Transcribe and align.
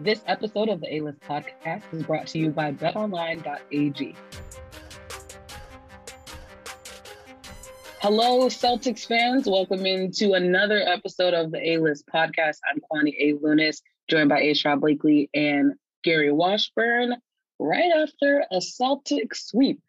This 0.00 0.20
episode 0.26 0.68
of 0.68 0.80
the 0.82 0.94
A 0.94 1.00
List 1.00 1.20
podcast 1.20 1.82
is 1.92 2.02
brought 2.02 2.26
to 2.28 2.38
you 2.38 2.50
by 2.50 2.70
betonline.ag. 2.70 4.14
Hello, 8.02 8.46
Celtics 8.48 9.06
fans. 9.06 9.46
Welcome 9.46 9.86
into 9.86 10.34
another 10.34 10.82
episode 10.86 11.32
of 11.32 11.50
the 11.50 11.66
A 11.66 11.78
List 11.78 12.04
podcast. 12.12 12.58
I'm 12.70 12.80
Kwani 12.80 13.14
A. 13.18 13.34
Lunis, 13.34 13.80
joined 14.08 14.28
by 14.28 14.40
A. 14.40 14.76
Blakely 14.76 15.30
and 15.32 15.72
Gary 16.04 16.30
Washburn. 16.30 17.16
Right 17.58 17.90
after 17.96 18.44
a 18.52 18.60
Celtic 18.60 19.34
sweep. 19.34 19.80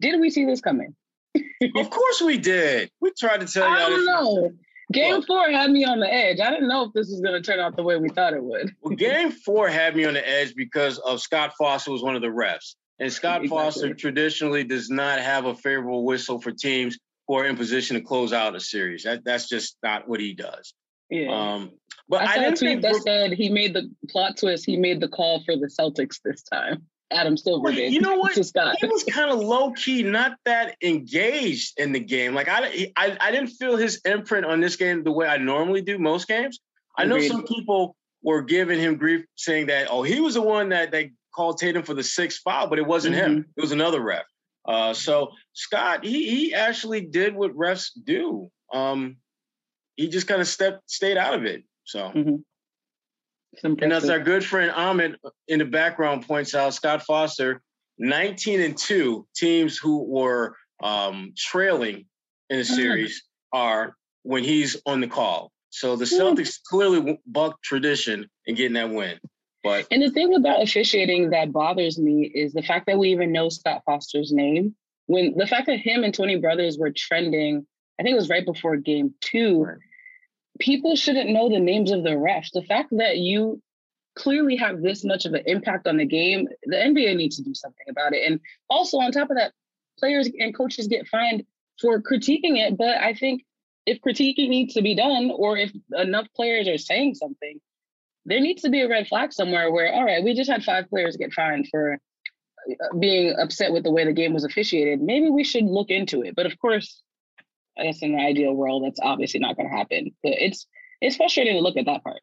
Did 0.00 0.20
we 0.20 0.30
see 0.30 0.44
this 0.44 0.60
coming? 0.60 0.96
of 1.76 1.90
course 1.90 2.20
we 2.20 2.36
did. 2.38 2.90
We 3.00 3.12
tried 3.16 3.40
to 3.40 3.46
tell 3.46 3.68
you. 3.68 3.76
I 3.76 3.88
don't 3.88 4.06
know. 4.06 4.50
Game 4.92 5.22
four 5.22 5.50
had 5.50 5.70
me 5.70 5.84
on 5.84 5.98
the 5.98 6.12
edge. 6.12 6.38
I 6.38 6.50
didn't 6.50 6.68
know 6.68 6.84
if 6.84 6.92
this 6.92 7.10
was 7.10 7.20
going 7.20 7.34
to 7.34 7.40
turn 7.40 7.58
out 7.58 7.74
the 7.74 7.82
way 7.82 7.96
we 7.96 8.08
thought 8.08 8.34
it 8.34 8.42
would. 8.42 8.74
well, 8.82 8.94
game 8.94 9.32
four 9.32 9.68
had 9.68 9.96
me 9.96 10.04
on 10.04 10.14
the 10.14 10.28
edge 10.28 10.54
because 10.54 10.98
of 10.98 11.20
Scott 11.20 11.54
Foster 11.58 11.90
was 11.90 12.02
one 12.02 12.14
of 12.14 12.22
the 12.22 12.28
refs. 12.28 12.76
And 12.98 13.12
Scott 13.12 13.42
exactly. 13.42 13.48
Foster 13.48 13.94
traditionally 13.94 14.64
does 14.64 14.88
not 14.88 15.18
have 15.18 15.44
a 15.44 15.54
favorable 15.54 16.04
whistle 16.04 16.40
for 16.40 16.52
teams 16.52 16.98
who 17.26 17.34
are 17.34 17.46
in 17.46 17.56
position 17.56 17.96
to 17.96 18.00
close 18.00 18.32
out 18.32 18.54
a 18.54 18.60
series. 18.60 19.02
That, 19.02 19.24
that's 19.24 19.48
just 19.48 19.76
not 19.82 20.08
what 20.08 20.20
he 20.20 20.34
does. 20.34 20.72
Yeah. 21.10 21.30
Um, 21.30 21.72
but 22.08 22.22
I 22.22 22.26
saw 22.26 22.30
I 22.32 22.44
didn't 22.44 22.62
a 22.62 22.66
tweet 22.66 22.82
that 22.82 23.02
said 23.02 23.32
he 23.32 23.48
made 23.48 23.74
the 23.74 23.90
plot 24.08 24.36
twist. 24.36 24.64
He 24.64 24.76
made 24.76 25.00
the 25.00 25.08
call 25.08 25.42
for 25.44 25.56
the 25.56 25.66
Celtics 25.66 26.20
this 26.24 26.42
time. 26.42 26.86
Adam 27.10 27.36
Silver 27.36 27.72
did. 27.72 27.92
You 27.92 28.00
know 28.00 28.16
what? 28.16 28.34
he 28.34 28.40
was 28.86 29.04
kind 29.04 29.30
of 29.30 29.38
low 29.38 29.72
key, 29.72 30.02
not 30.02 30.36
that 30.44 30.76
engaged 30.82 31.78
in 31.78 31.92
the 31.92 32.00
game. 32.00 32.34
Like 32.34 32.48
I, 32.48 32.92
I, 32.96 33.16
I 33.20 33.30
didn't 33.30 33.50
feel 33.50 33.76
his 33.76 34.00
imprint 34.04 34.46
on 34.46 34.60
this 34.60 34.76
game 34.76 35.04
the 35.04 35.12
way 35.12 35.26
I 35.26 35.36
normally 35.36 35.82
do 35.82 35.98
most 35.98 36.28
games. 36.28 36.60
I 36.98 37.04
know 37.04 37.20
some 37.20 37.44
people 37.44 37.94
were 38.22 38.42
giving 38.42 38.80
him 38.80 38.96
grief, 38.96 39.24
saying 39.36 39.66
that 39.66 39.88
oh 39.90 40.02
he 40.02 40.20
was 40.20 40.34
the 40.34 40.42
one 40.42 40.70
that 40.70 40.90
they 40.90 41.12
called 41.34 41.58
Tatum 41.58 41.82
for 41.82 41.94
the 41.94 42.02
sixth 42.02 42.40
foul, 42.42 42.68
but 42.68 42.78
it 42.78 42.86
wasn't 42.86 43.14
mm-hmm. 43.14 43.32
him. 43.32 43.46
It 43.56 43.60
was 43.60 43.72
another 43.72 44.00
ref. 44.00 44.24
Uh, 44.64 44.94
so 44.94 45.32
Scott, 45.52 46.04
he 46.04 46.28
he 46.28 46.54
actually 46.54 47.02
did 47.02 47.34
what 47.34 47.52
refs 47.52 47.90
do. 48.02 48.50
Um, 48.72 49.18
he 49.94 50.08
just 50.08 50.26
kind 50.26 50.40
of 50.40 50.48
stepped, 50.48 50.90
stayed 50.90 51.16
out 51.16 51.34
of 51.34 51.44
it. 51.44 51.64
So. 51.84 52.10
Mm-hmm. 52.10 52.36
And 53.64 53.92
as 53.92 54.08
our 54.10 54.20
good 54.20 54.44
friend 54.44 54.70
Ahmed 54.70 55.16
in 55.48 55.58
the 55.58 55.64
background 55.64 56.26
points 56.26 56.54
out, 56.54 56.74
Scott 56.74 57.02
Foster, 57.02 57.62
19 57.98 58.60
and 58.60 58.76
2 58.76 59.26
teams 59.34 59.78
who 59.78 60.04
were 60.04 60.56
um, 60.82 61.32
trailing 61.36 62.06
in 62.50 62.58
the 62.58 62.64
mm-hmm. 62.64 62.74
series 62.74 63.22
are 63.52 63.96
when 64.22 64.44
he's 64.44 64.76
on 64.86 65.00
the 65.00 65.06
call. 65.06 65.52
So 65.70 65.96
the 65.96 66.04
Celtics 66.04 66.58
clearly 66.66 67.18
bucked 67.26 67.62
tradition 67.62 68.28
in 68.46 68.54
getting 68.54 68.74
that 68.74 68.90
win. 68.90 69.18
But 69.62 69.86
and 69.90 70.02
the 70.02 70.10
thing 70.10 70.34
about 70.34 70.62
officiating 70.62 71.30
that 71.30 71.52
bothers 71.52 71.98
me 71.98 72.30
is 72.34 72.52
the 72.52 72.62
fact 72.62 72.86
that 72.86 72.98
we 72.98 73.10
even 73.10 73.32
know 73.32 73.48
Scott 73.48 73.82
Foster's 73.84 74.32
name. 74.32 74.74
When 75.06 75.36
the 75.36 75.46
fact 75.46 75.66
that 75.66 75.78
him 75.78 76.04
and 76.04 76.14
Tony 76.14 76.36
Brothers 76.36 76.78
were 76.78 76.92
trending, 76.96 77.66
I 77.98 78.02
think 78.02 78.14
it 78.14 78.18
was 78.18 78.28
right 78.28 78.44
before 78.44 78.76
game 78.76 79.14
two. 79.20 79.66
People 80.58 80.96
shouldn't 80.96 81.30
know 81.30 81.48
the 81.48 81.60
names 81.60 81.90
of 81.90 82.02
the 82.02 82.10
refs. 82.10 82.50
The 82.52 82.62
fact 82.62 82.90
that 82.92 83.18
you 83.18 83.60
clearly 84.16 84.56
have 84.56 84.82
this 84.82 85.04
much 85.04 85.26
of 85.26 85.34
an 85.34 85.42
impact 85.46 85.86
on 85.86 85.98
the 85.98 86.06
game, 86.06 86.48
the 86.64 86.76
NBA 86.76 87.16
needs 87.16 87.36
to 87.36 87.42
do 87.42 87.54
something 87.54 87.86
about 87.88 88.14
it. 88.14 88.30
And 88.30 88.40
also, 88.68 88.98
on 88.98 89.12
top 89.12 89.30
of 89.30 89.36
that, 89.36 89.52
players 89.98 90.28
and 90.38 90.56
coaches 90.56 90.88
get 90.88 91.06
fined 91.06 91.44
for 91.80 92.00
critiquing 92.00 92.56
it. 92.56 92.76
But 92.76 92.96
I 92.98 93.14
think 93.14 93.42
if 93.84 94.00
critiquing 94.00 94.48
needs 94.48 94.74
to 94.74 94.82
be 94.82 94.94
done, 94.94 95.30
or 95.34 95.56
if 95.56 95.72
enough 95.92 96.26
players 96.34 96.66
are 96.68 96.78
saying 96.78 97.14
something, 97.14 97.60
there 98.24 98.40
needs 98.40 98.62
to 98.62 98.70
be 98.70 98.82
a 98.82 98.88
red 98.88 99.06
flag 99.06 99.32
somewhere 99.32 99.70
where, 99.70 99.92
all 99.92 100.04
right, 100.04 100.24
we 100.24 100.34
just 100.34 100.50
had 100.50 100.64
five 100.64 100.88
players 100.90 101.16
get 101.16 101.32
fined 101.32 101.68
for 101.70 101.94
uh, 101.94 102.96
being 102.98 103.34
upset 103.38 103.72
with 103.72 103.84
the 103.84 103.92
way 103.92 104.04
the 104.04 104.12
game 104.12 104.34
was 104.34 104.44
officiated. 104.44 105.00
Maybe 105.00 105.30
we 105.30 105.44
should 105.44 105.64
look 105.64 105.90
into 105.90 106.22
it. 106.22 106.34
But 106.34 106.46
of 106.46 106.58
course, 106.58 107.02
I 107.78 107.84
guess 107.84 108.02
in 108.02 108.14
an 108.14 108.20
ideal 108.20 108.52
world, 108.52 108.84
that's 108.84 109.00
obviously 109.02 109.40
not 109.40 109.56
going 109.56 109.68
to 109.70 109.76
happen. 109.76 110.14
But 110.22 110.32
it's 110.38 110.66
it's 111.00 111.16
frustrating 111.16 111.54
to 111.54 111.60
look 111.60 111.76
at 111.76 111.86
that 111.86 112.02
part. 112.02 112.20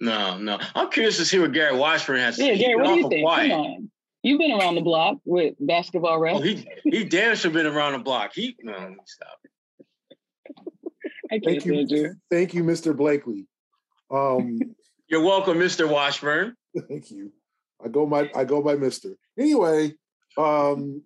No, 0.00 0.38
no. 0.38 0.58
I'm 0.74 0.90
curious 0.90 1.16
to 1.18 1.24
see 1.24 1.38
what 1.38 1.52
Gary 1.52 1.76
Washburn 1.76 2.20
has 2.20 2.36
to 2.36 2.42
say. 2.42 2.54
Yeah, 2.54 2.66
Gary, 2.66 2.76
what 2.76 2.86
do 2.86 2.94
you 2.96 3.08
think? 3.08 3.24
Quiet. 3.24 3.50
Come 3.50 3.60
on. 3.60 3.90
You've 4.22 4.38
been 4.38 4.52
around 4.52 4.74
the 4.74 4.80
block 4.80 5.18
with 5.24 5.54
basketball 5.60 6.18
refs. 6.18 6.36
Oh, 6.36 6.40
he 6.40 6.66
he 6.84 7.04
damn 7.04 7.36
sure 7.36 7.50
been 7.50 7.66
around 7.66 7.92
the 7.92 8.00
block. 8.00 8.32
He 8.34 8.56
no, 8.62 8.96
stop. 9.06 9.38
I 11.30 11.40
thank 11.44 11.64
you, 11.64 12.14
thank 12.30 12.54
you, 12.54 12.64
Mr. 12.64 12.96
Blakely. 12.96 13.46
Um, 14.10 14.58
You're 15.08 15.22
welcome, 15.22 15.58
Mr. 15.58 15.88
Washburn. 15.88 16.56
Thank 16.88 17.10
you. 17.12 17.32
I 17.84 17.88
go 17.88 18.06
my 18.06 18.28
I 18.34 18.44
go 18.44 18.60
by 18.60 18.74
Mr. 18.74 19.14
Anyway, 19.38 19.94
um, 20.36 21.02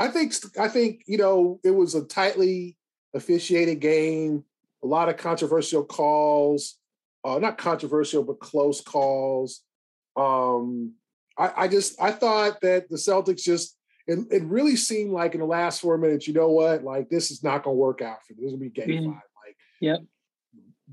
I 0.00 0.08
think 0.08 0.32
I 0.58 0.68
think 0.68 1.02
you 1.06 1.18
know 1.18 1.60
it 1.62 1.72
was 1.72 1.94
a 1.94 2.04
tightly 2.04 2.78
officiated 3.14 3.80
game, 3.80 4.44
a 4.82 4.86
lot 4.86 5.10
of 5.10 5.18
controversial 5.18 5.84
calls, 5.84 6.78
uh, 7.22 7.38
not 7.38 7.58
controversial 7.58 8.24
but 8.24 8.40
close 8.40 8.80
calls. 8.80 9.60
Um, 10.16 10.94
I, 11.36 11.52
I 11.56 11.68
just 11.68 12.00
I 12.00 12.12
thought 12.12 12.62
that 12.62 12.88
the 12.88 12.96
Celtics 12.96 13.42
just 13.42 13.76
it, 14.06 14.18
it 14.30 14.42
really 14.44 14.74
seemed 14.76 15.12
like 15.12 15.34
in 15.34 15.40
the 15.40 15.46
last 15.46 15.82
four 15.82 15.98
minutes, 15.98 16.26
you 16.26 16.32
know 16.32 16.48
what, 16.48 16.82
like 16.82 17.10
this 17.10 17.30
is 17.30 17.44
not 17.44 17.62
going 17.62 17.76
to 17.76 17.80
work 17.80 18.00
out 18.00 18.24
for 18.26 18.32
them. 18.32 18.42
This 18.42 18.52
to 18.52 18.58
be 18.58 18.70
game 18.70 18.88
mm-hmm. 18.88 19.12
five. 19.12 19.22
Like, 19.46 19.56
yep. 19.80 20.00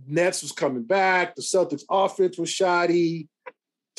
Nets 0.05 0.41
was 0.41 0.51
coming 0.51 0.83
back. 0.83 1.33
The 1.33 1.41
Celtics 1.41 1.83
offense 1.89 2.37
was 2.37 2.49
shoddy. 2.49 3.29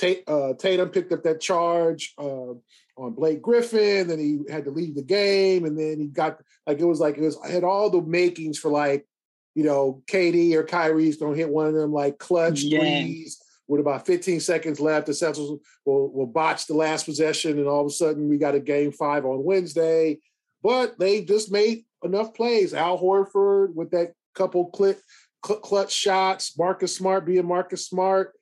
uh, 0.02 0.52
Tatum 0.58 0.90
picked 0.90 1.12
up 1.12 1.22
that 1.22 1.40
charge. 1.40 2.12
Uh, 2.18 2.54
on 2.98 3.12
Blake 3.12 3.40
Griffin. 3.40 4.08
Then 4.08 4.18
he 4.18 4.40
had 4.50 4.64
to 4.64 4.70
leave 4.70 4.94
the 4.94 5.02
game, 5.02 5.64
and 5.64 5.78
then 5.78 6.00
he 6.00 6.06
got 6.06 6.40
like 6.66 6.80
it 6.80 6.84
was 6.84 7.00
like 7.00 7.16
it 7.16 7.22
was 7.22 7.38
had 7.48 7.64
all 7.64 7.88
the 7.88 8.02
makings 8.02 8.58
for 8.58 8.70
like 8.70 9.06
you 9.54 9.64
know 9.64 10.02
KD 10.06 10.54
or 10.54 10.64
Kyrie's 10.64 11.16
gonna 11.16 11.36
hit 11.36 11.48
one 11.48 11.66
of 11.66 11.74
them 11.74 11.92
like 11.92 12.18
clutch 12.18 12.62
yeah. 12.62 12.80
threes 12.80 13.40
with 13.68 13.80
about 13.80 14.06
15 14.06 14.40
seconds 14.40 14.80
left. 14.80 15.06
The 15.06 15.12
Celtics 15.12 15.58
will, 15.84 16.10
will 16.10 16.26
botch 16.26 16.66
the 16.66 16.74
last 16.74 17.04
possession, 17.04 17.58
and 17.58 17.68
all 17.68 17.82
of 17.82 17.86
a 17.86 17.90
sudden 17.90 18.28
we 18.28 18.38
got 18.38 18.54
a 18.54 18.60
game 18.60 18.92
five 18.92 19.24
on 19.24 19.44
Wednesday. 19.44 20.18
But 20.62 20.98
they 20.98 21.24
just 21.24 21.52
made 21.52 21.84
enough 22.02 22.34
plays. 22.34 22.74
Al 22.74 22.98
Horford 22.98 23.74
with 23.74 23.92
that 23.92 24.12
couple 24.34 24.66
click, 24.70 24.98
clutch 25.42 25.92
shots. 25.92 26.58
Marcus 26.58 26.96
Smart 26.96 27.24
being 27.24 27.46
Marcus 27.46 27.86
Smart. 27.86 28.32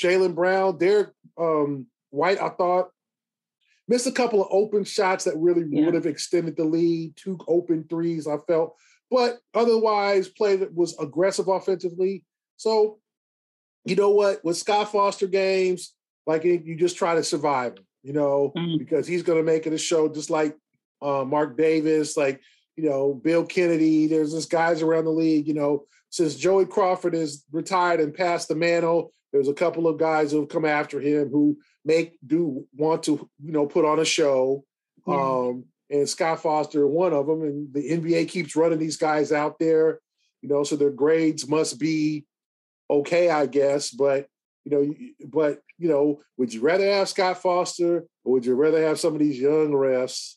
Jaylen 0.00 0.34
Brown, 0.34 0.78
Derrick 0.78 1.08
um, 1.36 1.86
White, 2.10 2.40
I 2.40 2.50
thought 2.50 2.90
missed 3.88 4.06
a 4.06 4.12
couple 4.12 4.42
of 4.42 4.48
open 4.50 4.84
shots 4.84 5.24
that 5.24 5.36
really 5.36 5.64
yeah. 5.68 5.84
would 5.84 5.94
have 5.94 6.06
extended 6.06 6.56
the 6.56 6.64
lead. 6.64 7.16
Two 7.16 7.38
open 7.48 7.84
threes, 7.88 8.26
I 8.26 8.36
felt, 8.46 8.76
but 9.10 9.38
otherwise 9.54 10.28
played 10.28 10.66
was 10.74 10.98
aggressive 10.98 11.48
offensively. 11.48 12.24
So, 12.56 12.98
you 13.84 13.96
know 13.96 14.10
what? 14.10 14.44
With 14.44 14.56
Scott 14.56 14.92
Foster 14.92 15.26
games, 15.26 15.94
like 16.26 16.44
you 16.44 16.76
just 16.76 16.96
try 16.96 17.14
to 17.14 17.24
survive 17.24 17.74
you 18.02 18.12
know, 18.12 18.52
mm-hmm. 18.56 18.78
because 18.78 19.06
he's 19.06 19.22
going 19.22 19.38
to 19.38 19.44
make 19.44 19.66
it 19.66 19.72
a 19.72 19.78
show 19.78 20.08
just 20.08 20.30
like 20.30 20.56
uh, 21.02 21.24
Marc 21.24 21.56
Davis, 21.56 22.16
like 22.16 22.40
you 22.76 22.88
know 22.88 23.12
Bill 23.12 23.44
Kennedy. 23.44 24.06
There's 24.06 24.32
just 24.32 24.50
guys 24.50 24.82
around 24.82 25.04
the 25.04 25.10
league. 25.10 25.46
You 25.46 25.54
know, 25.54 25.84
since 26.10 26.34
Joey 26.34 26.66
Crawford 26.66 27.14
is 27.14 27.44
retired 27.52 28.00
and 28.00 28.14
passed 28.14 28.48
the 28.48 28.54
mantle, 28.54 29.12
there's 29.32 29.48
a 29.48 29.54
couple 29.54 29.86
of 29.86 29.98
guys 29.98 30.32
who 30.32 30.40
have 30.40 30.48
come 30.48 30.64
after 30.64 31.00
him 31.00 31.28
who 31.28 31.58
make 31.88 32.18
do 32.24 32.66
want 32.76 33.02
to 33.04 33.28
you 33.42 33.52
know 33.52 33.66
put 33.66 33.84
on 33.84 33.98
a 33.98 34.04
show. 34.04 34.64
Um, 35.06 35.64
and 35.90 36.06
Scott 36.06 36.42
Foster, 36.42 36.86
one 36.86 37.14
of 37.14 37.26
them, 37.26 37.42
and 37.42 37.72
the 37.72 37.90
NBA 37.90 38.28
keeps 38.28 38.54
running 38.54 38.78
these 38.78 38.98
guys 38.98 39.32
out 39.32 39.58
there, 39.58 40.00
you 40.42 40.48
know, 40.50 40.62
so 40.62 40.76
their 40.76 40.90
grades 40.90 41.48
must 41.48 41.80
be 41.80 42.26
okay, 42.90 43.30
I 43.30 43.46
guess. 43.46 43.90
But 43.90 44.28
you 44.66 44.70
know, 44.70 44.94
but 45.26 45.62
you 45.78 45.88
know, 45.88 46.20
would 46.36 46.52
you 46.52 46.60
rather 46.60 46.84
have 46.84 47.08
Scott 47.08 47.40
Foster 47.40 48.04
or 48.24 48.32
would 48.32 48.44
you 48.44 48.54
rather 48.54 48.86
have 48.86 49.00
some 49.00 49.14
of 49.14 49.18
these 49.18 49.40
young 49.40 49.70
refs 49.70 50.34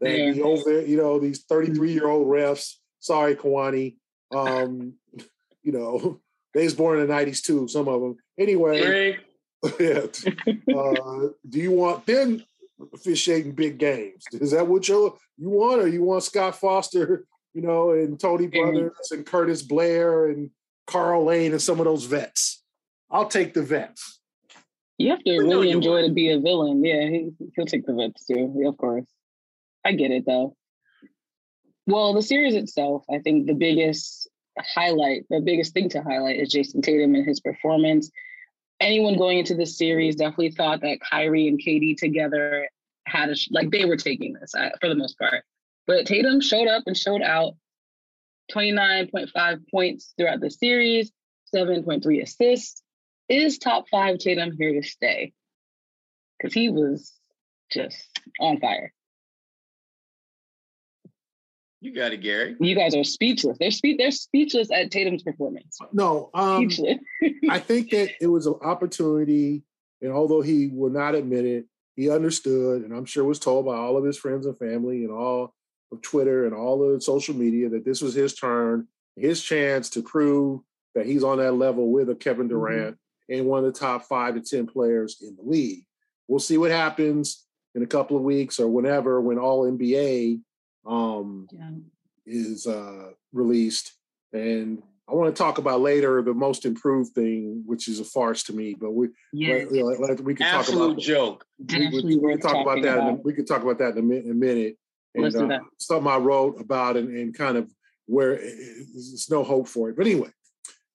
that 0.00 0.34
be 0.34 0.42
over 0.42 0.62
there, 0.66 0.84
you 0.84 0.96
know, 0.96 1.20
these 1.20 1.44
33 1.44 1.92
year 1.92 2.08
old 2.08 2.26
refs? 2.26 2.74
Sorry, 2.98 3.36
Kwani. 3.36 3.96
Um, 4.32 4.94
you 5.64 5.72
know, 5.72 6.20
they 6.54 6.62
was 6.62 6.74
born 6.74 7.00
in 7.00 7.08
the 7.08 7.12
90s 7.12 7.42
too, 7.42 7.66
some 7.66 7.88
of 7.88 8.00
them. 8.00 8.16
Anyway, 8.38 9.18
yeah. 9.80 10.06
Uh, 10.74 11.28
do 11.48 11.58
you 11.58 11.72
want 11.72 12.06
them 12.06 12.42
officiating 12.92 13.52
big 13.52 13.78
games? 13.78 14.24
Is 14.32 14.52
that 14.52 14.66
what 14.66 14.88
you 14.88 15.16
you 15.36 15.50
want, 15.50 15.82
or 15.82 15.88
you 15.88 16.02
want 16.02 16.22
Scott 16.22 16.56
Foster, 16.56 17.26
you 17.52 17.62
know, 17.62 17.90
and 17.90 18.18
Tony 18.18 18.46
Brothers 18.46 19.10
and 19.10 19.26
Curtis 19.26 19.62
Blair 19.62 20.26
and 20.26 20.50
Karl 20.86 21.24
Lane 21.24 21.52
and 21.52 21.62
some 21.62 21.78
of 21.78 21.84
those 21.84 22.04
vets? 22.04 22.62
I'll 23.10 23.28
take 23.28 23.54
the 23.54 23.62
vets. 23.62 24.20
You 24.98 25.10
have 25.10 25.24
to 25.24 25.38
really 25.38 25.70
enjoy 25.70 26.02
to 26.06 26.12
be 26.12 26.30
a 26.30 26.38
villain. 26.38 26.84
Yeah, 26.84 27.08
he, 27.08 27.30
will 27.56 27.66
take 27.66 27.86
the 27.86 27.94
vets 27.94 28.26
too. 28.26 28.54
Yeah, 28.56 28.68
of 28.68 28.76
course. 28.76 29.06
I 29.84 29.92
get 29.92 30.10
it 30.10 30.24
though. 30.26 30.56
Well, 31.86 32.14
the 32.14 32.22
series 32.22 32.54
itself, 32.54 33.04
I 33.10 33.18
think 33.18 33.46
the 33.46 33.54
biggest 33.54 34.28
highlight, 34.58 35.24
the 35.30 35.40
biggest 35.40 35.72
thing 35.72 35.88
to 35.90 36.02
highlight 36.02 36.38
is 36.38 36.50
Jayson 36.50 36.82
Tatum 36.82 37.14
and 37.14 37.26
his 37.26 37.40
performance. 37.40 38.10
Anyone 38.80 39.16
going 39.16 39.38
into 39.38 39.54
this 39.54 39.76
series 39.76 40.16
definitely 40.16 40.52
thought 40.52 40.80
that 40.80 41.00
Kyrie 41.00 41.48
and 41.48 41.60
KD 41.60 41.96
together 41.96 42.68
had 43.06 43.30
a 43.30 43.36
like 43.50 43.70
they 43.70 43.84
were 43.84 43.96
taking 43.96 44.34
this 44.34 44.54
uh, 44.54 44.70
for 44.80 44.88
the 44.88 44.94
most 44.94 45.18
part. 45.18 45.44
But 45.86 46.06
Tatum 46.06 46.40
showed 46.40 46.68
up 46.68 46.84
and 46.86 46.96
showed 46.96 47.22
out. 47.22 47.54
29.5 48.52 49.60
points 49.70 50.12
throughout 50.18 50.40
the 50.40 50.50
series, 50.50 51.12
7.3 51.54 52.22
assists. 52.22 52.82
Is 53.28 53.58
top 53.58 53.88
five 53.88 54.18
Tatum 54.18 54.52
here 54.58 54.72
to 54.72 54.86
stay? 54.86 55.32
Because 56.36 56.52
he 56.52 56.68
was 56.68 57.12
just 57.70 58.08
on 58.40 58.58
fire. 58.58 58.92
You 61.80 61.94
got 61.94 62.12
it, 62.12 62.18
Gary. 62.18 62.56
You 62.60 62.74
guys 62.74 62.94
are 62.94 63.04
speechless. 63.04 63.56
They're 63.58 63.70
spe- 63.70 63.96
they're 63.98 64.10
speechless 64.10 64.70
at 64.70 64.90
Tatum's 64.90 65.22
performance. 65.22 65.78
No, 65.92 66.30
um, 66.34 66.68
I 67.48 67.58
think 67.58 67.90
that 67.90 68.10
it 68.20 68.26
was 68.26 68.46
an 68.46 68.56
opportunity, 68.62 69.62
and 70.02 70.12
although 70.12 70.42
he 70.42 70.68
will 70.68 70.90
not 70.90 71.14
admit 71.14 71.46
it, 71.46 71.64
he 71.96 72.10
understood, 72.10 72.82
and 72.82 72.92
I'm 72.92 73.06
sure 73.06 73.24
was 73.24 73.38
told 73.38 73.64
by 73.64 73.76
all 73.76 73.96
of 73.96 74.04
his 74.04 74.18
friends 74.18 74.44
and 74.44 74.58
family 74.58 75.04
and 75.04 75.12
all 75.12 75.54
of 75.90 76.02
Twitter 76.02 76.44
and 76.44 76.54
all 76.54 76.82
of 76.82 77.02
social 77.02 77.34
media 77.34 77.70
that 77.70 77.84
this 77.84 78.02
was 78.02 78.14
his 78.14 78.34
turn, 78.34 78.86
his 79.16 79.42
chance 79.42 79.88
to 79.90 80.02
prove 80.02 80.60
that 80.94 81.06
he's 81.06 81.24
on 81.24 81.38
that 81.38 81.52
level 81.52 81.90
with 81.90 82.10
a 82.10 82.14
Kevin 82.14 82.46
mm-hmm. 82.46 82.56
Durant 82.56 82.94
mm-hmm. 82.94 83.34
and 83.38 83.46
one 83.46 83.64
of 83.64 83.72
the 83.72 83.78
top 83.78 84.04
five 84.04 84.34
to 84.34 84.42
ten 84.42 84.66
players 84.66 85.16
in 85.22 85.34
the 85.36 85.42
league. 85.42 85.84
We'll 86.28 86.40
see 86.40 86.58
what 86.58 86.70
happens 86.70 87.46
in 87.74 87.82
a 87.82 87.86
couple 87.86 88.16
of 88.16 88.22
weeks 88.22 88.60
or 88.60 88.68
whenever 88.68 89.20
when 89.20 89.38
all 89.38 89.70
NBA 89.70 90.40
um, 90.86 91.48
yeah. 91.52 91.70
is 92.26 92.66
uh, 92.66 93.10
released. 93.32 93.92
And 94.32 94.82
I 95.08 95.14
want 95.14 95.34
to 95.34 95.42
talk 95.42 95.58
about 95.58 95.80
later 95.80 96.22
the 96.22 96.34
most 96.34 96.64
improved 96.64 97.14
thing, 97.14 97.62
which 97.66 97.88
is 97.88 97.98
a 97.98 98.04
farce 98.04 98.44
to 98.44 98.52
me. 98.52 98.74
But 98.78 98.92
we, 98.92 99.08
yeah, 99.32 99.64
we 99.64 100.34
can 100.34 100.46
talk 100.46 100.68
about 100.68 100.98
joke. 100.98 101.44
We, 101.58 101.88
we, 101.88 102.16
we, 102.16 102.32
can 102.32 102.40
talk 102.40 102.64
about 102.64 102.82
that. 102.82 102.98
About. 102.98 103.08
In, 103.08 103.22
we 103.24 103.32
can 103.32 103.44
talk 103.44 103.62
about 103.62 103.78
that 103.78 103.96
in 103.96 104.10
a, 104.10 104.14
in 104.14 104.30
a 104.30 104.34
minute. 104.34 104.76
And 105.14 105.34
uh, 105.34 105.58
something 105.78 106.10
I 106.10 106.18
wrote 106.18 106.60
about 106.60 106.96
and, 106.96 107.08
and 107.08 107.36
kind 107.36 107.56
of 107.56 107.68
where 108.06 108.36
there's 108.36 109.28
no 109.30 109.42
hope 109.42 109.66
for 109.66 109.90
it. 109.90 109.96
But 109.96 110.06
anyway, 110.06 110.30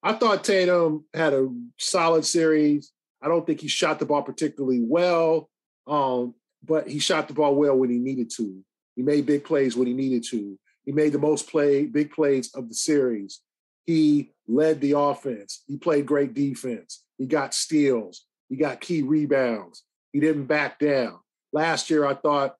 I 0.01 0.13
thought 0.13 0.43
Tatum 0.43 1.05
had 1.13 1.33
a 1.33 1.49
solid 1.77 2.25
series. 2.25 2.91
I 3.21 3.27
don't 3.27 3.45
think 3.45 3.59
he 3.59 3.67
shot 3.67 3.99
the 3.99 4.05
ball 4.05 4.21
particularly 4.21 4.79
well, 4.81 5.49
um, 5.87 6.35
but 6.63 6.87
he 6.87 6.99
shot 6.99 7.27
the 7.27 7.33
ball 7.33 7.55
well 7.55 7.75
when 7.75 7.89
he 7.89 7.97
needed 7.97 8.29
to. 8.37 8.63
He 8.95 9.03
made 9.03 9.25
big 9.25 9.43
plays 9.43 9.75
when 9.75 9.87
he 9.87 9.93
needed 9.93 10.23
to. 10.29 10.57
He 10.85 10.91
made 10.91 11.13
the 11.13 11.19
most 11.19 11.49
play, 11.49 11.85
big 11.85 12.11
plays 12.11 12.53
of 12.53 12.69
the 12.69 12.75
series. 12.75 13.41
He 13.85 14.31
led 14.47 14.81
the 14.81 14.93
offense. 14.93 15.63
He 15.67 15.77
played 15.77 16.05
great 16.05 16.33
defense. 16.33 17.03
He 17.17 17.25
got 17.25 17.53
steals. 17.53 18.25
He 18.49 18.55
got 18.55 18.81
key 18.81 19.01
rebounds. 19.01 19.83
He 20.13 20.19
didn't 20.19 20.45
back 20.45 20.79
down. 20.79 21.19
Last 21.51 21.89
year, 21.89 22.05
I 22.05 22.13
thought 22.13 22.55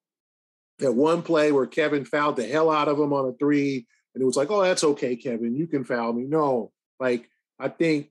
that 0.79 0.91
one 0.91 1.21
play 1.21 1.51
where 1.51 1.67
Kevin 1.67 2.05
fouled 2.05 2.35
the 2.35 2.45
hell 2.45 2.69
out 2.69 2.87
of 2.87 2.99
him 2.99 3.13
on 3.13 3.29
a 3.29 3.33
three, 3.33 3.85
and 4.13 4.21
it 4.21 4.25
was 4.25 4.35
like, 4.35 4.49
oh, 4.51 4.61
that's 4.61 4.83
okay, 4.83 5.15
Kevin. 5.15 5.55
You 5.55 5.67
can 5.67 5.83
foul 5.83 6.13
me. 6.13 6.23
No, 6.23 6.71
like, 6.99 7.29
I 7.59 7.69
think, 7.69 8.09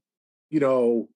you 0.50 0.61
know, 0.61 1.09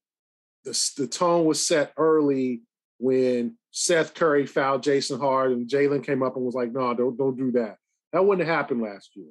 the, 0.64 0.90
the 0.96 1.06
tone 1.06 1.44
was 1.44 1.64
set 1.64 1.92
early 1.96 2.62
when 2.98 3.56
Seth 3.80 4.14
Curry 4.14 4.44
fouled 4.44 4.82
Jayson 4.82 5.20
Hard 5.20 5.52
and 5.52 5.68
Jaylen 5.68 6.04
came 6.04 6.20
up 6.20 6.34
and 6.34 6.44
was 6.44 6.56
like, 6.56 6.72
no, 6.72 6.92
don't 6.94 7.16
don't 7.16 7.36
do 7.36 7.52
that. 7.52 7.76
That 8.12 8.26
wouldn't 8.26 8.46
have 8.46 8.56
happened 8.56 8.82
last 8.82 9.14
year. 9.14 9.30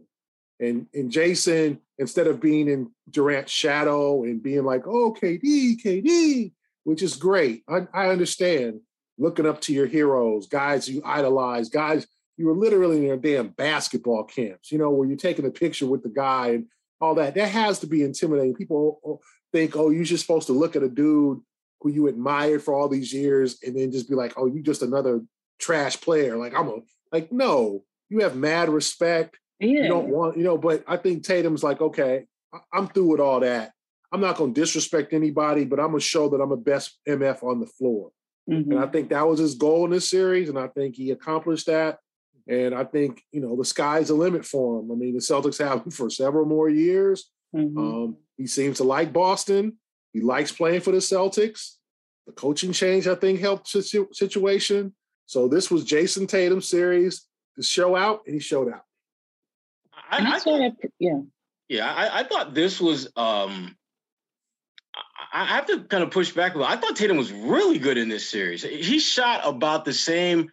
And 0.62 0.88
and 0.94 1.12
Jayson, 1.12 1.80
instead 1.98 2.28
of 2.28 2.40
being 2.40 2.70
in 2.70 2.90
Durant's 3.10 3.52
shadow 3.52 4.24
and 4.24 4.42
being 4.42 4.64
like, 4.64 4.88
oh, 4.88 5.14
KD, 5.14 5.84
KD, 5.84 6.54
which 6.86 7.04
is 7.04 7.18
great. 7.18 7.64
I, 7.68 7.88
I 7.94 8.08
understand 8.08 8.80
looking 9.18 9.46
up 9.46 9.60
to 9.62 9.74
your 9.74 9.86
heroes, 9.86 10.48
guys 10.48 10.88
you 10.88 11.02
idolize, 11.04 11.68
guys 11.68 12.08
you 12.38 12.46
were 12.46 12.56
literally 12.56 12.98
in 12.98 13.04
your 13.04 13.18
damn 13.18 13.50
basketball 13.50 14.24
camps, 14.24 14.72
you 14.72 14.78
know, 14.78 14.92
where 14.92 15.10
you're 15.10 15.18
taking 15.18 15.46
a 15.46 15.52
picture 15.52 15.88
with 15.88 16.04
the 16.04 16.10
guy 16.10 16.52
and 16.52 16.68
all 17.02 17.16
that. 17.16 17.36
That 17.36 17.50
has 17.50 17.80
to 17.80 17.88
be 17.88 18.02
intimidating. 18.02 18.56
People 18.56 19.22
think, 19.52 19.76
oh, 19.76 19.90
you're 19.90 20.06
just 20.06 20.26
supposed 20.26 20.48
to 20.48 20.54
look 20.54 20.78
at 20.78 20.84
a 20.84 20.90
dude 20.90 21.42
who 21.82 21.92
you 21.92 22.08
admired 22.08 22.64
for 22.64 22.74
all 22.74 22.88
these 22.88 23.14
years 23.14 23.58
and 23.64 23.78
then 23.78 23.92
just 23.92 24.10
be 24.10 24.16
like, 24.16 24.34
oh, 24.38 24.48
you 24.48 24.62
just 24.62 24.82
another 24.82 25.22
trash 25.60 26.00
player. 26.02 26.38
Like 26.38 26.56
I'm 26.56 26.68
a 26.68 26.78
like, 27.12 27.32
no, 27.32 27.84
you 28.10 28.22
have 28.22 28.36
mad 28.36 28.70
respect. 28.70 29.38
Yeah. 29.60 29.84
You 29.84 29.88
don't 29.88 30.10
want, 30.10 30.38
you 30.38 30.44
know, 30.44 30.58
but 30.58 30.84
I 30.88 30.98
think 30.98 31.24
Tatum's 31.24 31.64
like, 31.64 31.82
okay, 31.82 32.26
I'm 32.74 32.88
through 32.88 33.12
with 33.12 33.20
all 33.20 33.40
that. 33.42 33.72
I'm 34.12 34.22
not 34.22 34.38
going 34.38 34.54
to 34.54 34.62
disrespect 34.62 35.14
anybody, 35.14 35.66
but 35.66 35.80
I'm 35.80 35.88
going 35.88 36.00
to 36.00 36.06
show 36.06 36.30
that 36.30 36.42
I'm 36.42 36.52
a 36.52 36.58
best 36.58 36.98
MF 37.08 37.44
on 37.44 37.60
the 37.60 37.66
floor. 37.66 38.12
Mm-hmm. 38.50 38.72
And 38.72 38.80
I 38.80 38.88
think 38.88 39.10
that 39.10 39.28
was 39.28 39.40
his 39.40 39.56
goal 39.56 39.86
in 39.86 39.92
this 39.92 40.10
series. 40.10 40.50
And 40.50 40.58
I 40.58 40.68
think 40.68 40.96
he 40.96 41.12
accomplished 41.12 41.66
that. 41.68 42.00
And 42.48 42.74
I 42.74 42.86
think, 42.86 43.22
you 43.32 43.42
know, 43.42 43.58
the 43.58 43.66
sky's 43.66 44.08
the 44.08 44.14
limit 44.14 44.46
for 44.46 44.80
him. 44.80 44.92
I 44.92 44.96
mean, 44.96 45.14
the 45.14 45.20
Celtics 45.20 45.60
have 45.60 45.84
him 45.84 45.92
for 45.92 46.10
several 46.10 46.46
more 46.46 46.70
years. 46.70 47.30
Mm-hmm. 47.54 47.78
Um, 47.78 48.18
he 48.38 48.48
seems 48.48 48.78
to 48.78 48.86
like 48.86 49.12
Boston. 49.12 49.78
He 50.18 50.24
likes 50.24 50.52
playing 50.52 50.82
for 50.82 50.92
the 50.92 50.98
Celtics. 50.98 51.76
The 52.26 52.34
coaching 52.34 52.72
change, 52.72 53.06
I 53.08 53.14
think, 53.14 53.40
helped 53.40 53.72
the 53.72 54.08
situation. 54.12 54.96
So 55.28 55.48
this 55.48 55.70
was 55.70 55.86
Jayson 55.86 56.26
Tatum 56.26 56.60
series 56.60 57.28
to 57.56 57.62
show 57.62 57.96
out, 57.96 58.22
and 58.26 58.34
he 58.34 58.40
showed 58.40 58.74
out. 58.74 58.82
I, 60.10 60.38
I 60.38 60.40
thought, 60.40 60.72
yeah, 60.98 61.20
yeah. 61.70 61.94
I, 61.94 62.22
I, 62.22 62.24
thought 62.24 62.56
this 62.56 62.82
was. 62.82 63.10
um 63.16 63.78
I 65.32 65.46
have 65.46 65.68
to 65.68 65.82
kind 65.84 66.04
of 66.04 66.10
push 66.10 66.32
back 66.32 66.56
a 66.56 66.58
little. 66.58 66.74
I 66.74 66.78
thought 66.78 66.96
Tatum 66.96 67.18
was 67.18 67.32
really 67.32 67.78
good 67.78 68.00
in 68.00 68.10
this 68.10 68.28
series. 68.28 68.64
He 68.64 68.98
shot 68.98 69.42
about 69.44 69.86
the 69.86 69.94
same 69.94 70.50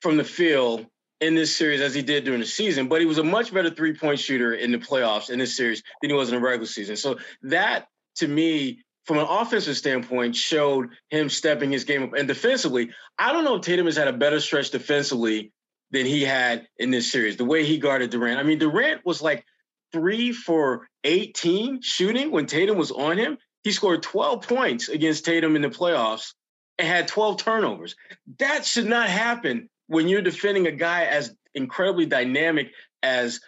from 0.00 0.16
the 0.16 0.24
field 0.24 0.86
in 1.20 1.36
this 1.36 1.54
series 1.54 1.80
as 1.80 1.94
he 1.94 2.02
did 2.02 2.24
during 2.24 2.40
the 2.40 2.46
season, 2.46 2.88
but 2.88 2.98
he 2.98 3.06
was 3.06 3.18
a 3.18 3.22
much 3.22 3.54
better 3.54 3.70
three 3.70 3.94
point 3.94 4.18
shooter 4.18 4.54
in 4.54 4.72
the 4.72 4.78
playoffs 4.78 5.30
in 5.30 5.38
this 5.38 5.56
series 5.56 5.84
than 6.00 6.10
he 6.10 6.16
was 6.16 6.30
in 6.30 6.34
the 6.34 6.40
regular 6.40 6.66
season. 6.66 6.96
So 6.96 7.18
that 7.42 7.86
to 8.16 8.28
me, 8.28 8.82
from 9.04 9.18
an 9.18 9.26
offensive 9.28 9.76
standpoint, 9.76 10.36
showed 10.36 10.90
him 11.10 11.28
stepping 11.28 11.72
his 11.72 11.84
game 11.84 12.04
up. 12.04 12.14
And 12.14 12.28
defensively, 12.28 12.90
I 13.18 13.32
don't 13.32 13.44
know 13.44 13.56
if 13.56 13.62
Tatum 13.62 13.86
has 13.86 13.96
had 13.96 14.08
a 14.08 14.12
better 14.12 14.40
stretch 14.40 14.70
defensively 14.70 15.52
than 15.90 16.06
he 16.06 16.22
had 16.22 16.66
in 16.78 16.90
this 16.90 17.10
series. 17.10 17.36
The 17.36 17.44
way 17.44 17.64
he 17.64 17.78
guarded 17.78 18.10
Durant. 18.10 18.38
I 18.38 18.42
mean, 18.42 18.58
Durant 18.58 19.04
was 19.04 19.20
like 19.20 19.44
three 19.92 20.32
for 20.32 20.88
18 21.04 21.82
shooting 21.82 22.30
when 22.30 22.46
Tatum 22.46 22.78
was 22.78 22.90
on 22.90 23.18
him. 23.18 23.38
He 23.62 23.72
scored 23.72 24.02
12 24.02 24.48
points 24.48 24.88
against 24.88 25.24
Tatum 25.24 25.54
in 25.54 25.62
the 25.62 25.68
playoffs 25.68 26.34
and 26.78 26.88
had 26.88 27.08
12 27.08 27.36
turnovers. 27.38 27.94
That 28.38 28.64
should 28.64 28.86
not 28.86 29.08
happen 29.08 29.68
when 29.86 30.08
you're 30.08 30.22
defending 30.22 30.66
a 30.66 30.72
guy 30.72 31.04
as 31.04 31.34
incredibly 31.54 32.06
dynamic 32.06 32.72
as 33.02 33.40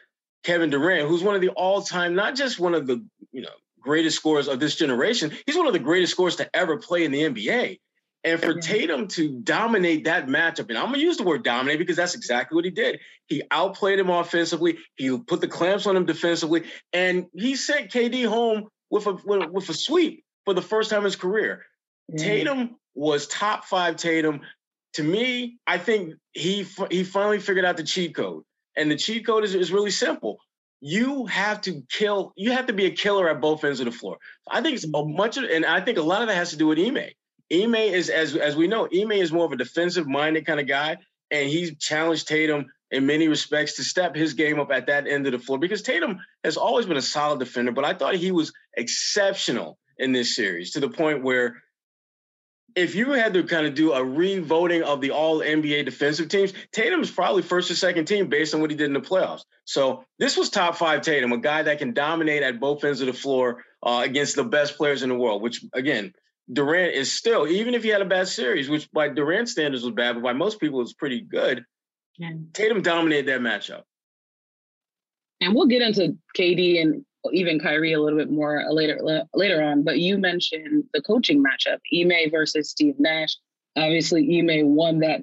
Kevin 0.44 0.70
Durant, 0.70 1.08
who's 1.08 1.22
one 1.22 1.34
of 1.34 1.40
the 1.40 1.48
all-time, 1.48 2.14
not 2.14 2.36
just 2.36 2.60
one 2.60 2.74
of 2.74 2.86
the, 2.86 3.04
you 3.32 3.42
know, 3.42 3.48
greatest 3.84 4.16
scorers 4.16 4.48
of 4.48 4.58
this 4.58 4.74
generation. 4.74 5.32
He's 5.46 5.56
one 5.56 5.66
of 5.66 5.72
the 5.72 5.78
greatest 5.78 6.12
scorers 6.12 6.36
to 6.36 6.56
ever 6.56 6.78
play 6.78 7.04
in 7.04 7.12
the 7.12 7.22
NBA. 7.22 7.78
And 8.24 8.40
for 8.40 8.54
Tatum 8.54 9.06
to 9.08 9.38
dominate 9.40 10.04
that 10.04 10.26
matchup, 10.28 10.70
and 10.70 10.78
I'm 10.78 10.86
gonna 10.86 10.98
use 10.98 11.18
the 11.18 11.24
word 11.24 11.44
dominate 11.44 11.78
because 11.78 11.96
that's 11.96 12.14
exactly 12.14 12.56
what 12.56 12.64
he 12.64 12.70
did. 12.70 12.98
He 13.26 13.42
outplayed 13.50 13.98
him 13.98 14.08
offensively. 14.08 14.78
He 14.96 15.16
put 15.18 15.42
the 15.42 15.48
clamps 15.48 15.86
on 15.86 15.94
him 15.94 16.06
defensively, 16.06 16.64
and 16.94 17.26
he 17.34 17.54
sent 17.54 17.92
KD 17.92 18.26
home 18.26 18.68
with 18.88 19.06
a 19.06 19.12
with, 19.12 19.50
with 19.50 19.68
a 19.68 19.74
sweep 19.74 20.24
for 20.46 20.54
the 20.54 20.62
first 20.62 20.88
time 20.88 21.00
in 21.00 21.04
his 21.04 21.16
career. 21.16 21.66
Mm. 22.10 22.18
Tatum 22.18 22.76
was 22.94 23.26
top 23.26 23.66
five. 23.66 23.96
Tatum, 23.96 24.40
to 24.94 25.02
me, 25.02 25.58
I 25.66 25.76
think 25.76 26.14
he 26.32 26.66
he 26.90 27.04
finally 27.04 27.40
figured 27.40 27.66
out 27.66 27.76
the 27.76 27.84
cheat 27.84 28.14
code, 28.14 28.42
and 28.74 28.90
the 28.90 28.96
cheat 28.96 29.26
code 29.26 29.44
is, 29.44 29.54
is 29.54 29.70
really 29.70 29.90
simple 29.90 30.38
you 30.86 31.24
have 31.24 31.62
to 31.62 31.82
kill. 31.90 32.34
You 32.36 32.52
have 32.52 32.66
to 32.66 32.74
be 32.74 32.84
a 32.84 32.90
killer 32.90 33.30
at 33.30 33.40
both 33.40 33.64
ends 33.64 33.80
of 33.80 33.86
the 33.86 33.90
floor. 33.90 34.18
I 34.46 34.60
think 34.60 34.74
it's 34.74 34.84
a 34.84 35.04
much, 35.06 35.38
of, 35.38 35.44
and 35.44 35.64
I 35.64 35.80
think 35.80 35.96
a 35.96 36.02
lot 36.02 36.20
of 36.20 36.28
that 36.28 36.34
has 36.34 36.50
to 36.50 36.58
do 36.58 36.66
with 36.66 36.78
Ime. 36.78 37.08
Ime 37.50 37.74
is, 37.74 38.10
as 38.10 38.36
as 38.36 38.54
we 38.54 38.68
know, 38.68 38.86
Ime 38.94 39.12
is 39.12 39.32
more 39.32 39.46
of 39.46 39.52
a 39.52 39.56
defensive 39.56 40.06
minded 40.06 40.44
kind 40.44 40.60
of 40.60 40.66
guy, 40.66 40.98
and 41.30 41.48
he 41.48 41.74
challenged 41.74 42.28
Tatum 42.28 42.66
in 42.90 43.06
many 43.06 43.28
respects 43.28 43.76
to 43.76 43.82
step 43.82 44.14
his 44.14 44.34
game 44.34 44.60
up 44.60 44.70
at 44.70 44.88
that 44.88 45.08
end 45.08 45.24
of 45.26 45.32
the 45.32 45.38
floor 45.38 45.58
because 45.58 45.80
Tatum 45.80 46.18
has 46.44 46.58
always 46.58 46.84
been 46.84 46.98
a 46.98 47.02
solid 47.02 47.38
defender, 47.38 47.72
but 47.72 47.86
I 47.86 47.94
thought 47.94 48.16
he 48.16 48.30
was 48.30 48.52
exceptional 48.76 49.78
in 49.96 50.12
this 50.12 50.36
series 50.36 50.72
to 50.72 50.80
the 50.80 50.90
point 50.90 51.24
where 51.24 51.62
if 52.76 52.94
you 52.94 53.12
had 53.12 53.34
to 53.34 53.44
kind 53.44 53.66
of 53.66 53.74
do 53.74 53.92
a 53.92 54.02
re-voting 54.02 54.82
of 54.82 55.00
the 55.00 55.12
all 55.12 55.38
NBA 55.38 55.84
defensive 55.84 56.28
teams, 56.28 56.52
Tatum 56.72 57.00
is 57.00 57.10
probably 57.10 57.42
first 57.42 57.70
or 57.70 57.76
second 57.76 58.06
team 58.06 58.28
based 58.28 58.54
on 58.54 58.60
what 58.60 58.70
he 58.70 58.76
did 58.76 58.86
in 58.86 58.92
the 58.92 59.00
playoffs. 59.00 59.44
So 59.64 60.04
this 60.18 60.36
was 60.36 60.50
top 60.50 60.76
five 60.76 61.02
Tatum, 61.02 61.32
a 61.32 61.38
guy 61.38 61.62
that 61.62 61.78
can 61.78 61.92
dominate 61.92 62.42
at 62.42 62.58
both 62.58 62.82
ends 62.84 63.00
of 63.00 63.06
the 63.06 63.12
floor 63.12 63.64
uh, 63.82 64.02
against 64.04 64.34
the 64.34 64.44
best 64.44 64.76
players 64.76 65.02
in 65.02 65.08
the 65.08 65.14
world, 65.14 65.42
which 65.42 65.64
again, 65.72 66.12
Durant 66.52 66.94
is 66.94 67.12
still, 67.12 67.46
even 67.46 67.74
if 67.74 67.82
he 67.82 67.88
had 67.88 68.02
a 68.02 68.06
bad 68.06 68.28
series, 68.28 68.68
which 68.68 68.90
by 68.90 69.08
Durant 69.08 69.48
standards 69.48 69.84
was 69.84 69.94
bad, 69.94 70.14
but 70.14 70.22
by 70.22 70.32
most 70.32 70.60
people 70.60 70.80
it's 70.82 70.92
pretty 70.92 71.20
good. 71.20 71.64
Yeah. 72.18 72.32
Tatum 72.52 72.82
dominated 72.82 73.26
that 73.26 73.40
matchup. 73.40 73.82
And 75.40 75.54
we'll 75.54 75.66
get 75.66 75.82
into 75.82 76.16
KD 76.36 76.80
and 76.82 77.04
even 77.32 77.58
Kyrie 77.58 77.92
a 77.92 78.00
little 78.00 78.18
bit 78.18 78.30
more 78.30 78.64
later 78.70 79.00
later 79.34 79.62
on. 79.62 79.82
But 79.82 79.98
you 79.98 80.18
mentioned 80.18 80.84
the 80.92 81.02
coaching 81.02 81.42
matchup, 81.42 81.78
Ime 81.92 82.30
versus 82.30 82.70
Steve 82.70 82.96
Nash. 82.98 83.36
Obviously, 83.76 84.38
Ime 84.38 84.74
won 84.74 85.00
that 85.00 85.22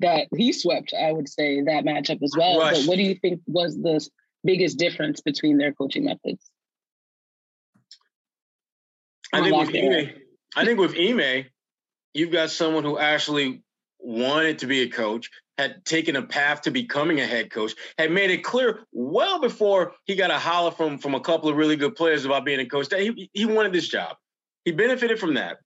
that 0.00 0.28
he 0.36 0.52
swept. 0.52 0.92
I 0.98 1.12
would 1.12 1.28
say 1.28 1.62
that 1.62 1.84
matchup 1.84 2.22
as 2.22 2.34
well. 2.36 2.60
Rush. 2.60 2.80
But 2.80 2.88
what 2.88 2.96
do 2.96 3.02
you 3.02 3.14
think 3.14 3.40
was 3.46 3.76
the 3.76 4.06
biggest 4.44 4.78
difference 4.78 5.20
between 5.20 5.58
their 5.58 5.72
coaching 5.72 6.04
methods? 6.04 6.50
I 9.32 9.42
think 9.42 9.56
with 9.56 9.74
Ime, 9.74 10.10
I 10.56 10.64
think 10.64 10.78
with 10.78 10.96
Ime, 10.98 11.46
you've 12.14 12.32
got 12.32 12.50
someone 12.50 12.84
who 12.84 12.98
actually 12.98 13.62
wanted 13.98 14.60
to 14.60 14.66
be 14.66 14.82
a 14.82 14.88
coach, 14.88 15.30
had 15.58 15.84
taken 15.84 16.16
a 16.16 16.22
path 16.22 16.62
to 16.62 16.70
becoming 16.70 17.20
a 17.20 17.26
head 17.26 17.50
coach, 17.50 17.74
had 17.98 18.12
made 18.12 18.30
it 18.30 18.44
clear 18.44 18.86
well 18.92 19.40
before 19.40 19.92
he 20.04 20.14
got 20.14 20.30
a 20.30 20.38
holler 20.38 20.70
from 20.70 20.98
from 20.98 21.14
a 21.14 21.20
couple 21.20 21.50
of 21.50 21.56
really 21.56 21.76
good 21.76 21.96
players 21.96 22.24
about 22.24 22.44
being 22.44 22.60
a 22.60 22.66
coach 22.66 22.88
that 22.88 23.00
he, 23.00 23.28
he 23.34 23.44
wanted 23.44 23.72
this 23.72 23.88
job. 23.88 24.16
He 24.64 24.72
benefited 24.72 25.18
from 25.18 25.34
that. 25.34 25.58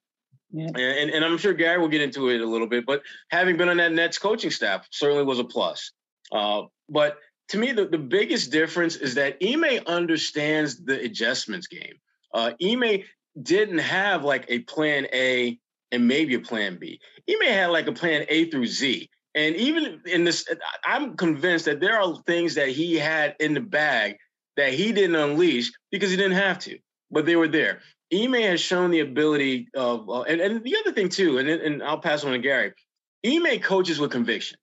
Yeah. 0.51 0.69
And, 0.77 1.11
and 1.11 1.25
I'm 1.25 1.39
sure 1.39 1.55
Gary 1.55 1.79
will 1.79 1.89
get 1.89 2.03
into 2.03 2.29
it 2.29 2.41
a 2.41 2.47
little 2.47 2.67
bit, 2.67 2.85
but 2.85 3.03
having 3.31 3.57
been 3.57 3.69
on 3.69 3.79
that 3.79 3.93
Nets 3.93 4.19
coaching 4.19 4.51
staff 4.51 4.87
certainly 4.91 5.25
was 5.25 5.39
a 5.39 5.45
plus. 5.45 5.93
Uh, 6.31 6.63
but 6.89 7.19
to 7.49 7.59
me, 7.59 7.73
the, 7.73 7.87
the 7.87 7.99
biggest 7.99 8.51
difference 8.51 8.97
is 8.97 9.15
that 9.15 9.37
Ime 9.43 9.81
understands 9.87 10.83
the 10.83 11.01
adjustments 11.01 11.67
game. 11.67 11.95
Uh, 12.35 12.53
Ime 12.63 13.03
didn't 13.41 13.79
have 13.79 14.25
like 14.25 14.45
a 14.49 14.61
plan 14.61 15.07
A 15.13 15.59
and 15.91 16.07
maybe 16.07 16.35
a 16.35 16.41
plan 16.41 16.79
B. 16.79 17.01
He 17.27 17.37
had 17.47 17.67
like 17.67 17.87
a 17.87 17.93
plan 17.93 18.25
A 18.29 18.51
through 18.51 18.67
Z. 18.67 19.09
And 19.35 19.57
even 19.57 20.03
in 20.07 20.25
this, 20.25 20.47
I'm 20.85 21.17
convinced 21.17 21.65
that 21.65 21.81
there 21.81 22.01
are 22.01 22.17
things 22.27 22.55
that 22.57 22.69
he 22.69 22.97
had 22.97 23.35
in 23.41 23.55
the 23.55 23.61
bag 23.61 24.17
that 24.57 24.75
he 24.75 24.93
didn't 24.93 25.17
unleash 25.17 25.73
because 25.91 26.11
he 26.11 26.17
didn't 26.17 26.37
have 26.37 26.59
to, 26.61 26.79
but 27.11 27.25
they 27.25 27.37
were 27.37 27.49
there. 27.49 27.81
Ime 28.13 28.35
has 28.35 28.61
shown 28.61 28.91
the 28.91 29.01
ability 29.01 29.69
of, 29.75 30.09
uh, 30.11 30.23
and, 30.23 30.41
and 30.41 30.63
the 30.63 30.77
other 30.81 30.93
thing 30.93 31.09
too, 31.09 31.39
and, 31.39 31.49
and 31.49 31.83
I'll 31.83 31.99
pass 31.99 32.25
on 32.25 32.33
to 32.33 32.39
Gary. 32.39 32.73
Ime 33.25 33.59
coaches 33.61 33.99
with 33.99 34.11
conviction. 34.11 34.59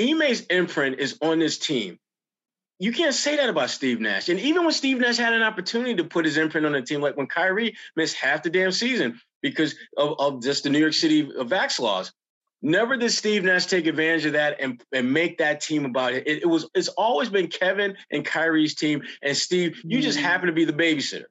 Ime's 0.00 0.40
imprint 0.42 0.98
is 0.98 1.16
on 1.22 1.38
this 1.38 1.58
team 1.58 1.98
you 2.78 2.92
can't 2.92 3.14
say 3.14 3.36
that 3.36 3.48
about 3.48 3.70
Steve 3.70 4.00
Nash. 4.00 4.28
And 4.28 4.38
even 4.38 4.62
when 4.62 4.72
Steve 4.72 4.98
Nash 4.98 5.16
had 5.16 5.32
an 5.32 5.42
opportunity 5.42 5.96
to 5.96 6.04
put 6.04 6.24
his 6.24 6.36
imprint 6.36 6.66
on 6.66 6.72
the 6.72 6.82
team, 6.82 7.00
like 7.00 7.16
when 7.16 7.26
Kyrie 7.26 7.76
missed 7.96 8.16
half 8.16 8.42
the 8.42 8.50
damn 8.50 8.70
season 8.72 9.20
because 9.42 9.74
of, 9.96 10.14
of 10.18 10.42
just 10.42 10.62
the 10.62 10.70
New 10.70 10.78
York 10.78 10.92
City 10.92 11.26
vax 11.26 11.80
laws, 11.80 12.12
never 12.62 12.96
did 12.96 13.10
Steve 13.10 13.44
Nash 13.44 13.66
take 13.66 13.86
advantage 13.86 14.24
of 14.26 14.32
that 14.32 14.56
and, 14.60 14.82
and 14.92 15.12
make 15.12 15.38
that 15.38 15.60
team 15.60 15.84
about 15.84 16.14
it. 16.14 16.26
it. 16.26 16.42
It 16.42 16.46
was 16.46 16.68
it's 16.74 16.88
always 16.88 17.28
been 17.28 17.48
Kevin 17.48 17.96
and 18.10 18.24
Kyrie's 18.24 18.74
team. 18.74 19.02
And 19.22 19.36
Steve, 19.36 19.80
you 19.84 20.00
just 20.00 20.18
mm-hmm. 20.18 20.26
happen 20.26 20.46
to 20.46 20.52
be 20.52 20.64
the 20.64 20.72
babysitter. 20.72 21.26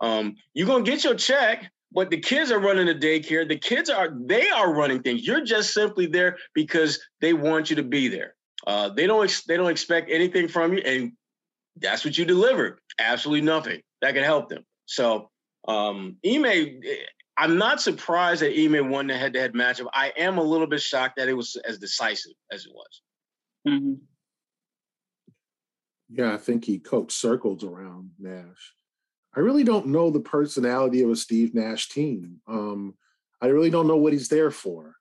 Um, 0.00 0.36
you're 0.54 0.66
gonna 0.66 0.84
get 0.84 1.04
your 1.04 1.14
check, 1.14 1.70
but 1.92 2.10
the 2.10 2.18
kids 2.18 2.50
are 2.50 2.58
running 2.58 2.86
the 2.86 2.94
daycare. 2.94 3.46
The 3.46 3.58
kids 3.58 3.90
are 3.90 4.14
they 4.18 4.48
are 4.48 4.72
running 4.72 5.02
things. 5.02 5.26
You're 5.26 5.44
just 5.44 5.74
simply 5.74 6.06
there 6.06 6.38
because 6.54 6.98
they 7.20 7.32
want 7.32 7.70
you 7.70 7.76
to 7.76 7.82
be 7.82 8.08
there. 8.08 8.34
Uh, 8.66 8.88
they 8.90 9.06
don't 9.06 9.24
ex- 9.24 9.44
they 9.44 9.56
don't 9.56 9.70
expect 9.70 10.10
anything 10.10 10.48
from 10.48 10.74
you, 10.74 10.80
and 10.80 11.12
that's 11.76 12.04
what 12.04 12.16
you 12.16 12.24
deliver. 12.24 12.78
Absolutely 12.98 13.42
nothing 13.42 13.82
that 14.00 14.14
can 14.14 14.24
help 14.24 14.48
them. 14.48 14.64
So 14.86 15.30
um, 15.68 16.16
Ime, 16.26 16.80
I'm 17.40 17.56
not 17.56 17.80
surprised 17.80 18.42
that 18.42 18.52
Ime 18.52 18.90
won 18.90 19.06
the 19.06 19.16
head-to-head 19.16 19.54
matchup. 19.54 19.86
I 19.94 20.12
am 20.18 20.36
a 20.36 20.42
little 20.42 20.66
bit 20.66 20.82
shocked 20.82 21.16
that 21.16 21.26
it 21.26 21.32
was 21.32 21.56
as 21.66 21.78
decisive 21.78 22.34
as 22.52 22.66
it 22.66 22.72
was. 22.74 23.02
Mm-hmm. 23.66 23.94
Yeah, 26.10 26.34
I 26.34 26.36
think 26.36 26.66
he 26.66 26.78
coached 26.78 27.12
circles 27.12 27.64
around 27.64 28.10
Nash. 28.18 28.74
I 29.34 29.40
really 29.40 29.64
don't 29.64 29.86
know 29.86 30.10
the 30.10 30.20
personality 30.20 31.00
of 31.02 31.08
a 31.08 31.16
Steve 31.16 31.54
Nash 31.54 31.88
team. 31.88 32.42
Um, 32.46 32.94
I 33.40 33.46
really 33.46 33.70
don't 33.70 33.86
know 33.86 33.96
what 33.96 34.12
he's 34.12 34.28
there 34.28 34.50
for 34.50 34.96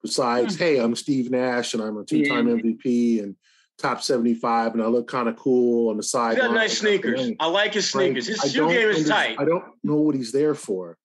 besides, 0.00 0.54
hmm. 0.54 0.62
hey, 0.62 0.78
I'm 0.78 0.94
Steve 0.94 1.32
Nash 1.32 1.74
and 1.74 1.82
I'm 1.82 1.96
a 1.96 2.04
two-time 2.04 2.46
yeah. 2.46 2.54
MVP 2.54 3.20
and 3.20 3.34
top 3.78 4.00
75 4.00 4.74
and 4.74 4.82
I 4.82 4.86
look 4.86 5.08
kind 5.08 5.28
of 5.28 5.34
cool 5.34 5.90
on 5.90 5.96
the 5.96 6.04
side. 6.04 6.36
He 6.36 6.40
got 6.40 6.54
nice 6.54 6.78
sneakers. 6.78 7.32
I 7.40 7.46
like 7.46 7.74
his 7.74 7.90
sneakers. 7.90 8.28
His 8.28 8.52
shoe 8.52 8.68
game 8.68 8.90
is 8.90 9.08
tight. 9.08 9.40
I 9.40 9.44
don't 9.44 9.64
know 9.82 9.96
what 9.96 10.14
he's 10.14 10.30
there 10.30 10.54
for. 10.54 10.96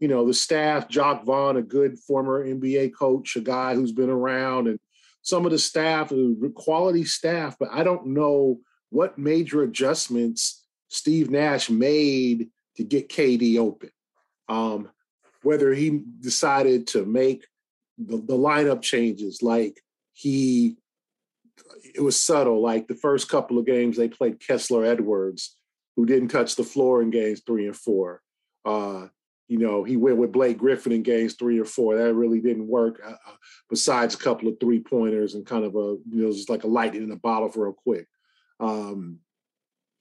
You 0.00 0.08
know, 0.08 0.26
the 0.26 0.34
staff, 0.34 0.88
Jacque 0.88 1.24
Vaughn, 1.24 1.56
a 1.56 1.62
good 1.62 1.98
former 1.98 2.46
NBA 2.46 2.94
coach, 2.94 3.36
a 3.36 3.40
guy 3.40 3.74
who's 3.74 3.92
been 3.92 4.10
around, 4.10 4.68
and 4.68 4.78
some 5.22 5.46
of 5.46 5.52
the 5.52 5.58
staff, 5.58 6.12
quality 6.54 7.04
staff, 7.04 7.56
but 7.58 7.70
I 7.72 7.82
don't 7.82 8.08
know 8.08 8.60
what 8.90 9.18
major 9.18 9.62
adjustments 9.62 10.66
Steve 10.88 11.30
Nash 11.30 11.70
made 11.70 12.50
to 12.76 12.84
get 12.84 13.08
KD 13.08 13.58
open. 13.58 13.90
Um, 14.48 14.90
whether 15.42 15.72
he 15.72 16.02
decided 16.20 16.86
to 16.88 17.04
make 17.04 17.46
the, 17.98 18.16
the 18.16 18.34
lineup 18.34 18.82
changes. 18.82 19.42
Like 19.42 19.80
he, 20.12 20.76
it 21.94 22.00
was 22.00 22.18
subtle. 22.18 22.60
Like 22.60 22.88
the 22.88 22.94
first 22.94 23.28
couple 23.28 23.58
of 23.58 23.66
games, 23.66 23.96
they 23.96 24.08
played 24.08 24.40
Kessler 24.40 24.84
Edwards, 24.84 25.56
who 25.96 26.06
didn't 26.06 26.28
touch 26.28 26.56
the 26.56 26.64
floor 26.64 27.02
in 27.02 27.10
games 27.10 27.42
three 27.46 27.66
and 27.66 27.76
four. 27.76 28.20
Uh, 28.64 29.08
you 29.48 29.58
know, 29.58 29.84
he 29.84 29.96
went 29.96 30.16
with 30.16 30.32
Blake 30.32 30.58
Griffin 30.58 30.92
in 30.92 31.02
games 31.02 31.34
three 31.34 31.58
or 31.58 31.64
four. 31.64 31.96
That 31.96 32.14
really 32.14 32.40
didn't 32.40 32.66
work. 32.66 33.00
Uh, 33.04 33.10
uh 33.10 33.36
besides 33.68 34.14
a 34.14 34.18
couple 34.18 34.48
of 34.48 34.58
three 34.60 34.80
pointers 34.80 35.34
and 35.34 35.46
kind 35.46 35.64
of 35.64 35.74
a, 35.74 35.96
you 36.10 36.22
know, 36.22 36.32
just 36.32 36.50
like 36.50 36.64
a 36.64 36.68
lightning 36.68 37.02
in 37.02 37.10
a 37.10 37.16
bottle 37.16 37.50
real 37.54 37.72
quick. 37.72 38.06
Um, 38.60 39.18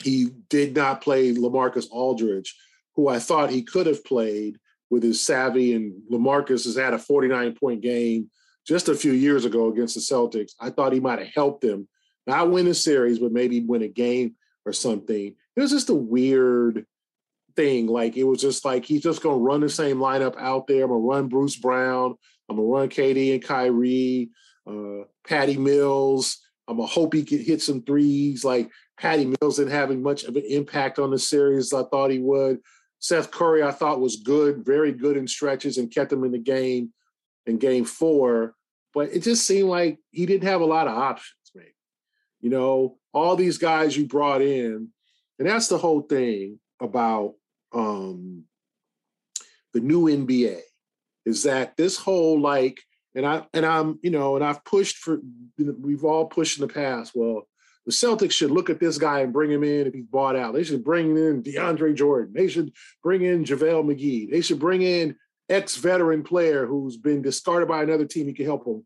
he 0.01 0.29
did 0.49 0.75
not 0.75 1.01
play 1.01 1.33
LaMarcus 1.33 1.87
Aldridge, 1.91 2.55
who 2.95 3.07
I 3.07 3.19
thought 3.19 3.49
he 3.49 3.63
could 3.63 3.87
have 3.87 4.03
played 4.05 4.59
with 4.89 5.03
his 5.03 5.25
savvy. 5.25 5.73
And 5.73 5.93
LaMarcus 6.11 6.65
has 6.65 6.75
had 6.75 6.93
a 6.93 6.99
49 6.99 7.55
point 7.55 7.81
game 7.81 8.29
just 8.65 8.89
a 8.89 8.95
few 8.95 9.11
years 9.11 9.45
ago 9.45 9.69
against 9.69 9.95
the 9.95 10.01
Celtics. 10.01 10.51
I 10.59 10.69
thought 10.69 10.93
he 10.93 10.99
might 10.99 11.19
have 11.19 11.31
helped 11.33 11.61
them 11.61 11.87
not 12.25 12.51
win 12.51 12.67
a 12.67 12.73
series, 12.73 13.19
but 13.19 13.31
maybe 13.31 13.59
win 13.61 13.81
a 13.81 13.87
game 13.87 14.35
or 14.65 14.71
something. 14.73 15.35
It 15.55 15.61
was 15.61 15.71
just 15.71 15.89
a 15.89 15.95
weird 15.95 16.85
thing. 17.55 17.87
Like 17.87 18.17
it 18.17 18.23
was 18.23 18.41
just 18.41 18.65
like 18.65 18.85
he's 18.85 19.03
just 19.03 19.21
gonna 19.21 19.37
run 19.37 19.61
the 19.61 19.69
same 19.69 19.97
lineup 19.97 20.37
out 20.37 20.67
there. 20.67 20.83
I'm 20.83 20.89
gonna 20.89 20.99
run 20.99 21.27
Bruce 21.27 21.55
Brown. 21.55 22.15
I'm 22.49 22.57
gonna 22.57 22.67
run 22.67 22.89
KD 22.89 23.33
and 23.33 23.43
Kyrie, 23.43 24.29
uh, 24.67 25.05
Patty 25.27 25.57
Mills. 25.57 26.39
I'm 26.67 26.77
gonna 26.77 26.87
hope 26.87 27.13
he 27.13 27.23
can 27.23 27.39
hit 27.39 27.61
some 27.61 27.81
threes. 27.81 28.43
Like 28.43 28.69
Patty 28.97 29.33
Mills 29.41 29.57
didn't 29.57 29.71
having 29.71 30.01
much 30.01 30.23
of 30.23 30.35
an 30.35 30.45
impact 30.47 30.99
on 30.99 31.11
the 31.11 31.19
series 31.19 31.73
I 31.73 31.83
thought 31.83 32.11
he 32.11 32.19
would. 32.19 32.59
Seth 32.99 33.31
Curry, 33.31 33.63
I 33.63 33.71
thought 33.71 33.99
was 33.99 34.17
good, 34.17 34.63
very 34.65 34.93
good 34.93 35.17
in 35.17 35.27
stretches 35.27 35.77
and 35.77 35.91
kept 35.91 36.13
him 36.13 36.23
in 36.23 36.31
the 36.31 36.37
game 36.37 36.93
in 37.45 37.57
game 37.57 37.83
four. 37.83 38.55
But 38.93 39.09
it 39.11 39.23
just 39.23 39.45
seemed 39.45 39.69
like 39.69 39.99
he 40.11 40.25
didn't 40.25 40.47
have 40.47 40.61
a 40.61 40.65
lot 40.65 40.87
of 40.87 40.97
options, 40.97 41.51
man. 41.53 41.65
You 42.39 42.49
know, 42.49 42.97
all 43.11 43.35
these 43.35 43.57
guys 43.57 43.97
you 43.97 44.05
brought 44.05 44.41
in, 44.41 44.89
and 45.39 45.47
that's 45.47 45.67
the 45.67 45.77
whole 45.77 46.01
thing 46.01 46.59
about 46.79 47.33
um, 47.73 48.43
the 49.73 49.79
new 49.79 50.05
NBA 50.05 50.59
is 51.25 51.43
that 51.43 51.75
this 51.77 51.97
whole 51.97 52.39
like, 52.39 52.79
and 53.15 53.25
I 53.25 53.45
and 53.53 53.65
I'm, 53.65 53.99
you 54.01 54.11
know, 54.11 54.35
and 54.35 54.43
I've 54.43 54.63
pushed 54.65 54.97
for 54.97 55.19
we've 55.57 56.03
all 56.03 56.25
pushed 56.25 56.59
in 56.59 56.67
the 56.67 56.73
past. 56.73 57.13
Well, 57.15 57.47
the 57.85 57.91
Celtics 57.91 58.31
should 58.31 58.51
look 58.51 58.69
at 58.69 58.79
this 58.79 58.97
guy 58.97 59.19
and 59.21 59.33
bring 59.33 59.51
him 59.51 59.63
in 59.63 59.87
if 59.87 59.93
he's 59.93 60.05
bought 60.05 60.35
out. 60.35 60.53
They 60.53 60.63
should 60.63 60.83
bring 60.83 61.17
in 61.17 61.43
DeAndre 61.43 61.95
Jordan. 61.95 62.33
They 62.33 62.47
should 62.47 62.71
bring 63.03 63.23
in 63.23 63.43
JaVale 63.43 63.83
McGee. 63.83 64.31
They 64.31 64.41
should 64.41 64.59
bring 64.59 64.81
in 64.81 65.15
ex-veteran 65.49 66.23
player 66.23 66.65
who's 66.65 66.97
been 66.97 67.21
discarded 67.21 67.67
by 67.67 67.83
another 67.83 68.05
team 68.05 68.25
who 68.25 68.33
can 68.33 68.45
help 68.45 68.63
them. 68.63 68.85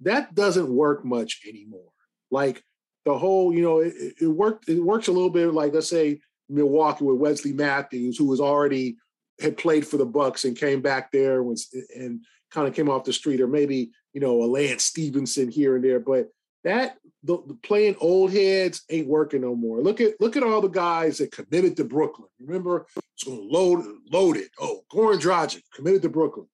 That 0.00 0.34
doesn't 0.34 0.68
work 0.68 1.04
much 1.04 1.42
anymore. 1.46 1.90
Like 2.30 2.64
the 3.04 3.16
whole, 3.16 3.54
you 3.54 3.62
know, 3.62 3.80
it, 3.80 3.92
it 4.20 4.26
worked. 4.26 4.68
It 4.68 4.80
works 4.80 5.08
a 5.08 5.12
little 5.12 5.30
bit 5.30 5.52
like 5.52 5.74
let's 5.74 5.90
say 5.90 6.20
Milwaukee 6.52 7.04
with 7.04 7.18
Wesley 7.18 7.52
Matthews, 7.52 8.16
who 8.16 8.26
was 8.26 8.40
already 8.40 8.96
had 9.40 9.56
played 9.56 9.86
for 9.86 9.96
the 9.96 10.06
Bucks 10.06 10.44
and 10.44 10.56
came 10.56 10.80
back 10.80 11.10
there 11.10 11.42
was 11.42 11.74
and 11.96 12.20
kind 12.50 12.68
of 12.68 12.74
came 12.74 12.88
off 12.88 13.04
the 13.04 13.12
street, 13.12 13.40
or 13.40 13.48
maybe 13.48 13.90
you 14.12 14.20
know 14.20 14.42
a 14.42 14.46
Lance 14.46 14.84
Stephenson 14.84 15.50
here 15.50 15.76
and 15.76 15.84
there. 15.84 16.00
But 16.00 16.28
that 16.64 16.96
the, 17.24 17.38
the, 17.46 17.54
playing 17.54 17.96
old 18.00 18.32
heads 18.32 18.82
ain't 18.90 19.06
working 19.06 19.40
no 19.40 19.54
more. 19.54 19.80
Look 19.80 20.00
at 20.00 20.20
look 20.20 20.36
at 20.36 20.42
all 20.42 20.60
the 20.60 20.68
guys 20.68 21.18
that 21.18 21.32
committed 21.32 21.76
to 21.76 21.84
Brooklyn. 21.84 22.28
Remember, 22.40 22.86
it's 23.14 23.24
going 23.24 23.38
to 23.38 23.44
load 23.44 23.84
loaded. 24.10 24.48
Oh, 24.60 24.82
Goran 24.92 25.20
Dragic 25.20 25.62
committed 25.74 26.02
to 26.02 26.08
Brooklyn. 26.08 26.46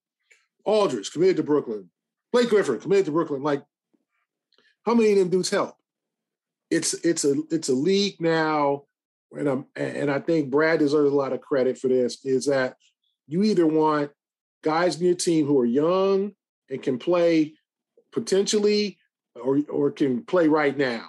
Aldridge 0.64 1.10
committed 1.12 1.36
to 1.36 1.42
Brooklyn. 1.42 1.90
Blake 2.32 2.50
Griffin 2.50 2.78
committed 2.78 3.06
to 3.06 3.12
Brooklyn. 3.12 3.42
Like, 3.42 3.62
how 4.84 4.94
many 4.94 5.12
of 5.12 5.18
them 5.18 5.30
dudes 5.30 5.50
help? 5.50 5.74
It's 6.70 6.94
it's 6.94 7.24
a 7.24 7.34
it's 7.50 7.70
a 7.70 7.74
league 7.74 8.20
now, 8.20 8.84
and 9.36 9.48
I'm 9.48 9.66
and 9.76 10.10
I 10.10 10.20
think 10.20 10.50
Brad 10.50 10.78
deserves 10.78 11.12
a 11.12 11.16
lot 11.16 11.32
of 11.32 11.40
credit 11.40 11.78
for 11.78 11.88
this. 11.88 12.24
Is 12.24 12.46
that 12.46 12.76
you 13.26 13.42
either 13.42 13.66
want 13.66 14.10
guys 14.62 14.98
in 14.98 15.06
your 15.06 15.14
team 15.14 15.46
who 15.46 15.58
are 15.58 15.66
young 15.66 16.32
and 16.70 16.82
can 16.82 16.98
play 16.98 17.54
potentially 18.12 18.98
or 19.34 19.60
or 19.68 19.90
can 19.90 20.24
play 20.24 20.48
right 20.48 20.76
now. 20.76 21.06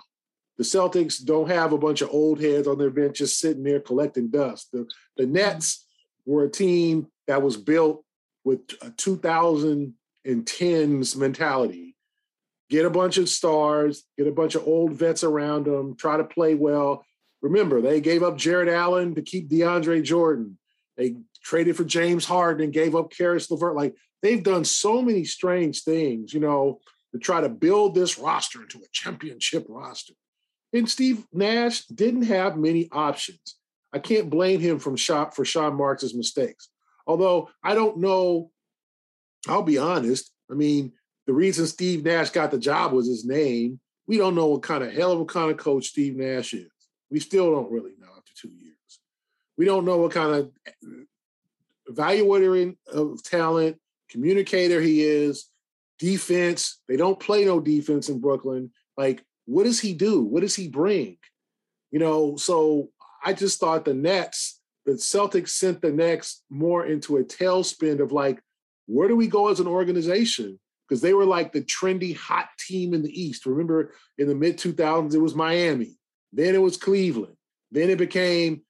The 0.57 0.65
Celtics 0.65 1.23
don't 1.23 1.49
have 1.49 1.71
a 1.71 1.77
bunch 1.77 2.01
of 2.01 2.09
old 2.11 2.41
heads 2.41 2.67
on 2.67 2.77
their 2.77 2.89
bench 2.89 3.19
just 3.19 3.39
sitting 3.39 3.63
there 3.63 3.79
collecting 3.79 4.29
dust. 4.29 4.69
The, 4.73 4.85
the 5.15 5.25
Nets 5.25 5.87
were 6.25 6.43
a 6.43 6.51
team 6.51 7.07
that 7.27 7.41
was 7.41 7.55
built 7.55 8.03
with 8.43 8.59
a 8.81 8.91
2010s 8.91 11.15
mentality. 11.15 11.95
Get 12.69 12.85
a 12.85 12.89
bunch 12.89 13.17
of 13.17 13.29
stars, 13.29 14.03
get 14.17 14.27
a 14.27 14.33
bunch 14.33 14.55
of 14.55 14.67
old 14.67 14.91
vets 14.93 15.23
around 15.23 15.65
them, 15.65 15.95
try 15.95 16.17
to 16.17 16.25
play 16.25 16.55
well. 16.55 17.05
Remember, 17.41 17.81
they 17.81 18.01
gave 18.01 18.23
up 18.23 18.37
Jarrett 18.37 18.69
Allen 18.69 19.15
to 19.15 19.21
keep 19.21 19.49
DeAndre 19.49 20.03
Jordan. 20.03 20.57
They 20.97 21.15
traded 21.41 21.77
for 21.77 21.85
James 21.85 22.25
Harden 22.25 22.65
and 22.65 22.73
gave 22.73 22.95
up 22.95 23.11
Caris 23.11 23.49
LeVert. 23.49 23.75
Like 23.75 23.95
they've 24.21 24.43
done 24.43 24.65
so 24.65 25.01
many 25.01 25.23
strange 25.23 25.83
things, 25.83 26.33
you 26.33 26.39
know, 26.39 26.79
to 27.13 27.19
try 27.19 27.41
to 27.41 27.49
build 27.49 27.95
this 27.95 28.17
roster 28.19 28.61
into 28.61 28.79
a 28.79 28.89
championship 28.91 29.65
roster. 29.69 30.13
And 30.73 30.89
Steve 30.89 31.25
Nash 31.33 31.85
didn't 31.85 32.23
have 32.23 32.57
many 32.57 32.89
options. 32.91 33.55
I 33.91 33.99
can't 33.99 34.29
blame 34.29 34.59
him 34.59 34.77
from 34.77 34.95
shot 34.95 35.35
for 35.35 35.45
Sean 35.45 35.75
Marks' 35.75 36.13
mistakes. 36.13 36.69
Although 37.07 37.49
I 37.63 37.73
don't 37.73 37.97
know, 37.99 38.51
I'll 39.47 39.63
be 39.63 39.77
honest. 39.77 40.31
I 40.51 40.53
mean, 40.53 40.91
the 41.25 41.33
reason 41.33 41.65
Steve 41.65 42.03
Nash 42.03 42.29
got 42.31 42.51
the 42.51 42.59
job 42.59 42.91
was 42.91 43.07
his 43.07 43.25
name. 43.25 43.79
We 44.07 44.17
don't 44.17 44.35
know 44.35 44.47
what 44.47 44.63
kind 44.63 44.83
of 44.83 44.91
hell 44.91 45.11
of 45.11 45.21
a 45.21 45.25
kind 45.25 45.51
of 45.51 45.57
coach 45.57 45.87
Steve 45.87 46.15
Nash 46.15 46.53
is. 46.53 46.69
We 47.09 47.19
still 47.19 47.51
don't 47.51 47.71
really 47.71 47.93
know 47.99 48.09
after 48.17 48.31
two 48.35 48.49
years. 48.49 48.75
We 49.57 49.65
don't 49.65 49.85
know 49.85 49.97
what 49.97 50.11
kind 50.11 50.35
of 50.35 50.51
eh, 50.65 51.91
evaluator 51.91 52.75
of 52.91 53.23
talent, 53.23 53.77
communicator 54.09 54.81
he 54.81 55.01
is, 55.01 55.49
defense. 55.97 56.79
They 56.87 56.97
don't 56.97 57.19
play 57.19 57.45
no 57.45 57.59
defense 57.59 58.09
in 58.09 58.19
Brooklyn. 58.19 58.71
Like 58.97 59.23
what 59.49 59.63
does 59.63 59.79
he 59.79 59.93
do? 59.93 60.21
What 60.21 60.41
does 60.41 60.55
he 60.55 60.67
bring? 60.67 61.17
You 61.89 61.97
know, 61.97 62.35
so 62.37 62.89
I 63.25 63.33
just 63.33 63.59
thought 63.59 63.83
the 63.83 63.95
Nets, 63.95 64.61
the 64.85 64.91
Celtics 64.91 65.49
sent 65.49 65.81
the 65.81 65.91
Nets 65.91 66.43
more 66.51 66.85
into 66.85 67.17
a 67.17 67.23
tailspin 67.23 67.99
of 67.99 68.11
like, 68.11 68.41
where 68.85 69.07
do 69.07 69.15
we 69.15 69.27
go 69.27 69.49
as 69.49 69.59
an 69.59 69.65
organization? 69.65 70.59
Because 70.87 71.01
they 71.01 71.13
were 71.13 71.25
like 71.25 71.51
the 71.51 71.61
trendy 71.61 72.15
hot 72.15 72.49
team 72.59 72.93
in 72.93 73.01
the 73.01 73.21
East. 73.21 73.47
Remember 73.47 73.91
in 74.19 74.27
the 74.27 74.35
mid 74.35 74.57
2000s, 74.57 75.15
it 75.15 75.19
was 75.19 75.33
Miami. 75.33 75.98
Then 76.33 76.55
it 76.55 76.61
was 76.61 76.77
Cleveland. 76.77 77.35
Then 77.71 77.89
it 77.89 77.97
became 77.97 78.61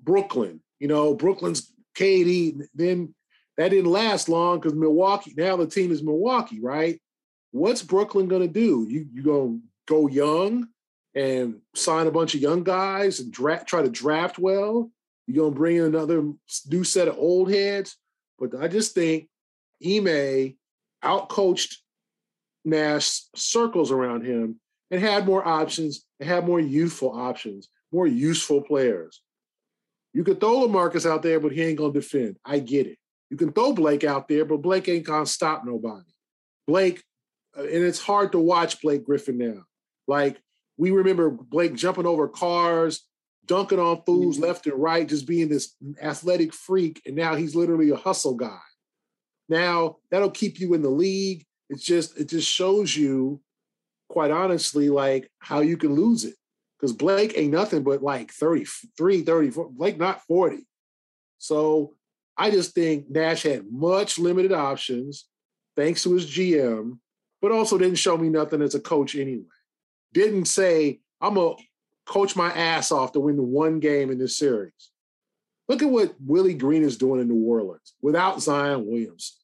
Brooklyn. 0.00 0.60
You 0.80 0.88
know, 0.88 1.14
Brooklyn's 1.14 1.72
KD. 1.96 2.62
Then 2.74 3.14
that 3.56 3.70
didn't 3.70 3.90
last 3.90 4.28
long 4.28 4.58
because 4.58 4.74
Milwaukee, 4.74 5.34
now 5.36 5.56
the 5.56 5.66
team 5.66 5.92
is 5.92 6.02
Milwaukee, 6.02 6.60
right? 6.60 7.00
What's 7.50 7.82
Brooklyn 7.82 8.28
to 8.42 8.48
do? 8.48 8.86
You 8.88 9.06
you 9.12 9.22
to 9.22 9.60
go 9.86 10.08
young 10.08 10.68
and 11.14 11.60
sign 11.74 12.06
a 12.06 12.10
bunch 12.10 12.34
of 12.34 12.40
young 12.40 12.62
guys 12.62 13.20
and 13.20 13.32
dra- 13.32 13.64
try 13.64 13.82
to 13.82 13.90
draft 13.90 14.38
well. 14.38 14.90
You're 15.26 15.44
gonna 15.44 15.54
bring 15.54 15.76
in 15.76 15.84
another 15.84 16.32
new 16.68 16.84
set 16.84 17.08
of 17.08 17.18
old 17.18 17.52
heads. 17.52 17.96
But 18.38 18.54
I 18.58 18.68
just 18.68 18.94
think 18.94 19.28
Ime 19.84 20.56
outcoached 21.04 21.76
Nash 22.64 23.22
circles 23.34 23.90
around 23.90 24.24
him 24.24 24.60
and 24.92 25.00
had 25.00 25.26
more 25.26 25.46
options 25.46 26.04
and 26.20 26.28
had 26.28 26.46
more 26.46 26.60
youthful 26.60 27.10
options, 27.10 27.68
more 27.90 28.06
useful 28.06 28.60
players. 28.60 29.22
You 30.12 30.22
could 30.22 30.38
throw 30.38 30.68
LaMarcus 30.68 31.10
out 31.10 31.22
there, 31.22 31.40
but 31.40 31.52
he 31.52 31.62
ain't 31.62 31.78
gonna 31.78 31.94
defend. 31.94 32.36
I 32.44 32.58
get 32.58 32.86
it. 32.86 32.98
You 33.30 33.38
can 33.38 33.50
throw 33.50 33.72
Blake 33.72 34.04
out 34.04 34.28
there, 34.28 34.44
but 34.44 34.58
Blake 34.58 34.88
ain't 34.88 35.06
gonna 35.06 35.24
stop 35.24 35.64
nobody. 35.64 36.04
Blake, 36.68 37.02
uh, 37.56 37.62
and 37.62 37.82
it's 37.82 38.00
hard 38.00 38.32
to 38.32 38.38
watch 38.38 38.82
Blake 38.82 39.04
Griffin 39.04 39.38
now. 39.38 39.64
Like 40.06 40.38
we 40.76 40.90
remember 40.90 41.30
Blake 41.30 41.74
jumping 41.74 42.06
over 42.06 42.28
cars, 42.28 43.08
dunking 43.46 43.78
on 43.78 44.02
fools 44.04 44.36
mm-hmm. 44.36 44.44
left 44.44 44.66
and 44.66 44.80
right, 44.80 45.08
just 45.08 45.26
being 45.26 45.48
this 45.48 45.74
athletic 46.02 46.52
freak. 46.52 47.00
And 47.06 47.16
now 47.16 47.34
he's 47.34 47.54
literally 47.54 47.88
a 47.90 47.96
hustle 47.96 48.34
guy. 48.34 48.60
Now 49.48 49.96
that'll 50.10 50.30
keep 50.30 50.60
you 50.60 50.74
in 50.74 50.82
the 50.82 50.90
league. 50.90 51.46
It's 51.70 51.82
just, 51.82 52.18
it 52.18 52.28
just 52.28 52.46
shows 52.46 52.94
you, 52.94 53.40
quite 54.12 54.30
honestly, 54.30 54.88
like 54.88 55.30
how 55.38 55.60
you 55.60 55.76
can 55.76 55.94
lose 55.94 56.24
it. 56.24 56.34
Because 56.78 56.92
Blake 56.92 57.34
ain't 57.36 57.52
nothing 57.52 57.82
but 57.82 58.02
like 58.02 58.32
33, 58.32 59.22
34, 59.22 59.70
Blake 59.70 59.98
not 59.98 60.22
40. 60.22 60.66
So 61.38 61.94
I 62.36 62.50
just 62.50 62.74
think 62.74 63.08
Nash 63.08 63.42
had 63.42 63.70
much 63.70 64.18
limited 64.18 64.52
options 64.52 65.26
thanks 65.76 66.02
to 66.02 66.14
his 66.14 66.26
GM, 66.26 66.98
but 67.40 67.52
also 67.52 67.78
didn't 67.78 67.98
show 67.98 68.16
me 68.16 68.28
nothing 68.28 68.62
as 68.62 68.74
a 68.74 68.80
coach 68.80 69.14
anyway 69.14 69.44
didn't 70.12 70.46
say, 70.46 71.00
I'm 71.20 71.34
going 71.34 71.56
to 71.56 71.62
coach 72.06 72.36
my 72.36 72.50
ass 72.52 72.92
off 72.92 73.12
to 73.12 73.20
win 73.20 73.36
the 73.36 73.42
one 73.42 73.80
game 73.80 74.10
in 74.10 74.18
this 74.18 74.36
series. 74.36 74.90
Look 75.68 75.82
at 75.82 75.90
what 75.90 76.14
Willie 76.24 76.54
Green 76.54 76.82
is 76.82 76.98
doing 76.98 77.20
in 77.20 77.28
New 77.28 77.46
Orleans 77.46 77.94
without 78.02 78.42
Zion 78.42 78.86
Williamson, 78.86 79.38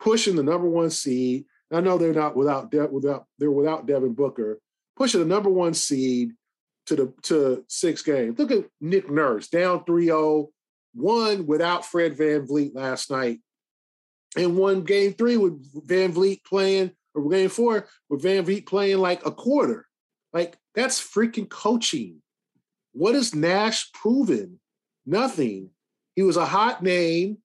pushing 0.00 0.36
the 0.36 0.42
number 0.42 0.68
one 0.68 0.90
seed. 0.90 1.44
I 1.72 1.80
know 1.80 1.98
they're 1.98 2.12
not 2.12 2.36
without 2.36 2.70
De- 2.70 2.86
without 2.86 3.26
they're 3.38 3.50
without 3.50 3.86
Devin 3.86 4.14
Booker, 4.14 4.58
pushing 4.96 5.20
the 5.20 5.26
number 5.26 5.50
one 5.50 5.74
seed 5.74 6.32
to 6.86 6.96
the 6.96 7.14
to 7.22 7.64
six 7.68 8.02
games. 8.02 8.38
Look 8.38 8.50
at 8.50 8.66
Nick 8.80 9.10
Nurse 9.10 9.48
down 9.48 9.84
3-0, 9.84 10.48
won 10.94 11.46
without 11.46 11.86
Fred 11.86 12.16
Van 12.16 12.46
VanVleet 12.46 12.74
last 12.74 13.10
night, 13.10 13.40
and 14.36 14.56
won 14.56 14.82
game 14.82 15.14
three 15.14 15.36
with 15.36 15.86
Van 15.86 16.12
VanVleet 16.12 16.44
playing, 16.44 16.92
or 17.14 17.28
game 17.28 17.48
four 17.48 17.86
with 18.08 18.22
Van 18.22 18.44
VanVleet 18.44 18.66
playing 18.66 18.98
like 18.98 19.24
a 19.24 19.32
quarter. 19.32 19.86
Like 20.32 20.56
that's 20.74 21.00
freaking 21.00 21.48
coaching. 21.48 22.22
What 22.92 23.14
has 23.14 23.34
Nash 23.34 23.90
proven? 23.92 24.60
Nothing. 25.06 25.70
He 26.14 26.22
was 26.22 26.36
a 26.36 26.44
hot 26.44 26.82
name. 26.82 27.38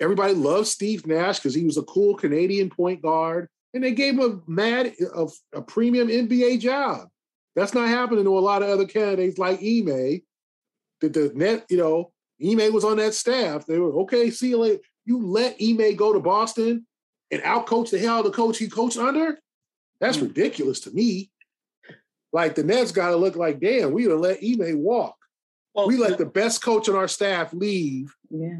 Everybody 0.00 0.34
loved 0.34 0.66
Steve 0.66 1.06
Nash 1.06 1.38
because 1.38 1.54
he 1.54 1.64
was 1.64 1.76
a 1.76 1.82
cool 1.82 2.14
Canadian 2.14 2.70
point 2.70 3.02
guard, 3.02 3.48
and 3.74 3.82
they 3.82 3.92
gave 3.92 4.14
him 4.14 4.20
a 4.20 4.50
mad 4.50 4.94
a, 5.14 5.28
a 5.52 5.60
premium 5.62 6.08
NBA 6.08 6.60
job. 6.60 7.08
That's 7.56 7.74
not 7.74 7.88
happening 7.88 8.24
to 8.24 8.38
a 8.38 8.40
lot 8.40 8.62
of 8.62 8.70
other 8.70 8.86
candidates 8.86 9.38
like 9.38 9.58
Ime. 9.60 10.22
That 11.00 11.12
the 11.12 11.32
net, 11.34 11.66
you 11.68 11.76
know, 11.76 12.12
Ime 12.42 12.72
was 12.72 12.84
on 12.84 12.96
that 12.98 13.14
staff. 13.14 13.66
They 13.66 13.78
were 13.78 13.92
okay. 14.02 14.30
See 14.30 14.50
you 14.50 14.58
later. 14.58 14.82
You 15.04 15.26
let 15.26 15.56
Ime 15.60 15.96
go 15.96 16.12
to 16.12 16.20
Boston 16.20 16.86
and 17.30 17.42
outcoach 17.42 17.90
the 17.90 17.98
hell 17.98 18.20
of 18.20 18.24
the 18.24 18.30
coach 18.30 18.58
he 18.58 18.68
coached 18.68 18.96
under. 18.96 19.38
That's 20.00 20.16
mm. 20.16 20.22
ridiculous 20.22 20.80
to 20.80 20.90
me. 20.92 21.30
Like 22.32 22.54
the 22.54 22.64
Nets 22.64 22.92
got 22.92 23.10
to 23.10 23.16
look 23.16 23.36
like, 23.36 23.60
damn, 23.60 23.92
we 23.92 24.04
gonna 24.04 24.16
let 24.16 24.42
Ime 24.42 24.78
walk. 24.78 25.16
Well, 25.74 25.88
we 25.88 25.96
let 25.96 26.18
the 26.18 26.26
best 26.26 26.62
coach 26.62 26.88
on 26.88 26.94
our 26.94 27.08
staff 27.08 27.52
leave 27.52 28.14
yeah. 28.30 28.58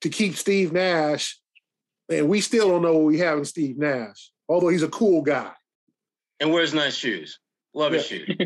to 0.00 0.08
keep 0.08 0.36
Steve 0.36 0.72
Nash, 0.72 1.40
and 2.08 2.28
we 2.28 2.40
still 2.40 2.68
don't 2.68 2.82
know 2.82 2.94
what 2.94 3.04
we 3.04 3.18
have 3.18 3.38
in 3.38 3.44
Steve 3.44 3.78
Nash. 3.78 4.30
Although 4.48 4.68
he's 4.68 4.82
a 4.82 4.88
cool 4.88 5.22
guy. 5.22 5.50
And 6.40 6.52
wears 6.52 6.74
nice 6.74 6.94
shoes. 6.94 7.38
Love 7.74 7.92
yeah. 7.92 7.98
his 7.98 8.06
shoes. 8.06 8.36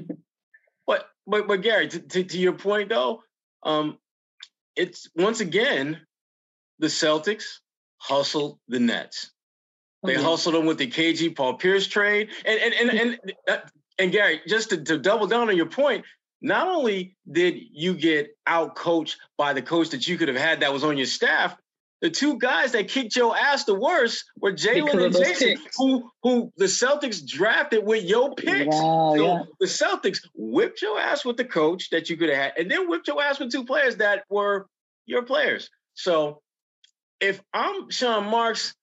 but 0.86 1.06
but 1.26 1.48
but 1.48 1.62
Gary, 1.62 1.88
to, 1.88 2.00
to, 2.00 2.24
to 2.24 2.38
your 2.38 2.52
point 2.52 2.88
though, 2.88 3.22
um, 3.62 3.98
it's 4.76 5.08
once 5.14 5.40
again 5.40 6.00
the 6.78 6.86
Celtics 6.86 7.58
hustled 7.98 8.58
the 8.68 8.80
Nets. 8.80 9.32
They 10.02 10.14
okay. 10.14 10.22
hustled 10.22 10.54
them 10.54 10.66
with 10.66 10.78
the 10.78 10.86
KG 10.86 11.36
Paul 11.36 11.54
Pierce 11.54 11.86
trade, 11.86 12.30
and 12.44 12.58
and 12.60 12.74
and, 12.74 13.00
and 13.00 13.32
uh, 13.48 13.58
and 13.98 14.10
Gary, 14.10 14.40
just 14.48 14.70
to, 14.70 14.82
to 14.84 14.98
double 14.98 15.26
down 15.26 15.48
on 15.48 15.56
your 15.56 15.66
point, 15.66 16.04
not 16.40 16.68
only 16.68 17.16
did 17.30 17.60
you 17.70 17.94
get 17.94 18.34
out 18.46 18.74
coached 18.74 19.18
by 19.36 19.52
the 19.52 19.60
coach 19.60 19.90
that 19.90 20.08
you 20.08 20.16
could 20.16 20.28
have 20.28 20.38
had 20.38 20.60
that 20.60 20.72
was 20.72 20.84
on 20.84 20.96
your 20.96 21.06
staff, 21.06 21.54
the 22.00 22.10
two 22.10 22.38
guys 22.38 22.72
that 22.72 22.88
kicked 22.88 23.14
your 23.16 23.36
ass 23.36 23.64
the 23.64 23.74
worst 23.74 24.24
were 24.40 24.52
Jaylen 24.52 25.04
and 25.04 25.14
Jayson, 25.14 25.58
who 25.76 26.10
who 26.22 26.52
the 26.56 26.64
Celtics 26.64 27.26
drafted 27.26 27.84
with 27.84 28.04
your 28.04 28.34
picks. 28.34 28.74
Wow, 28.74 29.14
so 29.16 29.22
yeah. 29.22 29.42
the 29.58 29.66
Celtics 29.66 30.20
whipped 30.34 30.82
your 30.82 30.98
ass 30.98 31.24
with 31.24 31.36
the 31.36 31.44
coach 31.44 31.90
that 31.90 32.08
you 32.08 32.16
could 32.16 32.30
have 32.30 32.38
had, 32.38 32.52
and 32.58 32.70
then 32.70 32.88
whipped 32.88 33.08
your 33.08 33.22
ass 33.22 33.38
with 33.38 33.52
two 33.52 33.64
players 33.64 33.96
that 33.96 34.24
were 34.30 34.66
your 35.06 35.22
players. 35.22 35.68
So 35.94 36.40
if 37.20 37.40
I'm 37.52 37.90
Sean 37.90 38.24
Marks, 38.24 38.74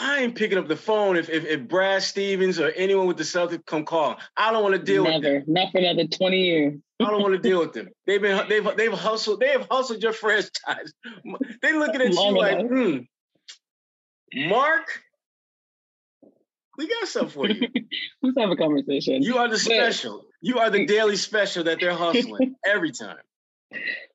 I 0.00 0.20
ain't 0.20 0.36
picking 0.36 0.58
up 0.58 0.68
the 0.68 0.76
phone 0.76 1.16
if, 1.16 1.28
if, 1.28 1.44
if 1.44 1.66
Brad 1.66 2.02
Stevens 2.02 2.60
or 2.60 2.70
anyone 2.70 3.06
with 3.08 3.16
the 3.16 3.24
Celtics 3.24 3.66
come 3.66 3.84
call. 3.84 4.16
I 4.36 4.52
don't 4.52 4.62
want 4.62 4.76
to 4.76 4.82
deal 4.82 5.02
Never. 5.04 5.16
with 5.16 5.22
them. 5.22 5.44
Not 5.48 5.72
for 5.72 5.78
another 5.78 6.06
20 6.06 6.36
years. 6.38 6.78
I 7.00 7.04
don't 7.04 7.20
want 7.20 7.34
to 7.34 7.40
deal 7.40 7.58
with 7.58 7.72
them. 7.72 7.88
They've 8.06 8.20
been 8.20 8.48
they've 8.48 8.76
they've 8.76 8.92
hustled, 8.92 9.40
they 9.40 9.50
have 9.50 9.66
hustled 9.70 10.02
your 10.02 10.12
franchise. 10.12 10.92
They 11.62 11.72
looking 11.72 12.00
at 12.00 12.12
you 12.12 12.38
like, 12.38 12.66
hmm, 12.66 12.98
Mark, 14.48 14.86
we 16.76 16.88
got 16.88 17.08
something 17.08 17.30
for 17.30 17.48
you. 17.48 17.68
Let's 18.22 18.38
have 18.38 18.50
a 18.50 18.56
conversation. 18.56 19.22
You 19.22 19.38
are 19.38 19.48
the 19.48 19.58
special. 19.58 20.24
You 20.40 20.58
are 20.58 20.70
the 20.70 20.86
daily 20.86 21.16
special 21.16 21.64
that 21.64 21.80
they're 21.80 21.94
hustling 21.94 22.56
every 22.64 22.92
time. 22.92 23.18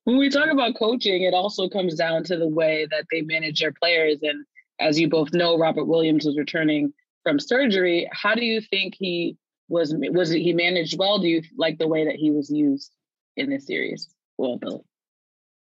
When 0.05 0.17
we 0.17 0.29
talk 0.29 0.49
about 0.49 0.75
coaching, 0.77 1.23
it 1.23 1.33
also 1.33 1.69
comes 1.69 1.95
down 1.95 2.23
to 2.25 2.37
the 2.37 2.47
way 2.47 2.87
that 2.89 3.05
they 3.11 3.21
manage 3.21 3.59
their 3.59 3.71
players 3.71 4.17
and 4.23 4.45
as 4.79 4.99
you 4.99 5.09
both 5.09 5.33
know, 5.33 5.57
Robert 5.57 5.85
Williams 5.85 6.25
was 6.25 6.37
returning 6.37 6.93
from 7.23 7.39
surgery. 7.39 8.09
How 8.11 8.35
do 8.35 8.43
you 8.43 8.61
think 8.61 8.95
he 8.97 9.37
was 9.69 9.93
was 9.97 10.29
he 10.29 10.53
managed 10.53 10.97
well? 10.97 11.19
Do 11.19 11.27
you 11.27 11.41
like 11.57 11.77
the 11.77 11.87
way 11.87 12.05
that 12.05 12.15
he 12.15 12.31
was 12.31 12.49
used 12.49 12.93
in 13.35 13.49
this 13.49 13.65
series? 13.65 14.09
Well, 14.37 14.57
the 14.57 14.79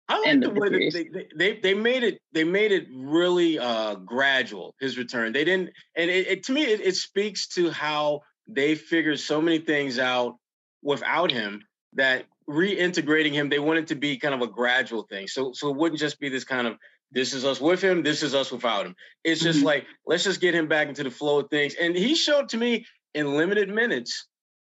I 0.10 0.20
like 0.20 0.42
the 0.42 0.50
way 0.50 0.70
that 0.70 1.10
they, 1.14 1.28
they 1.36 1.60
they 1.60 1.74
made 1.74 2.04
it 2.04 2.20
they 2.34 2.44
made 2.44 2.72
it 2.72 2.88
really 2.94 3.60
uh 3.60 3.96
gradual 3.96 4.76
his 4.80 4.98
return. 4.98 5.32
They 5.32 5.46
didn't 5.46 5.72
and 5.96 6.10
it, 6.10 6.28
it 6.28 6.44
to 6.46 6.52
me 6.52 6.64
it, 6.64 6.82
it 6.82 6.96
speaks 6.96 7.48
to 7.50 7.70
how 7.70 8.22
they 8.48 8.76
figured 8.76 9.20
so 9.20 9.42
many 9.42 9.60
things 9.60 10.00
out 10.00 10.36
without 10.82 11.32
him 11.32 11.64
that 11.94 12.26
reintegrating 12.50 13.32
him 13.32 13.50
they 13.50 13.60
wanted 13.60 13.88
to 13.88 13.96
be 13.96 14.18
kind 14.18 14.34
of 14.34 14.42
a 14.42 14.48
gradual 14.48 15.04
thing. 15.04 15.28
So 15.28 15.54
so 15.54 15.70
it 15.70 15.78
wouldn't 15.78 16.00
just 16.00 16.20
be 16.20 16.28
this 16.28 16.44
kind 16.44 16.68
of 16.68 16.78
this 17.12 17.34
is 17.34 17.46
us 17.46 17.60
with 17.60 17.82
him, 17.82 18.04
this 18.04 18.24
is 18.24 18.34
us 18.34 18.52
without 18.52 18.86
him. 18.86 18.96
It's 19.24 19.42
just 19.42 19.60
mm-hmm. 19.60 19.68
like 19.68 19.86
let's 20.06 20.24
just 20.24 20.42
get 20.42 20.56
him 20.56 20.68
back 20.68 20.88
into 20.88 21.04
the 21.04 21.12
flow 21.12 21.40
of 21.40 21.50
things. 21.50 21.76
And 21.76 21.96
he 21.96 22.16
showed 22.16 22.50
to 22.50 22.58
me 22.58 22.86
in 23.14 23.36
limited 23.36 23.70
minutes, 23.70 24.28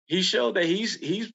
he 0.06 0.22
showed 0.22 0.56
that 0.56 0.64
he's 0.64 0.96
he's 0.96 1.32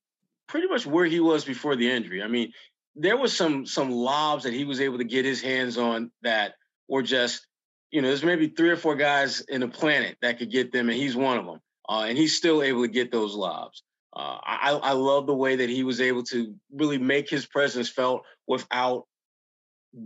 pretty 0.47 0.67
much 0.67 0.85
where 0.85 1.05
he 1.05 1.19
was 1.19 1.45
before 1.45 1.75
the 1.75 1.89
injury. 1.89 2.21
I 2.21 2.27
mean, 2.27 2.51
there 2.95 3.17
was 3.17 3.35
some 3.35 3.65
some 3.65 3.91
lobs 3.91 4.43
that 4.43 4.53
he 4.53 4.65
was 4.65 4.81
able 4.81 4.97
to 4.97 5.03
get 5.03 5.25
his 5.25 5.41
hands 5.41 5.77
on 5.77 6.11
that 6.21 6.55
were 6.87 7.03
just, 7.03 7.47
you 7.91 8.01
know, 8.01 8.07
there's 8.07 8.23
maybe 8.23 8.47
three 8.47 8.69
or 8.69 8.77
four 8.77 8.95
guys 8.95 9.41
in 9.41 9.61
the 9.61 9.67
planet 9.67 10.17
that 10.21 10.39
could 10.39 10.51
get 10.51 10.71
them, 10.71 10.89
and 10.89 10.97
he's 10.97 11.15
one 11.15 11.37
of 11.37 11.45
them. 11.45 11.59
Uh, 11.87 12.05
and 12.07 12.17
he's 12.17 12.37
still 12.37 12.61
able 12.61 12.81
to 12.81 12.87
get 12.87 13.11
those 13.11 13.33
lobs. 13.33 13.83
Uh, 14.15 14.37
I, 14.43 14.79
I 14.83 14.91
love 14.93 15.27
the 15.27 15.35
way 15.35 15.55
that 15.55 15.69
he 15.69 15.83
was 15.83 16.01
able 16.01 16.23
to 16.23 16.53
really 16.73 16.97
make 16.97 17.29
his 17.29 17.45
presence 17.45 17.89
felt 17.89 18.23
without 18.47 19.05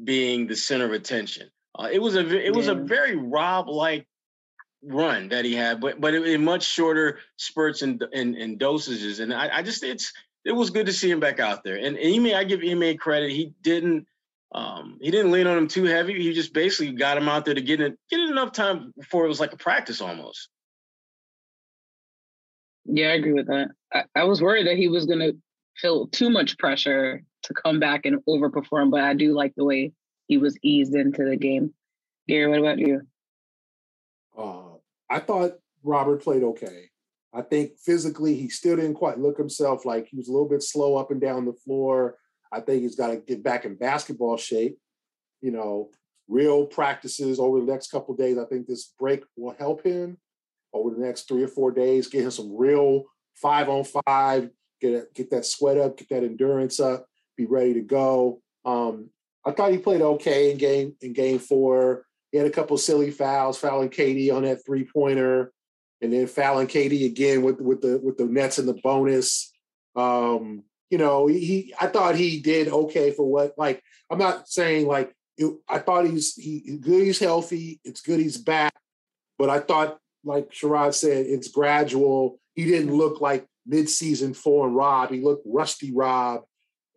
being 0.04 0.48
the 0.48 0.56
center 0.56 0.86
of 0.86 0.92
attention. 0.92 1.50
Uh, 1.78 1.90
it 1.92 2.02
was 2.02 2.16
a 2.16 2.46
it 2.46 2.54
was 2.54 2.68
yeah. 2.68 2.74
a 2.74 2.76
very 2.76 3.16
Rob 3.16 3.68
like 3.68 4.08
run 4.84 5.30
that 5.30 5.46
he 5.46 5.56
had, 5.56 5.82
but 5.82 6.00
but 6.00 6.14
in 6.14 6.44
much 6.44 6.64
shorter 6.64 7.20
spurts 7.38 7.82
and 7.82 8.04
and, 8.14 8.36
and 8.36 8.60
dosages. 8.60 9.20
And 9.20 9.34
I, 9.34 9.58
I, 9.58 9.62
just 9.64 9.84
it's 9.84 10.14
it 10.46 10.52
was 10.52 10.70
good 10.70 10.86
to 10.86 10.94
see 10.94 11.10
him 11.10 11.20
back 11.20 11.40
out 11.40 11.64
there. 11.64 11.78
And 11.78 11.98
Ime, 11.98 12.36
I 12.36 12.44
give 12.44 12.62
Ime 12.62 12.98
credit. 12.98 13.32
He 13.32 13.54
didn't 13.62 14.08
um, 14.54 15.00
he 15.02 15.10
didn't 15.10 15.32
lean 15.32 15.48
on 15.48 15.58
him 15.58 15.68
too 15.68 15.86
heavy. 15.86 16.22
He 16.22 16.34
just 16.34 16.54
basically 16.54 16.94
got 16.94 17.18
him 17.18 17.28
out 17.28 17.46
there 17.46 17.56
to 17.56 17.62
get 17.62 17.82
it 17.82 17.98
get 18.10 18.20
it 18.20 18.30
enough 18.30 18.52
time 18.52 18.94
before 18.98 19.26
it 19.26 19.30
was 19.30 19.40
like 19.40 19.54
a 19.54 19.58
practice 19.58 20.02
almost. 20.02 20.50
Yeah, 22.86 23.08
I 23.08 23.14
agree 23.14 23.34
with 23.34 23.48
that. 23.48 23.70
I, 23.94 24.04
I 24.16 24.24
was 24.26 24.42
worried 24.42 24.68
that 24.68 24.78
he 24.78 24.90
was 24.90 25.06
gonna 25.06 25.32
feel 25.78 26.08
too 26.08 26.30
much 26.30 26.58
pressure 26.58 27.24
to 27.44 27.54
come 27.54 27.80
back 27.80 28.06
and 28.06 28.24
overperform, 28.28 28.92
but 28.92 29.02
I 29.02 29.14
do 29.14 29.34
like 29.34 29.54
the 29.56 29.66
way 29.66 29.94
he 30.28 30.38
was 30.38 30.58
eased 30.62 30.96
into 30.96 31.24
the 31.26 31.38
game. 31.38 31.74
Gary, 32.28 32.48
what 32.48 32.60
about 32.60 32.80
you? 32.80 33.02
Uh, 34.38 34.76
I 35.10 35.20
thought 35.20 35.54
Robert 35.84 36.24
played 36.24 36.44
okay. 36.44 36.90
I 37.34 37.42
think 37.42 37.78
physically 37.80 38.36
he 38.36 38.50
still 38.50 38.76
didn't 38.76 38.94
quite 38.94 39.20
look 39.20 39.38
himself 39.38 39.86
like 39.86 40.08
he 40.08 40.18
was 40.18 40.28
a 40.28 40.32
little 40.32 40.48
bit 40.48 40.64
slow 40.64 40.96
up 40.96 41.12
and 41.12 41.20
down 41.20 41.46
the 41.46 41.54
floor. 41.54 42.18
I 42.52 42.60
think 42.60 42.84
he's 42.84 42.96
got 42.96 43.08
to 43.08 43.18
get 43.18 43.44
back 43.44 43.66
in 43.66 43.76
basketball 43.76 44.38
shape. 44.38 44.78
You 45.42 45.52
know, 45.52 45.90
real 46.28 46.66
practices 46.66 47.40
over 47.40 47.60
the 47.60 47.72
next 47.72 47.92
couple 47.92 48.16
days. 48.16 48.38
I 48.38 48.46
think 48.46 48.68
this 48.68 48.94
break 49.00 49.24
will 49.36 49.56
help 49.58 49.84
him 49.84 50.18
over 50.74 50.92
the 50.92 51.04
next 51.04 51.28
three 51.28 51.44
or 51.44 51.48
four 51.48 51.72
days. 51.72 52.08
Get 52.08 52.24
him 52.24 52.32
some 52.32 52.56
real 52.56 53.04
five 53.36 53.68
on 53.68 53.84
five. 53.84 54.50
Get 54.80 55.14
get 55.14 55.32
that 55.32 55.46
sweat 55.46 55.78
up. 55.78 55.98
Get 55.98 56.10
that 56.10 56.24
endurance 56.24 56.80
up. 56.80 57.08
Be 57.38 57.46
ready 57.46 57.74
to 57.76 57.82
go. 57.82 58.42
Um, 58.66 59.10
I 59.46 59.52
thought 59.52 59.72
he 59.72 59.78
played 59.78 60.02
okay 60.02 60.52
in 60.52 60.58
game 60.58 60.96
in 61.02 61.14
game 61.14 61.40
four. 61.40 62.06
He 62.32 62.38
had 62.38 62.48
a 62.48 62.52
couple 62.52 62.78
silly 62.78 63.12
fouls, 63.12 63.58
fouling 63.58 63.90
KD 63.90 64.34
on 64.34 64.44
that 64.44 64.66
three 64.66 64.86
pointer, 64.86 65.52
and 66.02 66.14
then 66.14 66.28
fouling 66.28 66.68
KD 66.68 67.06
again 67.06 67.42
with 67.42 67.60
with 67.60 67.82
the 67.82 68.00
with 68.04 68.18
the 68.18 68.26
Nets 68.26 68.58
and 68.58 68.68
the 68.68 68.74
bonus. 68.74 69.52
Um, 69.96 70.64
you 70.90 70.98
know, 70.98 71.28
he 71.28 71.74
I 71.80 71.88
thought 71.88 72.16
he 72.16 72.40
did 72.40 72.68
okay 72.68 73.12
for 73.12 73.30
what 73.30 73.54
like 73.58 73.82
I'm 74.10 74.20
not 74.20 74.48
saying 74.48 74.88
like 74.88 75.14
it, 75.38 75.52
I 75.68 75.80
thought 75.80 76.06
he's 76.06 76.36
he 76.36 76.78
good 76.80 77.04
he's 77.04 77.20
healthy. 77.20 77.80
It's 77.84 78.02
good 78.02 78.20
he's 78.20 78.38
back, 78.38 78.74
but 79.38 79.50
I 79.50 79.60
thought 79.60 79.98
like 80.24 80.50
Sherrod 80.52 80.94
said, 80.94 81.26
it's 81.26 81.50
gradual. 81.50 82.40
He 82.56 82.66
didn't 82.66 82.96
look 82.96 83.20
like 83.20 83.46
midseason 83.70 84.36
form 84.36 84.74
Rob. 84.74 85.12
He 85.12 85.22
looked 85.22 85.46
rusty 85.46 85.92
Rob. 85.92 86.44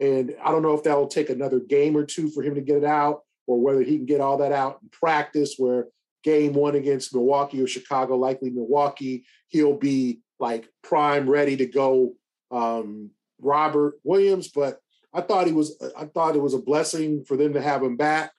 And 0.00 0.34
I 0.44 0.50
don't 0.50 0.62
know 0.62 0.74
if 0.74 0.82
that 0.84 0.96
will 0.96 1.06
take 1.06 1.30
another 1.30 1.60
game 1.60 1.96
or 1.96 2.04
two 2.04 2.30
for 2.30 2.42
him 2.42 2.54
to 2.54 2.60
get 2.60 2.76
it 2.76 2.84
out 2.84 3.22
or 3.46 3.60
whether 3.60 3.82
he 3.82 3.96
can 3.96 4.06
get 4.06 4.20
all 4.20 4.38
that 4.38 4.52
out 4.52 4.80
in 4.82 4.88
practice 4.90 5.54
where 5.56 5.86
game 6.22 6.52
one 6.52 6.74
against 6.74 7.14
Milwaukee 7.14 7.62
or 7.62 7.66
Chicago, 7.66 8.16
likely 8.16 8.50
Milwaukee, 8.50 9.24
he'll 9.48 9.76
be 9.76 10.20
like 10.38 10.68
prime 10.82 11.30
ready 11.30 11.56
to 11.56 11.66
go 11.66 12.14
um, 12.50 13.10
Robert 13.40 13.94
Williams. 14.04 14.48
But 14.48 14.80
I 15.14 15.20
thought 15.22 15.46
he 15.46 15.52
was 15.52 15.80
I 15.96 16.04
thought 16.06 16.36
it 16.36 16.42
was 16.42 16.54
a 16.54 16.58
blessing 16.58 17.24
for 17.24 17.36
them 17.36 17.54
to 17.54 17.62
have 17.62 17.82
him 17.82 17.96
back 17.96 18.32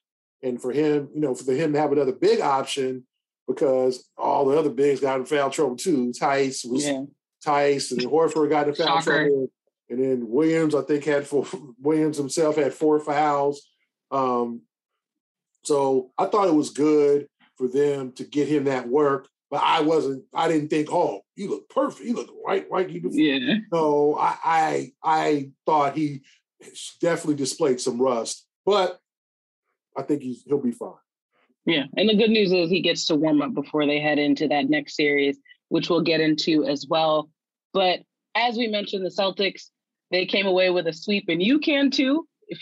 and 0.43 0.61
for 0.61 0.71
him, 0.71 1.09
you 1.13 1.21
know, 1.21 1.33
for 1.33 1.51
him 1.53 1.73
to 1.73 1.79
have 1.79 1.91
another 1.91 2.11
big 2.11 2.41
option 2.41 3.05
because 3.47 4.09
all 4.17 4.45
the 4.45 4.57
other 4.57 4.69
bigs 4.69 4.99
got 4.99 5.19
in 5.19 5.25
foul 5.25 5.49
trouble 5.49 5.75
too. 5.75 6.11
Theis 6.11 6.65
was 6.65 6.85
yeah. 6.85 7.03
Theis 7.45 7.91
and 7.91 8.01
Horford 8.01 8.49
got 8.49 8.67
in 8.67 8.75
foul 8.75 8.99
Shocker. 8.99 9.29
trouble. 9.29 9.51
And 9.89 10.03
then 10.03 10.29
Williams, 10.29 10.75
I 10.75 10.81
think, 10.81 11.05
had 11.05 11.25
four 11.25 11.45
Williams 11.81 12.17
himself 12.17 12.55
had 12.55 12.73
four 12.73 12.99
fouls. 12.99 13.65
Um, 14.11 14.61
so 15.63 16.11
I 16.17 16.25
thought 16.25 16.47
it 16.47 16.55
was 16.55 16.69
good 16.69 17.27
for 17.55 17.67
them 17.67 18.11
to 18.13 18.23
get 18.23 18.47
him 18.47 18.65
that 18.65 18.87
work, 18.87 19.27
but 19.49 19.61
I 19.63 19.81
wasn't. 19.81 20.23
I 20.33 20.47
didn't 20.47 20.69
think, 20.69 20.89
oh, 20.91 21.21
you 21.35 21.49
look 21.49 21.69
perfect. 21.69 22.07
You 22.07 22.15
look 22.15 22.29
right, 22.45 22.65
right. 22.69 22.89
You 22.89 23.01
do. 23.01 23.09
yeah. 23.11 23.55
So 23.71 24.17
I, 24.17 24.37
I, 24.43 24.91
I 25.03 25.51
thought 25.65 25.97
he 25.97 26.21
definitely 27.01 27.35
displayed 27.35 27.81
some 27.81 28.01
rust, 28.01 28.45
but 28.65 28.99
I 29.95 30.03
think 30.03 30.21
he's 30.21 30.43
he'll 30.43 30.61
be 30.61 30.71
fine. 30.71 30.93
Yeah, 31.65 31.83
and 31.97 32.07
the 32.07 32.15
good 32.15 32.29
news 32.29 32.53
is 32.53 32.69
he 32.69 32.81
gets 32.81 33.05
to 33.07 33.15
warm 33.15 33.41
up 33.41 33.53
before 33.53 33.85
they 33.85 33.99
head 33.99 34.19
into 34.19 34.47
that 34.47 34.69
next 34.69 34.95
series, 34.95 35.37
which 35.67 35.89
we'll 35.89 36.01
get 36.01 36.21
into 36.21 36.63
as 36.65 36.87
well. 36.89 37.29
But 37.73 37.99
as 38.35 38.55
we 38.55 38.67
mentioned, 38.67 39.05
the 39.05 39.09
Celtics 39.09 39.69
they 40.11 40.25
came 40.25 40.47
away 40.47 40.69
with 40.69 40.87
a 40.87 40.93
sweep, 40.93 41.25
and 41.27 41.41
you 41.41 41.59
can 41.59 41.91
too 41.91 42.27
if 42.47 42.59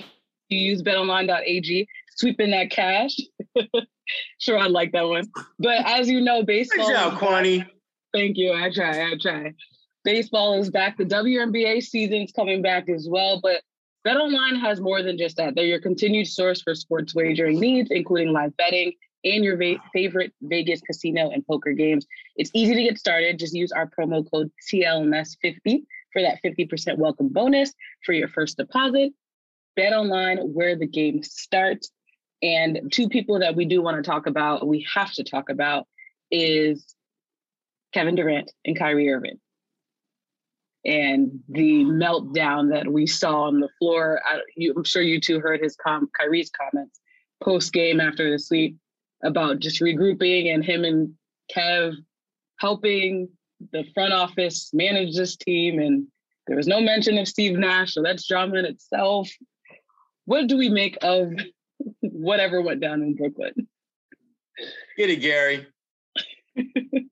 you 0.49 0.59
use 0.59 0.81
BetOnline.ag 0.81 1.87
sweeping 2.15 2.51
that 2.51 2.69
cash. 2.69 3.15
sure, 4.39 4.57
I 4.57 4.67
like 4.67 4.91
that 4.93 5.07
one. 5.07 5.25
But 5.59 5.85
as 5.85 6.09
you 6.09 6.21
know, 6.21 6.43
baseball. 6.43 6.87
Good 6.87 6.93
job, 6.93 7.13
Kwani. 7.19 7.67
Thank 8.13 8.37
you. 8.37 8.53
I 8.53 8.71
try. 8.71 9.11
I 9.11 9.13
try. 9.21 9.53
Baseball 10.03 10.59
is 10.59 10.69
back. 10.69 10.97
The 10.97 11.05
WNBA 11.05 11.83
season's 11.83 12.31
coming 12.31 12.61
back 12.61 12.89
as 12.89 13.07
well. 13.09 13.39
But 13.41 13.61
BetOnline 14.07 14.59
has 14.61 14.79
more 14.79 15.01
than 15.01 15.17
just 15.17 15.37
that. 15.37 15.55
They're 15.55 15.65
your 15.65 15.81
continued 15.81 16.27
source 16.27 16.61
for 16.61 16.75
sports 16.75 17.15
wagering 17.15 17.59
needs, 17.59 17.89
including 17.91 18.31
live 18.31 18.55
betting 18.55 18.93
and 19.25 19.43
your 19.43 19.57
va- 19.57 19.81
favorite 19.91 20.31
Vegas 20.43 20.79
casino 20.81 21.31
and 21.31 21.45
poker 21.45 21.73
games. 21.73 22.05
It's 22.35 22.51
easy 22.53 22.75
to 22.75 22.83
get 22.83 22.99
started. 22.99 23.39
Just 23.39 23.55
use 23.55 23.71
our 23.71 23.89
promo 23.89 24.23
code 24.31 24.51
CLNS50 24.71 25.85
for 26.15 26.21
that 26.21 26.39
50% 26.43 26.97
welcome 26.97 27.27
bonus 27.27 27.73
for 28.05 28.13
your 28.13 28.29
first 28.29 28.55
deposit. 28.57 29.11
Bet 29.75 29.91
online 29.91 30.37
where 30.37 30.77
the 30.77 30.87
game 30.87 31.21
starts. 31.21 31.91
And 32.41 32.89
two 32.91 33.09
people 33.09 33.39
that 33.39 33.55
we 33.55 33.65
do 33.65 33.81
want 33.81 33.97
to 33.97 34.09
talk 34.09 34.25
about, 34.25 34.65
we 34.65 34.87
have 34.93 35.11
to 35.13 35.23
talk 35.25 35.49
about, 35.49 35.87
is 36.31 36.95
Kevin 37.93 38.15
Durant 38.15 38.49
and 38.63 38.79
Kyrie 38.79 39.11
Irving. 39.11 39.39
And 40.85 41.41
the 41.49 41.83
meltdown 41.83 42.71
that 42.71 42.87
we 42.87 43.07
saw 43.07 43.43
on 43.43 43.59
the 43.59 43.69
floor. 43.79 44.21
I, 44.25 44.39
am 44.77 44.83
sure 44.85 45.01
you 45.01 45.19
two 45.19 45.39
heard 45.39 45.61
his 45.61 45.75
com- 45.75 46.09
Kyrie's 46.17 46.51
comments 46.51 46.99
post 47.43 47.73
game 47.73 47.99
after 47.99 48.31
the 48.31 48.39
sweep 48.39 48.77
about 49.23 49.59
just 49.59 49.81
regrouping 49.81 50.53
and 50.53 50.63
him 50.63 50.85
and 50.85 51.13
Kev 51.53 51.95
helping 52.59 53.29
the 53.71 53.85
front 53.93 54.13
office 54.13 54.69
manage 54.73 55.15
this 55.15 55.35
team. 55.35 55.79
And 55.79 56.07
there 56.47 56.57
was 56.57 56.67
no 56.67 56.81
mention 56.81 57.17
of 57.17 57.27
Steve 57.27 57.57
Nash, 57.57 57.93
so 57.93 58.01
that's 58.01 58.27
drama 58.27 58.57
in 58.57 58.65
itself. 58.65 59.29
What 60.25 60.47
do 60.47 60.57
we 60.57 60.69
make 60.69 60.97
of 61.01 61.31
whatever 62.01 62.61
went 62.61 62.81
down 62.81 63.01
in 63.01 63.15
Brooklyn. 63.15 63.53
Get 64.97 65.09
it, 65.09 65.17
Gary. 65.17 65.67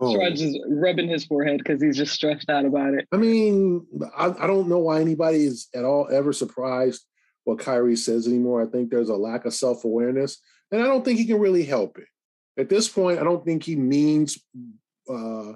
oh. 0.00 0.20
is 0.22 0.58
rubbing 0.68 1.08
his 1.08 1.26
forehead 1.26 1.58
because 1.58 1.82
he's 1.82 1.96
just 1.96 2.14
stressed 2.14 2.48
out 2.48 2.64
about 2.64 2.94
it. 2.94 3.06
I 3.12 3.16
mean, 3.16 3.86
I, 4.16 4.26
I 4.26 4.46
don't 4.46 4.68
know 4.68 4.78
why 4.78 5.00
anybody 5.00 5.44
is 5.44 5.68
at 5.74 5.84
all 5.84 6.08
ever 6.10 6.32
surprised 6.32 7.04
what 7.44 7.58
Kyrie 7.58 7.96
says 7.96 8.26
anymore. 8.26 8.62
I 8.62 8.66
think 8.66 8.90
there's 8.90 9.10
a 9.10 9.16
lack 9.16 9.44
of 9.44 9.54
self 9.54 9.84
awareness, 9.84 10.38
and 10.72 10.82
I 10.82 10.86
don't 10.86 11.04
think 11.04 11.18
he 11.18 11.26
can 11.26 11.40
really 11.40 11.64
help 11.64 11.98
it. 11.98 12.06
At 12.58 12.68
this 12.68 12.88
point, 12.88 13.20
I 13.20 13.24
don't 13.24 13.44
think 13.44 13.62
he 13.62 13.76
means, 13.76 14.38
uh, 15.08 15.52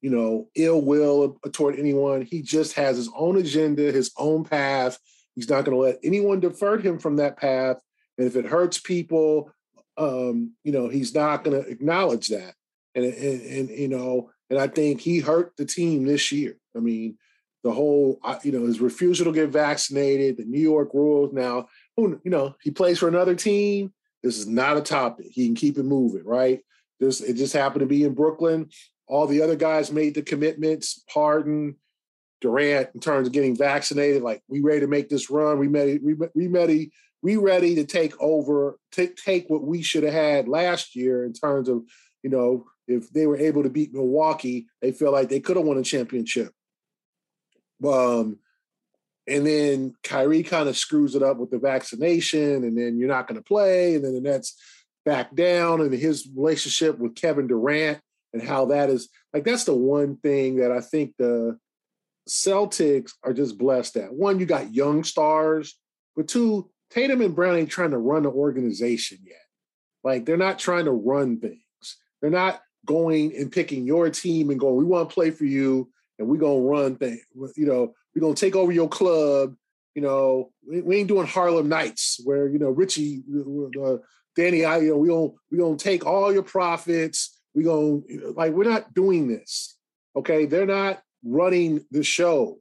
you 0.00 0.10
know, 0.10 0.48
ill 0.54 0.80
will 0.80 1.38
toward 1.52 1.78
anyone. 1.78 2.22
He 2.22 2.42
just 2.42 2.74
has 2.74 2.96
his 2.96 3.10
own 3.14 3.36
agenda, 3.36 3.92
his 3.92 4.12
own 4.16 4.44
path. 4.44 4.98
He's 5.34 5.48
not 5.48 5.64
going 5.64 5.76
to 5.76 5.82
let 5.82 5.98
anyone 6.02 6.40
divert 6.40 6.84
him 6.84 6.98
from 6.98 7.16
that 7.16 7.36
path. 7.36 7.76
And 8.18 8.26
if 8.26 8.36
it 8.36 8.46
hurts 8.46 8.78
people, 8.78 9.50
um, 9.96 10.54
you 10.64 10.72
know, 10.72 10.88
he's 10.88 11.14
not 11.14 11.44
going 11.44 11.62
to 11.62 11.68
acknowledge 11.68 12.28
that. 12.28 12.54
and, 12.94 13.04
and 13.04 13.40
and 13.42 13.70
you 13.70 13.88
know, 13.88 14.30
and 14.48 14.58
I 14.58 14.66
think 14.66 15.00
he 15.00 15.20
hurt 15.20 15.52
the 15.56 15.64
team 15.64 16.04
this 16.04 16.32
year. 16.32 16.56
I 16.76 16.80
mean, 16.80 17.16
the 17.62 17.70
whole 17.70 18.18
you 18.42 18.52
know 18.52 18.66
his 18.66 18.80
refusal 18.80 19.26
to 19.26 19.32
get 19.32 19.50
vaccinated, 19.50 20.36
the 20.36 20.44
New 20.44 20.60
York 20.60 20.90
rules. 20.94 21.32
Now, 21.32 21.68
who 21.96 22.20
you 22.24 22.30
know 22.30 22.56
he 22.62 22.70
plays 22.70 22.98
for 22.98 23.08
another 23.08 23.34
team. 23.34 23.92
This 24.22 24.38
is 24.38 24.46
not 24.46 24.76
a 24.76 24.82
topic. 24.82 25.26
He 25.30 25.46
can 25.46 25.54
keep 25.54 25.78
it 25.78 25.84
moving, 25.84 26.24
right? 26.24 26.60
This 26.98 27.20
it 27.20 27.34
just 27.34 27.52
happened 27.52 27.80
to 27.80 27.86
be 27.86 28.04
in 28.04 28.14
Brooklyn. 28.14 28.70
All 29.10 29.26
the 29.26 29.42
other 29.42 29.56
guys 29.56 29.90
made 29.90 30.14
the 30.14 30.22
commitments. 30.22 31.02
Harden, 31.10 31.74
Durant, 32.40 32.90
in 32.94 33.00
terms 33.00 33.26
of 33.26 33.32
getting 33.32 33.56
vaccinated, 33.56 34.22
like 34.22 34.40
we 34.46 34.60
ready 34.60 34.80
to 34.80 34.86
make 34.86 35.08
this 35.08 35.28
run. 35.30 35.58
We 35.58 35.66
ready, 35.66 35.98
we, 35.98 36.14
we 37.22 37.36
ready, 37.36 37.74
to 37.74 37.84
take 37.84 38.14
over, 38.20 38.78
take 38.92 39.16
take 39.16 39.50
what 39.50 39.64
we 39.64 39.82
should 39.82 40.04
have 40.04 40.14
had 40.14 40.48
last 40.48 40.94
year 40.94 41.24
in 41.24 41.32
terms 41.32 41.68
of, 41.68 41.82
you 42.22 42.30
know, 42.30 42.66
if 42.86 43.10
they 43.10 43.26
were 43.26 43.36
able 43.36 43.64
to 43.64 43.68
beat 43.68 43.92
Milwaukee, 43.92 44.68
they 44.80 44.92
feel 44.92 45.10
like 45.10 45.28
they 45.28 45.40
could 45.40 45.56
have 45.56 45.66
won 45.66 45.76
a 45.76 45.82
championship. 45.82 46.52
Um, 47.84 48.38
and 49.26 49.44
then 49.44 49.94
Kyrie 50.04 50.44
kind 50.44 50.68
of 50.68 50.76
screws 50.76 51.16
it 51.16 51.22
up 51.22 51.36
with 51.36 51.50
the 51.50 51.58
vaccination, 51.58 52.62
and 52.62 52.78
then 52.78 52.96
you're 52.96 53.08
not 53.08 53.26
going 53.26 53.40
to 53.40 53.44
play, 53.44 53.96
and 53.96 54.04
then 54.04 54.14
the 54.14 54.20
Nets 54.20 54.56
back 55.04 55.34
down, 55.34 55.80
and 55.80 55.92
his 55.92 56.28
relationship 56.34 56.96
with 56.98 57.16
Kevin 57.16 57.48
Durant 57.48 58.00
and 58.32 58.42
how 58.42 58.66
that 58.66 58.90
is 58.90 59.08
like 59.32 59.44
that's 59.44 59.64
the 59.64 59.74
one 59.74 60.16
thing 60.16 60.56
that 60.56 60.72
I 60.72 60.80
think 60.80 61.14
the 61.18 61.58
Celtics 62.28 63.12
are 63.24 63.32
just 63.32 63.58
blessed 63.58 63.96
at. 63.96 64.12
One, 64.12 64.38
you 64.38 64.46
got 64.46 64.74
young 64.74 65.04
stars, 65.04 65.76
but 66.14 66.28
two, 66.28 66.70
Tatum 66.90 67.22
and 67.22 67.34
Brown 67.34 67.56
ain't 67.56 67.70
trying 67.70 67.90
to 67.90 67.98
run 67.98 68.22
the 68.24 68.30
organization 68.30 69.18
yet. 69.24 69.36
Like 70.04 70.24
they're 70.24 70.36
not 70.36 70.58
trying 70.58 70.84
to 70.86 70.92
run 70.92 71.40
things. 71.40 71.60
They're 72.20 72.30
not 72.30 72.60
going 72.86 73.36
and 73.36 73.52
picking 73.52 73.84
your 73.84 74.10
team 74.10 74.50
and 74.50 74.60
going, 74.60 74.76
we 74.76 74.84
want 74.84 75.08
to 75.08 75.14
play 75.14 75.30
for 75.30 75.44
you 75.44 75.90
and 76.18 76.28
we're 76.28 76.36
gonna 76.36 76.60
run 76.60 76.96
things. 76.96 77.24
You 77.56 77.66
know, 77.66 77.94
we're 78.14 78.20
gonna 78.20 78.34
take 78.34 78.54
over 78.54 78.72
your 78.72 78.88
club. 78.88 79.54
You 79.94 80.02
know, 80.02 80.52
we, 80.68 80.82
we 80.82 80.96
ain't 80.96 81.08
doing 81.08 81.26
Harlem 81.26 81.68
Nights 81.68 82.20
where 82.24 82.48
you 82.48 82.58
know 82.58 82.70
Richie, 82.70 83.22
uh, 83.82 83.96
Danny, 84.36 84.64
I, 84.64 84.78
you 84.78 84.90
know, 84.90 84.98
we 84.98 85.08
gonna 85.08 85.28
we 85.50 85.58
gonna 85.58 85.76
take 85.76 86.06
all 86.06 86.32
your 86.32 86.42
profits. 86.42 87.39
We 87.54 87.64
gonna 87.64 88.00
like 88.34 88.52
we're 88.52 88.64
not 88.64 88.94
doing 88.94 89.28
this. 89.28 89.76
Okay, 90.16 90.46
they're 90.46 90.66
not 90.66 91.02
running 91.24 91.84
the 91.90 92.02
show. 92.02 92.58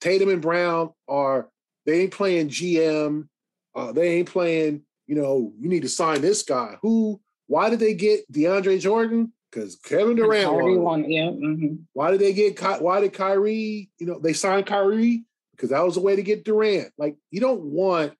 Tatum 0.00 0.28
and 0.28 0.42
Brown 0.42 0.90
are 1.08 1.48
they 1.86 2.02
ain't 2.02 2.12
playing 2.12 2.48
GM. 2.48 3.28
Uh, 3.74 3.92
they 3.92 4.16
ain't 4.16 4.30
playing. 4.30 4.82
You 5.06 5.16
know, 5.16 5.52
you 5.58 5.68
need 5.68 5.82
to 5.82 5.88
sign 5.88 6.20
this 6.20 6.42
guy. 6.42 6.76
Who? 6.82 7.20
Why 7.46 7.68
did 7.68 7.80
they 7.80 7.94
get 7.94 8.30
DeAndre 8.32 8.80
Jordan? 8.80 9.32
Because 9.50 9.76
Kevin 9.76 10.16
Durant 10.16 10.80
won 10.80 11.10
yeah. 11.10 11.26
Mm-hmm. 11.26 11.76
Why 11.92 12.10
did 12.10 12.20
they 12.20 12.32
get? 12.32 12.60
Why 12.80 13.00
did 13.00 13.12
Kyrie? 13.12 13.90
You 13.98 14.06
know, 14.06 14.18
they 14.18 14.32
signed 14.32 14.66
Kyrie 14.66 15.24
because 15.52 15.70
that 15.70 15.84
was 15.84 15.96
a 15.96 16.00
way 16.00 16.16
to 16.16 16.22
get 16.22 16.44
Durant. 16.44 16.92
Like 16.98 17.16
you 17.30 17.40
don't 17.40 17.62
want. 17.62 18.14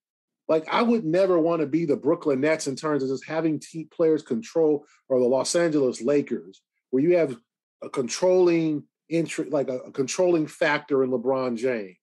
Like 0.49 0.67
I 0.71 0.83
would 0.83 1.05
never 1.05 1.39
want 1.39 1.61
to 1.61 1.67
be 1.67 1.85
the 1.85 1.97
Brooklyn 1.97 2.41
Nets 2.41 2.67
in 2.67 2.77
terms 2.77 3.03
of 3.03 3.09
just 3.09 3.27
having 3.27 3.59
team 3.59 3.89
players 3.91 4.23
control 4.23 4.85
or 5.09 5.19
the 5.19 5.27
Los 5.27 5.55
Angeles 5.55 6.03
Lakers, 6.03 6.61
where 6.91 7.03
you 7.03 7.17
have 7.17 7.37
a 7.83 7.89
controlling 7.89 8.85
interest, 9.09 9.53
like 9.53 9.69
a, 9.69 9.79
a, 9.79 9.91
controlling 9.91 10.47
factor 10.47 11.03
in 11.03 11.11
LeBron 11.11 11.57
James, 11.57 11.97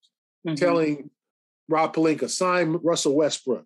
mm-hmm. 0.47 0.56
telling 0.56 1.10
Rob 1.69 1.93
Pelinka 1.95 2.30
sign 2.30 2.73
Russell 2.84 3.15
Westbrook. 3.15 3.65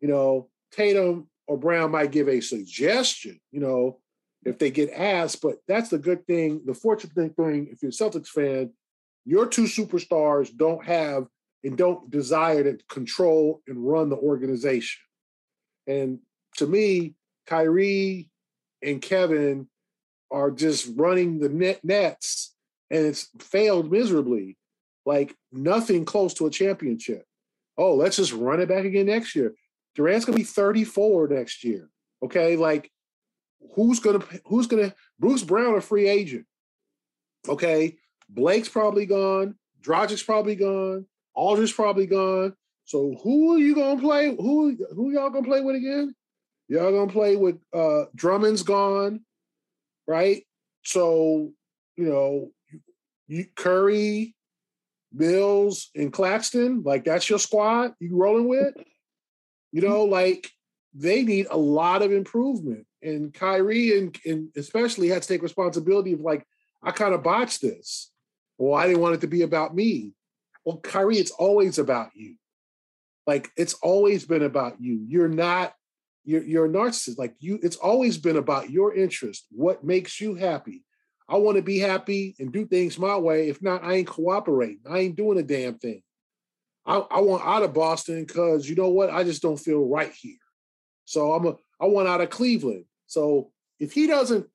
You 0.00 0.08
know, 0.08 0.48
Tatum 0.72 1.28
or 1.46 1.56
Brown 1.56 1.90
might 1.90 2.10
give 2.10 2.28
a 2.28 2.40
suggestion. 2.40 3.40
You 3.52 3.60
know, 3.60 4.00
if 4.44 4.58
they 4.58 4.70
get 4.70 4.90
asked. 4.90 5.42
But 5.42 5.56
that's 5.66 5.90
the 5.90 5.98
good 5.98 6.26
thing. 6.26 6.62
The 6.64 6.74
fortunate 6.74 7.14
thing, 7.14 7.68
if 7.70 7.82
you're 7.82 7.90
a 7.90 7.92
Celtics 7.92 8.28
fan, 8.28 8.72
your 9.24 9.46
two 9.46 9.64
superstars 9.64 10.54
don't 10.54 10.84
have 10.84 11.26
and 11.64 11.78
don't 11.78 12.10
desire 12.10 12.62
to 12.62 12.78
control 12.88 13.62
and 13.66 13.88
run 13.88 14.10
the 14.10 14.16
organization. 14.16 15.00
And 15.86 16.18
to 16.58 16.66
me, 16.66 17.14
Kyrie 17.46 18.28
and 18.82 19.00
Kevin 19.00 19.68
are 20.30 20.50
just 20.50 20.90
running 20.94 21.38
the 21.38 21.48
net 21.48 21.80
nets, 21.82 22.54
and 22.90 23.04
it's 23.04 23.30
failed 23.38 23.90
miserably. 23.90 24.56
Like 25.06 25.34
nothing 25.52 26.04
close 26.04 26.34
to 26.34 26.46
a 26.46 26.50
championship. 26.50 27.24
Oh, 27.76 27.94
let's 27.94 28.16
just 28.16 28.32
run 28.32 28.60
it 28.60 28.68
back 28.68 28.84
again 28.84 29.06
next 29.06 29.34
year. 29.34 29.54
Durant's 29.94 30.24
gonna 30.24 30.36
be 30.36 30.44
34 30.44 31.28
next 31.28 31.64
year. 31.64 31.88
Okay, 32.22 32.56
like 32.56 32.90
who's 33.74 34.00
gonna 34.00 34.24
who's 34.46 34.66
gonna 34.66 34.94
Bruce 35.18 35.42
Brown 35.42 35.74
a 35.76 35.80
free 35.80 36.08
agent? 36.08 36.46
Okay, 37.48 37.96
Blake's 38.28 38.68
probably 38.68 39.06
gone. 39.06 39.56
Dragic's 39.82 40.22
probably 40.22 40.56
gone. 40.56 41.06
Aldridge's 41.34 41.72
probably 41.72 42.06
gone. 42.06 42.54
So 42.84 43.16
who 43.22 43.54
are 43.54 43.58
you 43.58 43.74
gonna 43.74 44.00
play? 44.00 44.34
Who 44.34 44.76
who 44.94 45.12
y'all 45.12 45.30
gonna 45.30 45.46
play 45.46 45.60
with 45.60 45.76
again? 45.76 46.14
Y'all 46.68 46.92
gonna 46.92 47.12
play 47.12 47.36
with 47.36 47.56
uh 47.72 48.04
Drummond's 48.14 48.62
gone, 48.62 49.20
right? 50.06 50.44
So 50.84 51.52
you 51.96 52.06
know, 52.06 52.50
you, 53.26 53.46
Curry, 53.54 54.34
Mills, 55.12 55.90
and 55.94 56.12
Claxton, 56.12 56.82
like 56.84 57.04
that's 57.04 57.28
your 57.28 57.38
squad 57.38 57.94
you 58.00 58.16
rolling 58.16 58.48
with. 58.48 58.74
You 59.72 59.82
know, 59.82 60.04
like 60.04 60.50
they 60.94 61.22
need 61.22 61.46
a 61.50 61.56
lot 61.56 62.02
of 62.02 62.12
improvement 62.12 62.86
and 63.02 63.34
Kyrie 63.34 63.98
and, 63.98 64.16
and 64.24 64.48
especially 64.56 65.08
had 65.08 65.22
to 65.22 65.28
take 65.28 65.42
responsibility 65.42 66.12
of 66.12 66.20
like, 66.20 66.46
I 66.82 66.90
kind 66.90 67.14
of 67.14 67.22
botched 67.22 67.60
this. 67.60 68.10
Well, 68.58 68.74
I 68.74 68.86
didn't 68.86 69.02
want 69.02 69.16
it 69.16 69.20
to 69.22 69.26
be 69.26 69.42
about 69.42 69.74
me. 69.74 70.12
Well, 70.64 70.78
Kyrie, 70.78 71.18
it's 71.18 71.30
always 71.32 71.78
about 71.78 72.10
you. 72.14 72.36
Like 73.26 73.50
it's 73.56 73.74
always 73.74 74.24
been 74.24 74.42
about 74.42 74.80
you. 74.80 75.04
You're 75.06 75.28
not, 75.28 75.74
you're, 76.24 76.42
you're 76.42 76.66
a 76.66 76.68
narcissist. 76.68 77.18
Like 77.18 77.34
you, 77.38 77.58
it's 77.62 77.76
always 77.76 78.18
been 78.18 78.36
about 78.36 78.70
your 78.70 78.94
interest, 78.94 79.46
what 79.50 79.84
makes 79.84 80.20
you 80.20 80.34
happy. 80.34 80.84
I 81.28 81.36
want 81.38 81.56
to 81.56 81.62
be 81.62 81.78
happy 81.78 82.34
and 82.38 82.52
do 82.52 82.66
things 82.66 82.98
my 82.98 83.16
way. 83.16 83.48
If 83.48 83.62
not, 83.62 83.82
I 83.82 83.94
ain't 83.94 84.06
cooperating. 84.06 84.80
I 84.88 84.98
ain't 84.98 85.16
doing 85.16 85.38
a 85.38 85.42
damn 85.42 85.78
thing. 85.78 86.02
I, 86.86 86.96
I 86.96 87.20
want 87.20 87.44
out 87.44 87.62
of 87.62 87.72
Boston 87.72 88.24
because 88.24 88.68
you 88.68 88.76
know 88.76 88.90
what? 88.90 89.08
I 89.08 89.24
just 89.24 89.40
don't 89.40 89.56
feel 89.56 89.88
right 89.88 90.12
here. 90.12 90.36
So 91.06 91.32
I'm 91.32 91.46
a 91.46 91.54
I 91.80 91.86
want 91.86 92.08
out 92.08 92.20
of 92.20 92.30
Cleveland. 92.30 92.84
So 93.06 93.50
if 93.80 93.92
he 93.92 94.06
doesn't 94.06 94.46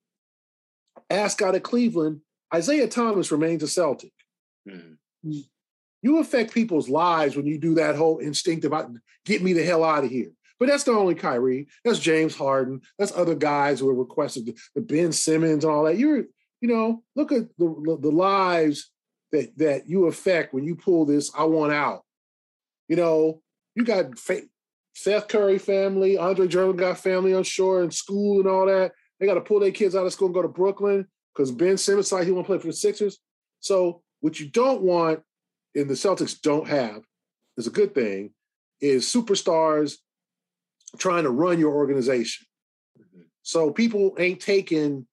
ask 1.10 1.42
out 1.42 1.56
of 1.56 1.64
Cleveland, 1.64 2.22
Isaiah 2.54 2.88
Thomas 2.88 3.32
remains 3.32 3.64
a 3.64 3.68
Celtic. 3.68 4.14
Mm-hmm. 4.68 5.40
You 6.02 6.20
affect 6.20 6.54
people's 6.54 6.90
lives 6.90 7.36
when 7.36 7.46
you 7.46 7.58
do 7.58 7.76
that 7.76 7.96
whole 7.96 8.20
instinctive 8.20 8.74
get 9.26 9.44
me 9.44 9.54
the 9.54 9.64
hell 9.64 9.84
out 9.84 10.06
of 10.06 10.10
here. 10.10 10.32
But 10.60 10.68
that's 10.68 10.86
not 10.88 10.98
only 10.98 11.16
Kyrie. 11.16 11.68
That's 11.86 12.00
James 12.00 12.36
Harden. 12.36 12.82
That's 12.98 13.16
other 13.16 13.36
guys 13.36 13.80
who 13.80 13.90
are 13.90 13.96
requested, 13.96 14.58
the 14.76 14.82
Ben 14.82 15.12
Simmons 15.12 15.64
and 15.64 15.74
all 15.74 15.86
that. 15.86 15.98
You're, 15.98 16.26
you 16.62 16.68
know, 16.68 17.04
look 17.16 17.32
at 17.32 17.44
the 17.58 17.98
the 18.02 18.12
lives 18.12 18.92
that 19.32 19.58
that 19.58 19.88
you 19.88 20.08
affect 20.08 20.54
when 20.54 20.66
you 20.66 20.76
pull 20.76 21.06
this. 21.06 21.32
I 21.38 21.46
want 21.46 21.72
out. 21.72 22.04
You 22.90 22.98
know, 22.98 23.42
you 23.76 23.86
got 23.86 24.08
Seth 24.94 25.28
Curry 25.30 25.60
family, 25.60 26.18
Andre 26.18 26.48
Drummond 26.48 26.80
got 26.80 26.98
family 26.98 27.34
on 27.34 27.44
shore 27.44 27.82
and 27.82 27.94
school 27.94 28.40
and 28.40 28.50
all 28.50 28.66
that. 28.66 28.92
They 29.20 29.26
got 29.26 29.36
to 29.36 29.42
pull 29.42 29.60
their 29.60 29.72
kids 29.72 29.96
out 29.96 30.06
of 30.06 30.12
school 30.12 30.28
and 30.28 30.36
go 30.36 30.42
to 30.42 30.48
Brooklyn 30.48 31.08
because 31.34 31.52
Ben 31.52 31.78
Simmons 31.78 32.10
said 32.10 32.26
he 32.26 32.32
want 32.32 32.48
to 32.48 32.52
play 32.52 32.60
for 32.60 32.68
the 32.68 32.74
Sixers. 32.74 33.20
So 33.60 34.02
what 34.20 34.40
you 34.40 34.50
don't 34.50 34.82
want, 34.82 35.22
and 35.76 35.90
the 35.90 35.94
Celtics 35.94 36.40
don't 36.40 36.68
have, 36.68 37.02
is 37.58 37.68
a 37.68 37.72
good 37.72 37.94
thing, 37.94 38.32
is 38.82 39.06
superstars 39.06 39.96
trying 40.98 41.24
to 41.24 41.30
run 41.30 41.60
your 41.60 41.74
organization. 41.74 42.48
Mm-hmm. 43.00 43.24
So 43.44 43.72
people 43.72 44.16
ain't 44.18 44.40
taking 44.40 45.06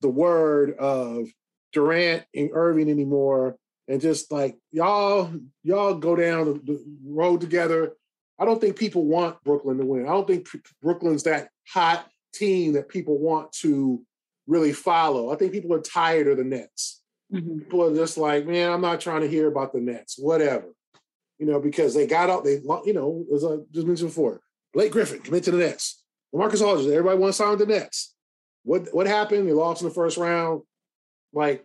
the 0.00 0.08
word 0.08 0.74
of 0.78 1.28
Durant 1.72 2.24
and 2.34 2.50
Irving 2.52 2.90
anymore, 2.90 3.56
and 3.88 4.00
just 4.00 4.32
like 4.32 4.56
y'all, 4.72 5.32
y'all 5.62 5.94
go 5.94 6.16
down 6.16 6.60
the 6.64 6.84
road 7.04 7.40
together 7.40 7.94
I 8.38 8.44
don't 8.44 8.60
think 8.60 8.76
people 8.76 9.06
want 9.06 9.42
Brooklyn 9.44 9.78
to 9.78 9.86
win. 9.86 10.06
I 10.06 10.12
don't 10.12 10.26
think 10.26 10.48
Brooklyn's 10.82 11.22
that 11.24 11.48
hot 11.68 12.08
team 12.32 12.72
that 12.72 12.88
people 12.88 13.18
want 13.18 13.52
to 13.52 14.02
really 14.46 14.72
follow. 14.72 15.32
I 15.32 15.36
think 15.36 15.52
people 15.52 15.72
are 15.72 15.80
tired 15.80 16.28
of 16.28 16.38
the 16.38 16.44
Nets. 16.44 17.02
Mm-hmm. 17.32 17.60
People 17.60 17.84
are 17.84 17.94
just 17.94 18.16
like, 18.18 18.46
man, 18.46 18.70
I'm 18.70 18.80
not 18.80 19.00
trying 19.00 19.22
to 19.22 19.28
hear 19.28 19.48
about 19.48 19.72
the 19.72 19.80
Nets, 19.80 20.16
whatever. 20.18 20.66
You 21.38 21.46
know, 21.46 21.60
because 21.60 21.94
they 21.94 22.06
got 22.06 22.30
out, 22.30 22.44
they, 22.44 22.60
you 22.84 22.92
know, 22.92 23.24
as 23.34 23.44
I 23.44 23.56
just 23.72 23.86
mentioned 23.86 24.10
before, 24.10 24.40
Blake 24.72 24.92
Griffin 24.92 25.20
commit 25.20 25.44
to 25.44 25.50
the 25.50 25.58
Nets. 25.58 26.02
Marcus 26.32 26.62
Aldridge, 26.62 26.88
everybody 26.88 27.18
wants 27.18 27.38
to 27.38 27.44
sign 27.44 27.50
with 27.50 27.60
the 27.60 27.74
Nets. 27.74 28.14
What 28.64 28.88
what 28.92 29.06
happened? 29.06 29.46
They 29.48 29.52
lost 29.52 29.82
in 29.82 29.88
the 29.88 29.94
first 29.94 30.16
round. 30.16 30.62
Like, 31.32 31.64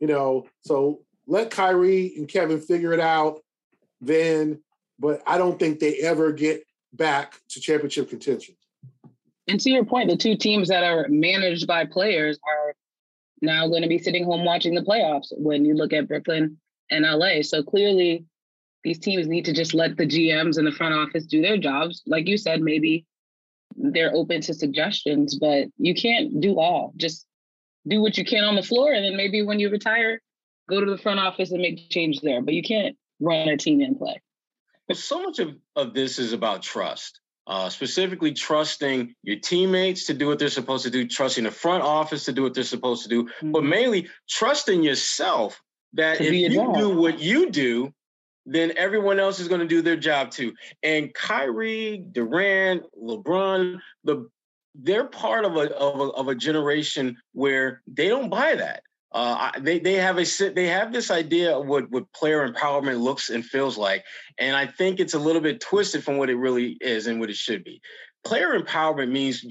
you 0.00 0.06
know, 0.06 0.46
so 0.62 1.00
let 1.26 1.50
Kyrie 1.50 2.14
and 2.16 2.28
Kevin 2.28 2.60
figure 2.60 2.92
it 2.92 3.00
out. 3.00 3.40
Then 4.00 4.60
but 5.00 5.22
I 5.26 5.38
don't 5.38 5.58
think 5.58 5.80
they 5.80 5.96
ever 6.00 6.30
get 6.30 6.62
back 6.92 7.34
to 7.48 7.60
championship 7.60 8.10
contention. 8.10 8.54
And 9.48 9.58
to 9.60 9.70
your 9.70 9.84
point, 9.84 10.10
the 10.10 10.16
two 10.16 10.36
teams 10.36 10.68
that 10.68 10.84
are 10.84 11.06
managed 11.08 11.66
by 11.66 11.86
players 11.86 12.38
are 12.46 12.74
now 13.42 13.68
going 13.68 13.82
to 13.82 13.88
be 13.88 13.98
sitting 13.98 14.24
home 14.24 14.44
watching 14.44 14.74
the 14.74 14.82
playoffs 14.82 15.28
when 15.32 15.64
you 15.64 15.74
look 15.74 15.92
at 15.92 16.08
Brooklyn 16.08 16.58
and 16.90 17.04
LA. 17.04 17.42
So 17.42 17.62
clearly, 17.62 18.24
these 18.84 18.98
teams 18.98 19.26
need 19.26 19.44
to 19.46 19.52
just 19.52 19.74
let 19.74 19.96
the 19.96 20.06
GMs 20.06 20.56
and 20.56 20.66
the 20.66 20.72
front 20.72 20.94
office 20.94 21.26
do 21.26 21.42
their 21.42 21.58
jobs. 21.58 22.02
Like 22.06 22.28
you 22.28 22.38
said, 22.38 22.60
maybe 22.60 23.06
they're 23.76 24.14
open 24.14 24.40
to 24.42 24.54
suggestions, 24.54 25.36
but 25.36 25.68
you 25.78 25.94
can't 25.94 26.40
do 26.40 26.58
all. 26.58 26.92
Just 26.96 27.26
do 27.86 28.00
what 28.00 28.18
you 28.18 28.24
can 28.24 28.44
on 28.44 28.56
the 28.56 28.62
floor, 28.62 28.92
and 28.92 29.04
then 29.04 29.16
maybe 29.16 29.42
when 29.42 29.58
you 29.58 29.70
retire, 29.70 30.20
go 30.68 30.84
to 30.84 30.90
the 30.90 30.98
front 30.98 31.20
office 31.20 31.50
and 31.50 31.62
make 31.62 31.90
change 31.90 32.20
there. 32.20 32.42
But 32.42 32.54
you 32.54 32.62
can't 32.62 32.96
run 33.20 33.48
a 33.48 33.56
team 33.56 33.80
in 33.80 33.96
play. 33.96 34.20
But 34.88 34.96
so 34.96 35.22
much 35.22 35.38
of, 35.38 35.56
of 35.76 35.94
this 35.94 36.18
is 36.18 36.32
about 36.32 36.62
trust. 36.62 37.20
Uh, 37.50 37.68
specifically 37.68 38.32
trusting 38.32 39.12
your 39.24 39.36
teammates 39.40 40.06
to 40.06 40.14
do 40.14 40.28
what 40.28 40.38
they're 40.38 40.48
supposed 40.48 40.84
to 40.84 40.90
do, 40.90 41.04
trusting 41.04 41.42
the 41.42 41.50
front 41.50 41.82
office 41.82 42.24
to 42.24 42.32
do 42.32 42.44
what 42.44 42.54
they're 42.54 42.62
supposed 42.62 43.02
to 43.02 43.08
do, 43.08 43.24
mm-hmm. 43.24 43.50
but 43.50 43.64
mainly 43.64 44.08
trusting 44.28 44.84
yourself 44.84 45.60
that 45.94 46.18
to 46.18 46.24
if 46.24 46.32
you 46.32 46.50
job. 46.50 46.78
do 46.78 46.96
what 46.96 47.18
you 47.18 47.50
do, 47.50 47.92
then 48.46 48.72
everyone 48.76 49.18
else 49.18 49.40
is 49.40 49.48
going 49.48 49.60
to 49.60 49.66
do 49.66 49.82
their 49.82 49.96
job 49.96 50.30
too. 50.30 50.52
And 50.84 51.12
Kyrie, 51.12 52.04
Durant, 52.12 52.84
LeBron, 52.96 53.80
the 54.04 54.28
they're 54.76 55.08
part 55.08 55.44
of 55.44 55.56
a, 55.56 55.74
of 55.76 55.98
a 55.98 56.04
of 56.04 56.28
a 56.28 56.36
generation 56.36 57.16
where 57.32 57.82
they 57.88 58.06
don't 58.06 58.30
buy 58.30 58.54
that. 58.54 58.84
Uh, 59.12 59.50
they 59.58 59.78
they 59.80 59.94
have 59.94 60.18
a 60.18 60.50
they 60.50 60.68
have 60.68 60.92
this 60.92 61.10
idea 61.10 61.56
of 61.56 61.66
what 61.66 61.90
what 61.90 62.12
player 62.12 62.48
empowerment 62.48 63.00
looks 63.00 63.28
and 63.30 63.44
feels 63.44 63.76
like, 63.76 64.04
and 64.38 64.56
I 64.56 64.66
think 64.66 65.00
it's 65.00 65.14
a 65.14 65.18
little 65.18 65.42
bit 65.42 65.60
twisted 65.60 66.04
from 66.04 66.16
what 66.16 66.30
it 66.30 66.36
really 66.36 66.76
is 66.80 67.08
and 67.08 67.18
what 67.18 67.30
it 67.30 67.36
should 67.36 67.64
be. 67.64 67.80
Player 68.24 68.58
empowerment 68.58 69.10
means, 69.10 69.44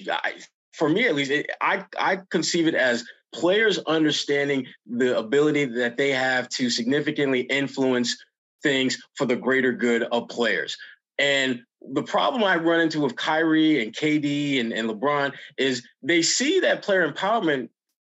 for 0.74 0.88
me 0.88 1.08
at 1.08 1.16
least, 1.16 1.32
it, 1.32 1.50
I 1.60 1.84
I 2.00 2.20
conceive 2.30 2.68
it 2.68 2.76
as 2.76 3.04
players 3.34 3.80
understanding 3.80 4.66
the 4.88 5.18
ability 5.18 5.66
that 5.66 5.98
they 5.98 6.12
have 6.12 6.48
to 6.50 6.70
significantly 6.70 7.42
influence 7.42 8.16
things 8.64 8.98
for 9.16 9.26
the 9.26 9.36
greater 9.36 9.74
good 9.74 10.04
of 10.04 10.30
players. 10.30 10.78
And 11.18 11.62
the 11.94 12.04
problem 12.04 12.44
I 12.44 12.56
run 12.56 12.80
into 12.80 13.02
with 13.02 13.16
Kyrie 13.16 13.84
and 13.84 13.94
KD 13.94 14.60
and, 14.60 14.74
and 14.74 14.90
LeBron 14.90 15.34
is 15.58 15.86
they 16.02 16.22
see 16.22 16.62
that 16.62 16.82
player 16.82 17.10
empowerment 17.10 17.70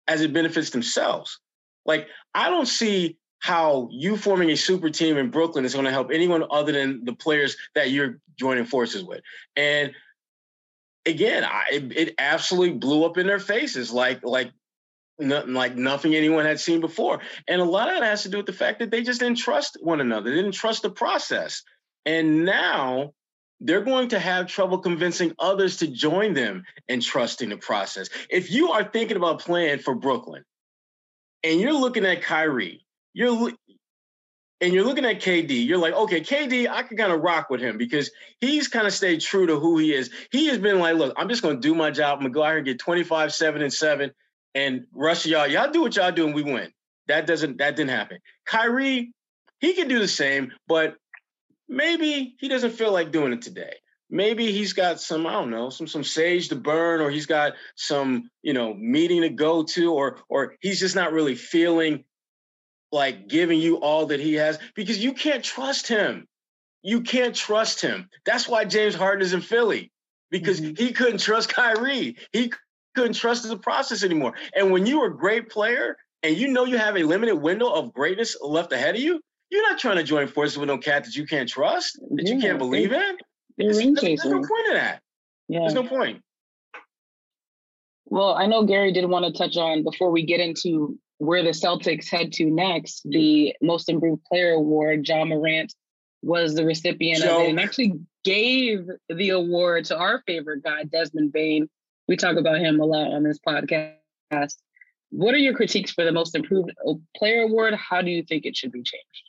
as 0.09 0.23
it 0.23 0.33
benefits 0.33 0.71
themselves. 0.71 1.39
Like, 1.85 2.09
I 2.35 2.51
don't 2.51 2.67
see 2.67 3.19
how 3.41 3.89
you 3.93 4.17
forming 4.17 4.51
a 4.51 4.57
super 4.57 4.91
team 4.91 5.17
in 5.17 5.31
Brooklyn 5.31 5.65
is 5.65 5.75
going 5.75 5.85
to 5.85 5.93
help 5.93 6.11
anyone 6.11 6.45
other 6.51 6.73
than 6.73 7.05
the 7.05 7.13
players 7.13 7.57
that 7.75 7.91
you're 7.91 8.19
joining 8.37 8.65
forces 8.65 9.05
with. 9.05 9.21
And 9.55 9.93
again, 11.07 11.45
I, 11.45 11.65
it, 11.71 12.15
absolutely 12.19 12.77
blew 12.79 13.05
up 13.05 13.17
in 13.17 13.27
their 13.27 13.39
faces, 13.39 13.93
like 13.93 14.25
like 14.25 14.51
nothing 15.19 15.55
like 15.55 15.77
nothing 15.77 16.15
anyone 16.15 16.45
had 16.45 16.59
seen 16.59 16.81
before. 16.81 17.21
And 17.47 17.61
a 17.61 17.65
lot 17.65 17.89
of 17.89 17.95
that 17.95 18.05
has 18.05 18.25
to 18.25 18.29
do 18.29 18.39
with 18.39 18.47
the 18.47 18.53
fact 18.53 18.81
that 18.81 18.91
they 18.91 19.03
just 19.03 19.21
didn't 19.21 19.39
trust 19.39 19.79
one 19.81 20.01
another. 20.01 20.31
They 20.31 20.37
didn't 20.37 20.53
trust 20.53 20.83
the 20.83 20.91
process. 20.91 21.63
And 22.05 22.45
now 22.45 23.13
they're 23.61 23.83
going 23.83 24.09
to 24.09 24.19
have 24.19 24.47
trouble 24.47 24.79
convincing 24.79 25.35
others 25.39 25.79
to 25.79 25.89
join 25.89 26.35
them 26.35 26.65
in 26.89 27.01
trusting 27.01 27.49
the 27.49 27.57
process. 27.57 28.09
If 28.31 28.51
you 28.51 28.71
are 28.71 28.85
thinking 28.85 29.17
about 29.17 29.41
playing 29.41 29.81
for 29.81 29.95
Brooklyn 29.95 30.45
and 31.43 31.61
you're 31.61 31.73
looking 31.73 32.07
at 32.07 32.23
Kyrie, 32.23 32.85
you're 33.15 33.53
and 34.61 34.73
you're 34.73 34.85
looking 34.85 35.05
at 35.05 35.21
KD, 35.21 35.67
you're 35.67 35.79
like, 35.79 35.95
okay, 35.95 36.21
KD, 36.21 36.69
I 36.69 36.83
can 36.83 36.97
kind 36.97 37.13
of 37.13 37.21
rock 37.21 37.49
with 37.49 37.61
him 37.61 37.79
because 37.79 38.11
he's 38.41 38.67
kind 38.67 38.87
of 38.87 38.93
stayed 38.93 39.21
true 39.21 39.47
to 39.47 39.59
who 39.59 39.79
he 39.79 39.95
is. 39.95 40.11
He 40.33 40.49
has 40.49 40.59
been 40.59 40.81
like, 40.81 40.97
look, 40.97 41.15
I'm 41.17 41.29
just 41.29 41.43
going 41.43 41.57
to 41.57 41.61
do 41.61 41.75
my 41.75 41.91
job. 41.91 42.15
I'm 42.15 42.23
going 42.23 42.33
to 42.33 42.35
go 42.35 42.43
out 42.43 42.49
here 42.49 42.57
and 42.59 42.67
get 42.67 42.81
25, 42.81 43.33
7, 43.33 43.63
and 43.63 43.73
7. 43.73 44.11
And 44.57 44.87
rush 44.93 45.27
y'all, 45.27 45.47
y'all 45.47 45.71
do 45.71 45.83
what 45.83 45.95
y'all 45.95 46.11
do 46.11 46.27
and 46.27 46.35
we 46.35 46.43
win. 46.43 46.73
That 47.07 47.27
doesn't, 47.27 47.59
that 47.59 47.77
didn't 47.77 47.91
happen. 47.91 48.19
Kyrie, 48.47 49.13
he 49.61 49.75
can 49.75 49.87
do 49.87 50.01
the 50.01 50.09
same, 50.09 50.53
but 50.67 50.97
maybe 51.69 52.35
he 52.39 52.49
doesn't 52.49 52.73
feel 52.73 52.93
like 52.93 53.13
doing 53.13 53.33
it 53.33 53.43
today. 53.43 53.75
Maybe 54.11 54.53
he's 54.53 54.73
got 54.73 55.01
some, 55.01 55.27
I 55.27 55.33
don't 55.33 55.51
know, 55.51 55.69
some 55.69 55.87
some 55.87 56.05
sage 56.05 56.49
to 56.49 56.57
burn, 56.57 57.01
or 57.01 57.11
he's 57.11 57.27
got 57.27 57.53
some, 57.77 58.31
you 58.43 58.55
know, 58.55 58.73
meeting 58.73 59.21
to 59.21 59.29
go 59.29 59.65
to, 59.65 59.93
or 59.93 60.19
or 60.29 60.55
he's 60.61 60.81
just 60.81 60.97
not 60.97 61.13
really 61.13 61.35
feeling 61.35 62.05
like 62.91 63.29
giving 63.29 63.61
you 63.61 63.77
all 63.77 64.07
that 64.07 64.21
he 64.21 64.35
has 64.35 64.59
because 64.75 64.99
you 65.03 65.13
can't 65.13 65.45
trust 65.45 65.89
him. 65.89 66.27
You 66.83 67.03
can't 67.03 67.35
trust 67.35 67.83
him. 67.83 68.09
That's 68.25 68.49
why 68.49 68.65
James 68.65 68.95
Harden 68.95 69.23
is 69.23 69.35
in 69.35 69.43
Philly 69.43 69.93
because 70.31 70.61
mm-hmm. 70.61 70.83
he 70.83 70.93
couldn't 70.93 71.19
trust 71.19 71.49
Kyrie. 71.49 72.17
He 72.33 72.53
couldn't 72.95 73.15
trust 73.15 73.47
the 73.47 73.59
process 73.59 74.05
anymore. 74.05 74.35
And 74.55 74.71
when 74.71 74.87
you're 74.87 75.07
a 75.07 75.17
great 75.17 75.51
player 75.51 75.97
and 76.23 76.37
you 76.37 76.49
know 76.49 76.65
you 76.65 76.79
have 76.79 76.97
a 76.97 77.03
limited 77.03 77.37
window 77.37 77.71
of 77.71 77.93
greatness 77.93 78.37
left 78.41 78.73
ahead 78.73 78.95
of 78.95 79.01
you, 79.01 79.21
you're 79.51 79.69
not 79.71 79.79
trying 79.79 79.97
to 79.97 80.03
join 80.03 80.27
forces 80.27 80.59
with 80.59 80.69
no 80.69 80.79
cat 80.79 81.05
that 81.05 81.15
you 81.15 81.27
can't 81.27 81.49
trust, 81.49 81.99
that 82.11 82.27
yeah, 82.27 82.35
you 82.35 82.41
can't 82.41 82.59
believe 82.59 82.93
in. 82.93 83.17
There's, 83.57 83.79
there's 83.79 84.25
no 84.25 84.35
point 84.35 84.69
in 84.69 84.75
that. 84.75 85.01
Yeah. 85.49 85.61
There's 85.61 85.75
no 85.75 85.85
point. 85.85 86.23
Well, 88.07 88.35
I 88.35 88.47
know 88.47 88.65
Gary 88.65 88.93
did 88.93 89.05
want 89.07 89.27
to 89.27 89.33
touch 89.33 89.57
on 89.57 89.83
before 89.83 90.11
we 90.11 90.25
get 90.25 90.41
into 90.41 90.99
where 91.19 91.43
the 91.43 91.51
Celtics 91.51 92.09
head 92.09 92.33
to 92.35 92.47
next, 92.47 93.03
the 93.05 93.55
Most 93.61 93.89
Improved 93.89 94.25
Player 94.25 94.53
Award. 94.53 95.07
Ja 95.07 95.25
Morant 95.25 95.75
was 96.23 96.55
the 96.55 96.65
recipient 96.65 97.23
Joe. 97.23 97.37
of 97.37 97.43
it 97.43 97.51
and 97.51 97.61
actually 97.61 97.95
gave 98.25 98.87
the 99.09 99.31
award 99.31 99.85
to 99.87 99.99
our 99.99 100.23
favorite 100.27 100.63
guy, 100.63 100.85
Desmond 100.85 101.33
Bane. 101.33 101.69
We 102.07 102.17
talk 102.17 102.37
about 102.37 102.59
him 102.59 102.81
a 102.81 102.85
lot 102.85 103.13
on 103.13 103.23
this 103.23 103.39
podcast. 103.47 104.55
What 105.11 105.35
are 105.35 105.39
your 105.39 105.55
critiques 105.55 105.91
for 105.93 106.05
the 106.05 106.13
Most 106.13 106.35
Improved 106.35 106.71
uh, 106.87 106.95
Player 107.17 107.43
Award? 107.43 107.75
How 107.75 108.03
do 108.03 108.11
you 108.11 108.23
think 108.23 108.47
it 108.47 108.57
should 108.57 108.73
be 108.73 108.83
changed? 108.83 109.28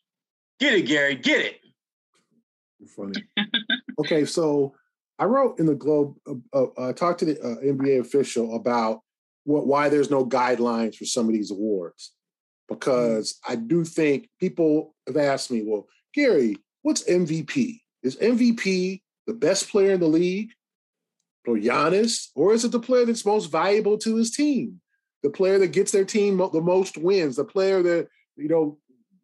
Get 0.60 0.74
it, 0.74 0.82
Gary. 0.84 1.16
Get 1.16 1.46
it. 1.46 1.60
Funny. 2.96 3.24
okay, 4.00 4.26
so 4.26 4.74
I 5.18 5.26
wrote 5.26 5.60
in 5.60 5.66
the 5.66 5.76
Globe. 5.76 6.16
Uh, 6.54 6.64
uh, 6.78 6.94
talked 6.94 7.20
to 7.20 7.26
the 7.26 7.40
uh, 7.42 7.56
NBA 7.62 8.00
official 8.00 8.56
about 8.56 9.02
what 9.44 9.68
why 9.68 9.90
there's 9.90 10.10
no 10.10 10.26
guidelines 10.26 10.96
for 10.96 11.06
some 11.06 11.28
of 11.28 11.34
these 11.34 11.52
awards, 11.52 12.14
because. 12.68 13.40
I 13.48 13.56
do 13.56 13.84
think 13.84 14.30
people 14.40 14.96
have 15.08 15.18
asked 15.18 15.52
me, 15.52 15.64
well, 15.66 15.88
Gary, 16.14 16.58
what's 16.82 17.04
MVP? 17.04 17.82
Is 18.04 18.16
MVP 18.18 19.02
the 19.28 19.34
best 19.34 19.70
player 19.70 19.92
in 19.92 20.00
the 20.00 20.08
league, 20.08 20.52
or 21.48 21.56
Giannis, 21.56 22.30
or 22.36 22.54
is 22.54 22.66
it 22.66 22.72
the 22.72 22.80
player 22.80 23.06
that's 23.06 23.26
most 23.26 23.48
valuable 23.48 23.98
to 24.00 24.16
his 24.16 24.32
team? 24.32 24.80
The 25.24 25.30
player 25.30 25.60
that 25.60 25.68
gets 25.68 25.92
their 25.92 26.06
team 26.06 26.38
the 26.38 26.62
most 26.62 26.98
wins, 26.98 27.36
the 27.36 27.44
player 27.44 27.82
that 27.84 28.08
you 28.36 28.48
know 28.48 28.78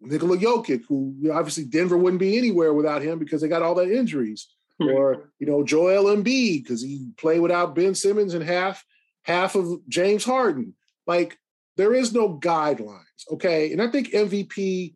Nikola 0.05 0.37
Jokic, 0.37 0.83
who 0.87 1.15
you 1.19 1.29
know, 1.29 1.35
obviously 1.35 1.65
Denver 1.65 1.97
wouldn't 1.97 2.19
be 2.19 2.37
anywhere 2.37 2.73
without 2.73 3.01
him 3.01 3.19
because 3.19 3.41
they 3.41 3.47
got 3.47 3.61
all 3.61 3.75
the 3.75 3.97
injuries. 3.97 4.47
Hmm. 4.79 4.89
Or 4.89 5.31
you 5.39 5.47
know 5.47 5.63
Joel 5.63 6.15
Embiid 6.15 6.63
because 6.63 6.81
he 6.81 7.09
played 7.17 7.39
without 7.39 7.75
Ben 7.75 7.95
Simmons 7.95 8.33
and 8.33 8.43
half 8.43 8.83
half 9.23 9.55
of 9.55 9.79
James 9.87 10.25
Harden. 10.25 10.73
Like 11.07 11.37
there 11.77 11.93
is 11.93 12.13
no 12.13 12.37
guidelines, 12.37 12.99
okay? 13.31 13.71
And 13.71 13.81
I 13.81 13.87
think 13.87 14.09
MVP 14.09 14.95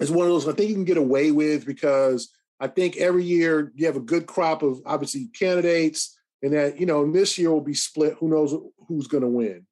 is 0.00 0.10
one 0.10 0.26
of 0.26 0.32
those 0.32 0.48
I 0.48 0.52
think 0.52 0.68
you 0.68 0.74
can 0.74 0.84
get 0.84 0.96
away 0.96 1.30
with 1.30 1.64
because 1.66 2.30
I 2.60 2.68
think 2.68 2.96
every 2.96 3.24
year 3.24 3.72
you 3.74 3.86
have 3.86 3.96
a 3.96 4.00
good 4.00 4.26
crop 4.26 4.62
of 4.62 4.80
obviously 4.86 5.28
candidates, 5.36 6.16
and 6.42 6.52
that 6.54 6.78
you 6.78 6.86
know 6.86 7.10
this 7.10 7.38
year 7.38 7.50
will 7.50 7.60
be 7.60 7.74
split. 7.74 8.14
Who 8.18 8.28
knows 8.28 8.54
who's 8.88 9.06
going 9.06 9.22
to 9.22 9.28
win? 9.28 9.66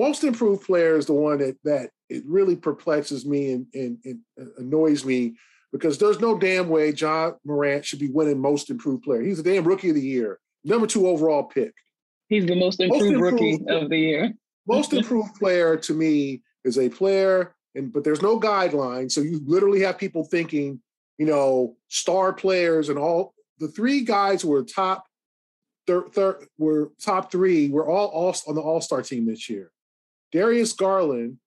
Most 0.00 0.24
improved 0.24 0.64
player 0.64 0.96
is 0.96 1.04
the 1.04 1.12
one 1.12 1.38
that 1.40 1.58
that 1.64 1.90
it 2.08 2.24
really 2.26 2.56
perplexes 2.56 3.26
me 3.26 3.52
and, 3.52 3.66
and, 3.74 3.98
and 4.06 4.20
annoys 4.56 5.04
me 5.04 5.36
because 5.72 5.98
there's 5.98 6.20
no 6.20 6.38
damn 6.38 6.70
way 6.70 6.90
Ja 6.92 7.32
Morant 7.44 7.84
should 7.84 7.98
be 7.98 8.08
winning 8.08 8.40
most 8.40 8.70
improved 8.70 9.02
player. 9.02 9.20
He's 9.20 9.38
a 9.38 9.42
damn 9.42 9.64
rookie 9.64 9.90
of 9.90 9.96
the 9.96 10.00
year, 10.00 10.40
number 10.64 10.86
two 10.86 11.06
overall 11.06 11.44
pick. 11.44 11.74
He's 12.30 12.46
the 12.46 12.56
most 12.56 12.80
improved, 12.80 13.02
most 13.02 13.12
improved 13.12 13.40
rookie 13.40 13.64
of 13.68 13.90
the 13.90 13.98
year. 13.98 14.32
most 14.66 14.92
improved 15.00 15.34
player 15.34 15.76
to 15.76 15.92
me 15.92 16.40
is 16.64 16.78
a 16.78 16.88
player, 16.88 17.54
and 17.74 17.92
but 17.92 18.02
there's 18.02 18.22
no 18.22 18.40
guideline. 18.40 19.12
So 19.12 19.20
you 19.20 19.42
literally 19.44 19.82
have 19.82 19.98
people 19.98 20.24
thinking, 20.24 20.80
you 21.18 21.26
know, 21.26 21.76
star 21.88 22.32
players 22.32 22.88
and 22.88 22.98
all 22.98 23.34
the 23.58 23.68
three 23.68 24.00
guys 24.00 24.46
were 24.46 24.64
top 24.64 25.04
third, 25.86 26.14
thir- 26.14 26.46
were 26.56 26.90
top 26.98 27.30
three 27.30 27.68
were 27.68 27.86
all, 27.86 28.08
all 28.08 28.34
on 28.48 28.54
the 28.54 28.62
All 28.62 28.80
Star 28.80 29.02
team 29.02 29.26
this 29.26 29.50
year. 29.50 29.70
Darius 30.32 30.72
Garland 30.72 31.38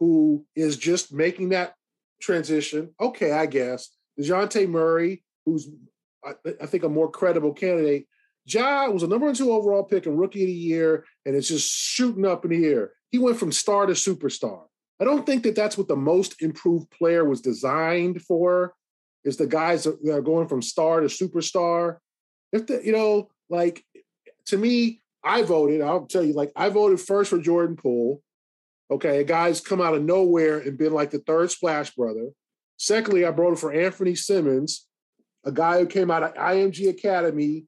who 0.00 0.46
is 0.56 0.76
just 0.76 1.12
making 1.12 1.50
that 1.50 1.74
transition. 2.20 2.90
Okay, 3.00 3.30
I 3.30 3.46
guess. 3.46 3.90
Dejounte 4.18 4.68
Murray, 4.68 5.22
who's 5.44 5.68
I, 6.24 6.66
think 6.66 6.84
a 6.84 6.88
more 6.88 7.10
credible 7.10 7.52
candidate. 7.52 8.06
Ja 8.46 8.88
was 8.88 9.02
a 9.02 9.06
number 9.06 9.32
two 9.32 9.52
overall 9.52 9.84
pick 9.84 10.06
and 10.06 10.18
rookie 10.18 10.42
of 10.42 10.48
the 10.48 10.52
year, 10.52 11.04
and 11.24 11.36
it's 11.36 11.48
just 11.48 11.70
shooting 11.70 12.26
up 12.26 12.44
in 12.44 12.50
the 12.50 12.66
air. 12.66 12.92
He 13.10 13.18
went 13.18 13.38
from 13.38 13.52
star 13.52 13.86
to 13.86 13.92
superstar. 13.92 14.64
I 15.00 15.04
don't 15.04 15.24
think 15.24 15.44
that 15.44 15.54
that's 15.54 15.78
what 15.78 15.88
the 15.88 15.96
most 15.96 16.42
improved 16.42 16.90
player 16.90 17.24
was 17.24 17.40
designed 17.40 18.22
for. 18.22 18.74
Is 19.24 19.36
the 19.36 19.46
guys 19.46 19.84
that 19.84 19.98
are 20.10 20.22
going 20.22 20.48
from 20.48 20.62
star 20.62 21.00
to 21.00 21.06
superstar. 21.06 21.98
If 22.52 22.66
the 22.66 22.80
you 22.82 22.92
know 22.92 23.28
like 23.50 23.84
to 24.46 24.56
me, 24.56 25.02
I 25.22 25.42
voted. 25.42 25.82
I'll 25.82 26.06
tell 26.06 26.24
you, 26.24 26.32
like 26.32 26.52
I 26.56 26.70
voted 26.70 27.00
first 27.00 27.30
for 27.30 27.38
Jordan 27.38 27.76
Poole. 27.76 28.22
Okay, 28.90 29.20
a 29.20 29.24
guy's 29.24 29.60
come 29.60 29.80
out 29.80 29.94
of 29.94 30.02
nowhere 30.02 30.58
and 30.58 30.76
been 30.76 30.92
like 30.92 31.10
the 31.10 31.20
third 31.20 31.50
splash 31.50 31.94
brother. 31.94 32.30
Secondly, 32.76 33.24
I 33.24 33.30
voted 33.30 33.58
for 33.58 33.72
Anfernee 33.72 34.18
Simons, 34.18 34.86
a 35.44 35.52
guy 35.52 35.78
who 35.78 35.86
came 35.86 36.10
out 36.10 36.22
of 36.22 36.34
IMG 36.34 36.88
Academy, 36.88 37.66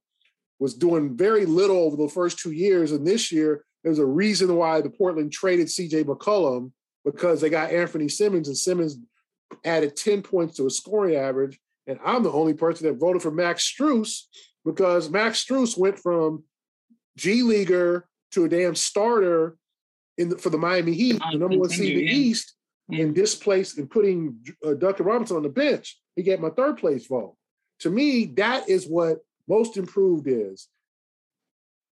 was 0.59 0.75
doing 0.75 1.17
very 1.17 1.45
little 1.45 1.77
over 1.77 1.97
the 1.97 2.09
first 2.09 2.39
two 2.39 2.53
years, 2.53 2.93
and 2.93 3.07
this 3.07 3.33
year 3.33 3.65
there's 3.85 3.99
a 3.99 4.07
reason 4.07 4.55
why 4.57 4.81
the 4.81 4.91
Portland 4.91 5.33
traded 5.33 5.67
CJ 5.67 6.05
McCollum 6.05 6.73
because 7.05 7.41
they 7.41 7.51
got 7.51 7.71
Anfernee 7.71 8.11
Simons, 8.11 8.49
and 8.49 8.57
Simons 8.57 8.97
added 9.65 9.97
10 9.97 10.23
points 10.23 10.57
to 10.57 10.67
a 10.67 10.71
scoring 10.71 11.17
average. 11.17 11.59
And 11.87 11.99
I'm 12.05 12.23
the 12.23 12.33
only 12.33 12.55
person 12.55 12.87
that 12.87 13.01
voted 13.01 13.23
for 13.23 13.33
Max 13.33 13.71
Strus 13.71 14.23
because 14.65 15.11
Max 15.11 15.45
Strus 15.45 15.77
went 15.77 15.99
from 15.99 16.45
G 17.17 17.43
Leaguer 17.43 18.07
to 18.33 18.45
a 18.45 18.49
damn 18.49 18.75
starter 18.75 19.57
in 20.23 20.29
the, 20.31 20.39
for 20.39 20.51
the 20.51 20.59
Miami 20.59 20.95
Heat, 20.95 21.21
the 21.33 21.39
number 21.39 21.59
one 21.59 21.69
seed 21.69 21.99
in 21.99 22.07
the 22.07 22.13
East, 22.13 22.55
and 22.89 23.15
displaced 23.15 23.79
and 23.79 23.91
putting 23.91 24.39
uh, 24.67 24.75
Duncan 24.75 25.07
Robinson 25.07 25.37
on 25.37 25.43
the 25.43 25.49
bench. 25.49 25.99
He 26.17 26.23
got 26.23 26.41
my 26.41 26.51
third 26.51 26.79
place 26.79 27.07
vote. 27.07 27.37
To 27.81 27.91
me, 27.91 28.27
that 28.37 28.69
is 28.69 28.87
what 28.87 29.19
most 29.49 29.77
improved 29.77 30.27
is 30.29 30.69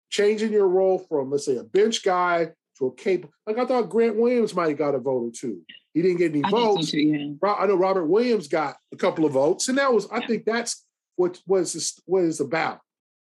changing 0.10 0.52
your 0.52 0.68
role 0.68 1.00
from, 1.00 1.32
let's 1.32 1.46
say, 1.46 1.58
a 1.58 1.64
bench 1.64 2.04
guy 2.04 2.52
to 2.78 2.88
a 2.88 2.94
capable. 2.96 3.34
Like 3.46 3.58
I 3.58 3.66
thought 3.66 3.90
Grant 3.90 4.16
Williams 4.16 4.56
might 4.56 4.70
have 4.70 4.78
got 4.78 4.96
a 4.96 5.00
vote 5.00 5.28
or 5.28 5.32
two. 5.32 5.62
He 5.94 6.02
didn't 6.02 6.18
get 6.18 6.32
any 6.32 6.44
I 6.44 6.50
votes. 6.50 6.88
So 6.88 6.92
too, 6.92 7.38
yeah. 7.42 7.54
I 7.54 7.66
know 7.68 7.76
Robert 7.76 8.06
Williams 8.06 8.48
got 8.48 8.78
a 8.94 8.98
couple 8.98 9.26
of 9.26 9.34
votes, 9.34 9.70
and 9.70 9.78
that 9.78 9.94
was 9.94 10.08
I 10.12 10.20
yeah. 10.20 10.28
think 10.28 10.46
that's 10.46 10.86
what 11.16 11.40
was 11.48 12.02
what 12.06 12.26
it's 12.26 12.40
about. 12.40 12.82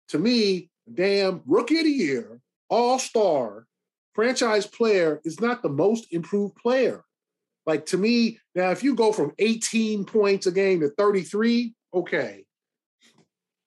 To 0.08 0.18
me, 0.18 0.70
damn 0.92 1.42
rookie 1.46 1.78
of 1.78 1.84
the 1.84 1.90
year, 1.90 2.40
all 2.68 2.98
star, 2.98 3.66
franchise 4.14 4.66
player 4.66 5.20
is 5.24 5.40
not 5.40 5.62
the 5.62 5.68
most 5.68 6.12
improved 6.12 6.56
player. 6.56 7.04
Like 7.66 7.86
to 7.86 7.98
me, 7.98 8.38
now 8.54 8.70
if 8.70 8.82
you 8.82 8.94
go 8.94 9.12
from 9.12 9.32
18 9.38 10.04
points 10.04 10.46
a 10.46 10.52
game 10.52 10.80
to 10.80 10.90
33, 10.90 11.74
okay. 11.92 12.44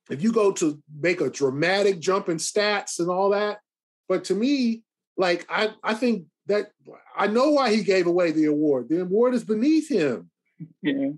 If 0.09 0.23
you 0.23 0.31
go 0.31 0.51
to 0.53 0.81
make 0.99 1.19
a 1.19 1.29
dramatic 1.29 1.99
jump 1.99 2.29
in 2.29 2.37
stats 2.37 2.99
and 2.99 3.09
all 3.09 3.31
that, 3.31 3.59
but 4.07 4.23
to 4.25 4.35
me, 4.35 4.83
like 5.17 5.45
I, 5.49 5.71
I 5.83 5.95
think 5.95 6.27
that 6.45 6.71
I 7.15 7.27
know 7.27 7.49
why 7.49 7.73
he 7.73 7.83
gave 7.83 8.07
away 8.07 8.31
the 8.31 8.45
award. 8.45 8.87
The 8.89 9.01
award 9.01 9.33
is 9.33 9.43
beneath 9.43 9.89
him. 9.89 10.29
Yeah. 10.81 11.09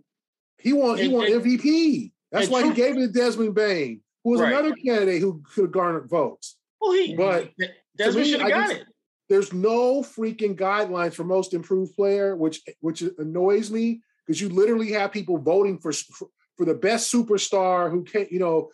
He 0.57 0.73
won. 0.73 0.97
He 0.97 1.07
won 1.07 1.27
MVP. 1.27 2.11
That's 2.32 2.49
why 2.49 2.63
he 2.63 2.73
gave 2.73 2.97
it 2.97 2.99
to 2.99 3.07
Desmond 3.07 3.55
Bane, 3.55 4.01
who 4.23 4.32
was 4.32 4.41
right. 4.41 4.51
another 4.51 4.73
candidate 4.73 5.21
who 5.21 5.41
could 5.53 5.65
have 5.65 5.71
garnered 5.71 6.09
votes. 6.09 6.57
Well, 6.82 6.93
he 6.93 7.15
but 7.15 7.51
Desmond 7.97 8.27
should 8.27 8.41
have 8.41 8.49
got 8.49 8.71
it. 8.71 8.86
There's 9.30 9.53
no 9.53 10.01
freaking 10.01 10.55
guidelines 10.55 11.13
for 11.13 11.23
most 11.23 11.53
improved 11.53 11.95
player, 11.95 12.36
which 12.36 12.61
which 12.82 13.03
annoys 13.19 13.69
me 13.69 14.01
because 14.25 14.41
you 14.41 14.49
literally 14.49 14.91
have 14.91 15.11
people 15.11 15.38
voting 15.38 15.77
for 15.77 15.93
for 16.57 16.65
the 16.65 16.73
best 16.73 17.13
superstar 17.13 17.91
who 17.91 18.03
can't. 18.03 18.32
You 18.32 18.39
know, 18.39 18.69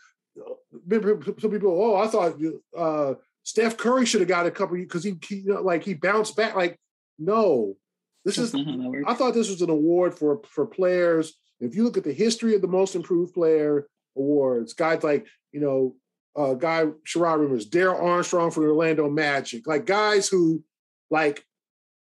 some 1.40 1.52
people. 1.52 1.82
Oh, 1.82 1.96
I 1.96 2.08
thought 2.08 2.38
uh, 2.78 3.16
Steph 3.44 3.78
Curry 3.78 4.06
should 4.06 4.22
have 4.22 4.30
got 4.30 4.46
a 4.46 4.52
couple 4.52 4.78
because 4.78 5.04
he, 5.04 5.16
he 5.28 5.36
you 5.36 5.54
know, 5.54 5.62
like 5.62 5.84
he 5.84 5.94
bounced 5.94 6.38
back. 6.38 6.56
Like, 6.56 6.80
no, 7.20 7.76
this 8.24 8.38
is. 8.38 8.56
I 9.08 9.14
thought 9.14 9.34
this 9.34 9.50
was 9.50 9.62
an 9.62 9.70
award 9.70 10.18
for 10.18 10.42
for 10.48 10.66
players. 10.66 11.34
If 11.60 11.76
you 11.76 11.84
look 11.84 11.98
at 11.98 12.04
the 12.04 12.14
history 12.14 12.56
of 12.56 12.62
the 12.62 12.68
most 12.68 12.96
improved 12.96 13.34
player 13.34 13.88
awards, 14.16 14.74
guys 14.74 15.04
like 15.04 15.28
you 15.52 15.60
know, 15.60 15.96
uh, 16.36 16.54
guy 16.54 16.86
Sherrod 17.06 17.36
remembers 17.36 17.66
Darrell 17.66 18.06
Armstrong 18.06 18.52
from 18.52 18.64
the 18.64 18.70
Orlando 18.70 19.10
Magic, 19.10 19.68
like 19.68 19.86
guys 19.86 20.28
who 20.28 20.64
like 21.10 21.46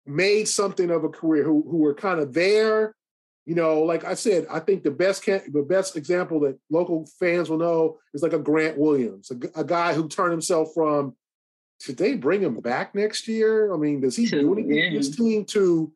made 0.05 0.47
something 0.47 0.89
of 0.89 1.03
a 1.03 1.09
career, 1.09 1.43
who 1.43 1.65
who 1.69 1.77
were 1.77 1.93
kind 1.93 2.19
of 2.19 2.33
there. 2.33 2.95
You 3.45 3.55
know, 3.55 3.81
like 3.81 4.05
I 4.05 4.13
said, 4.13 4.47
I 4.49 4.59
think 4.59 4.83
the 4.83 4.91
best 4.91 5.23
can, 5.23 5.41
the 5.51 5.63
best 5.63 5.97
example 5.97 6.39
that 6.41 6.57
local 6.69 7.05
fans 7.19 7.49
will 7.49 7.57
know 7.57 7.99
is 8.13 8.23
like 8.23 8.31
a 8.31 8.39
Grant 8.39 8.77
Williams, 8.77 9.31
a, 9.31 9.59
a 9.59 9.65
guy 9.65 9.93
who 9.93 10.07
turned 10.07 10.31
himself 10.31 10.69
from 10.73 11.13
should 11.83 11.97
they 11.97 12.15
bring 12.15 12.41
him 12.41 12.61
back 12.61 12.95
next 12.95 13.27
year? 13.27 13.73
I 13.73 13.77
mean, 13.77 13.99
does 13.99 14.15
he 14.15 14.25
do 14.25 14.53
anything 14.53 14.91
for 14.91 14.97
his 14.97 15.13
team 15.13 15.43
to, 15.45 15.91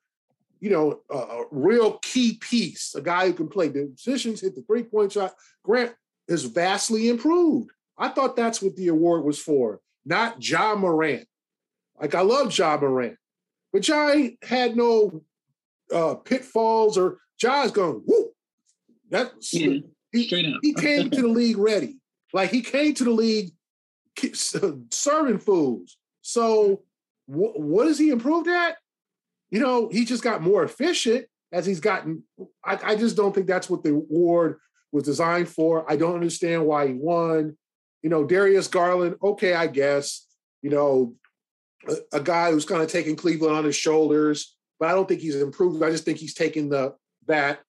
you 0.60 0.70
know, 0.70 1.00
a, 1.10 1.16
a, 1.16 1.46
real 1.50 2.00
key 2.00 2.38
piece, 2.42 2.94
a 2.94 3.02
guy 3.02 3.28
who 3.28 3.34
can 3.34 3.48
play 3.48 3.70
the 3.70 3.86
positions, 3.96 4.42
hit 4.42 4.54
the 4.54 4.64
three 4.64 4.84
point 4.84 5.14
shot? 5.14 5.34
Grant 5.64 5.96
is 6.28 6.44
vastly 6.44 7.08
improved. 7.08 7.72
I 7.98 8.10
thought 8.10 8.36
that's 8.36 8.62
what 8.62 8.76
the 8.76 8.90
award 8.90 9.24
was 9.24 9.40
for, 9.40 9.82
not 10.06 10.44
Ja 10.48 10.76
Morant. 10.76 11.28
Like 12.00 12.16
I 12.16 12.22
love 12.22 12.56
Ja 12.58 12.78
Morant, 12.78 13.18
but 13.74 13.88
Ja 13.88 14.14
had 14.44 14.76
no 14.76 15.24
uh, 15.94 16.16
pitfalls 16.16 16.98
or 16.98 17.20
Ja's 17.38 17.72
going, 17.72 18.04
whoo. 18.06 18.32
That's 19.10 19.54
yeah, 19.54 19.80
he, 20.12 20.26
he 20.62 20.74
came 20.74 21.10
to 21.10 21.22
the 21.22 21.28
league 21.28 21.58
ready. 21.58 21.98
Like 22.34 22.50
he 22.52 22.62
came 22.62 22.94
to 22.96 23.04
the 23.04 23.12
league 23.12 23.52
serving 24.90 25.40
fools. 25.40 25.98
So 26.22 26.84
wh- 27.26 27.58
what 27.58 27.88
has 27.88 27.98
he 27.98 28.10
improved 28.10 28.50
at? 28.50 28.78
You 29.50 29.62
know, 29.62 29.90
he 29.90 30.04
just 30.04 30.24
got 30.24 30.42
more 30.42 30.64
efficient 30.64 31.26
as 31.54 31.66
he's 31.66 31.80
gotten. 31.80 32.24
I, 32.64 32.80
I 32.84 32.96
just 32.96 33.16
don't 33.16 33.34
think 33.34 33.48
that's 33.48 33.70
what 33.70 33.84
the 33.84 33.92
award 33.92 34.60
was 34.92 35.04
designed 35.04 35.48
for. 35.48 35.90
I 35.90 35.96
don't 35.96 36.16
understand 36.16 36.66
why 36.66 36.88
he 36.88 36.94
won. 36.94 37.58
You 38.08 38.10
know, 38.10 38.24
Darius 38.24 38.70
Garland, 38.70 39.18
okay, 39.22 39.54
I 39.54 39.68
guess. 39.68 40.26
You 40.62 40.70
know, 40.70 41.16
a, 41.90 42.20
a 42.20 42.22
guy 42.22 42.52
who's 42.52 42.64
kind 42.64 42.82
of 42.82 42.90
taking 42.90 43.18
Cleveland 43.18 43.54
on 43.54 43.66
his 43.66 43.76
shoulders, 43.76 44.56
but 44.80 44.88
I 44.88 44.94
don't 44.94 45.10
think 45.10 45.20
he's 45.20 45.36
improved. 45.36 45.84
I 45.84 45.92
just 45.92 46.06
think 46.06 46.18
he's 46.18 46.34
taking 46.34 46.70
the 46.70 46.96
that 47.26 47.60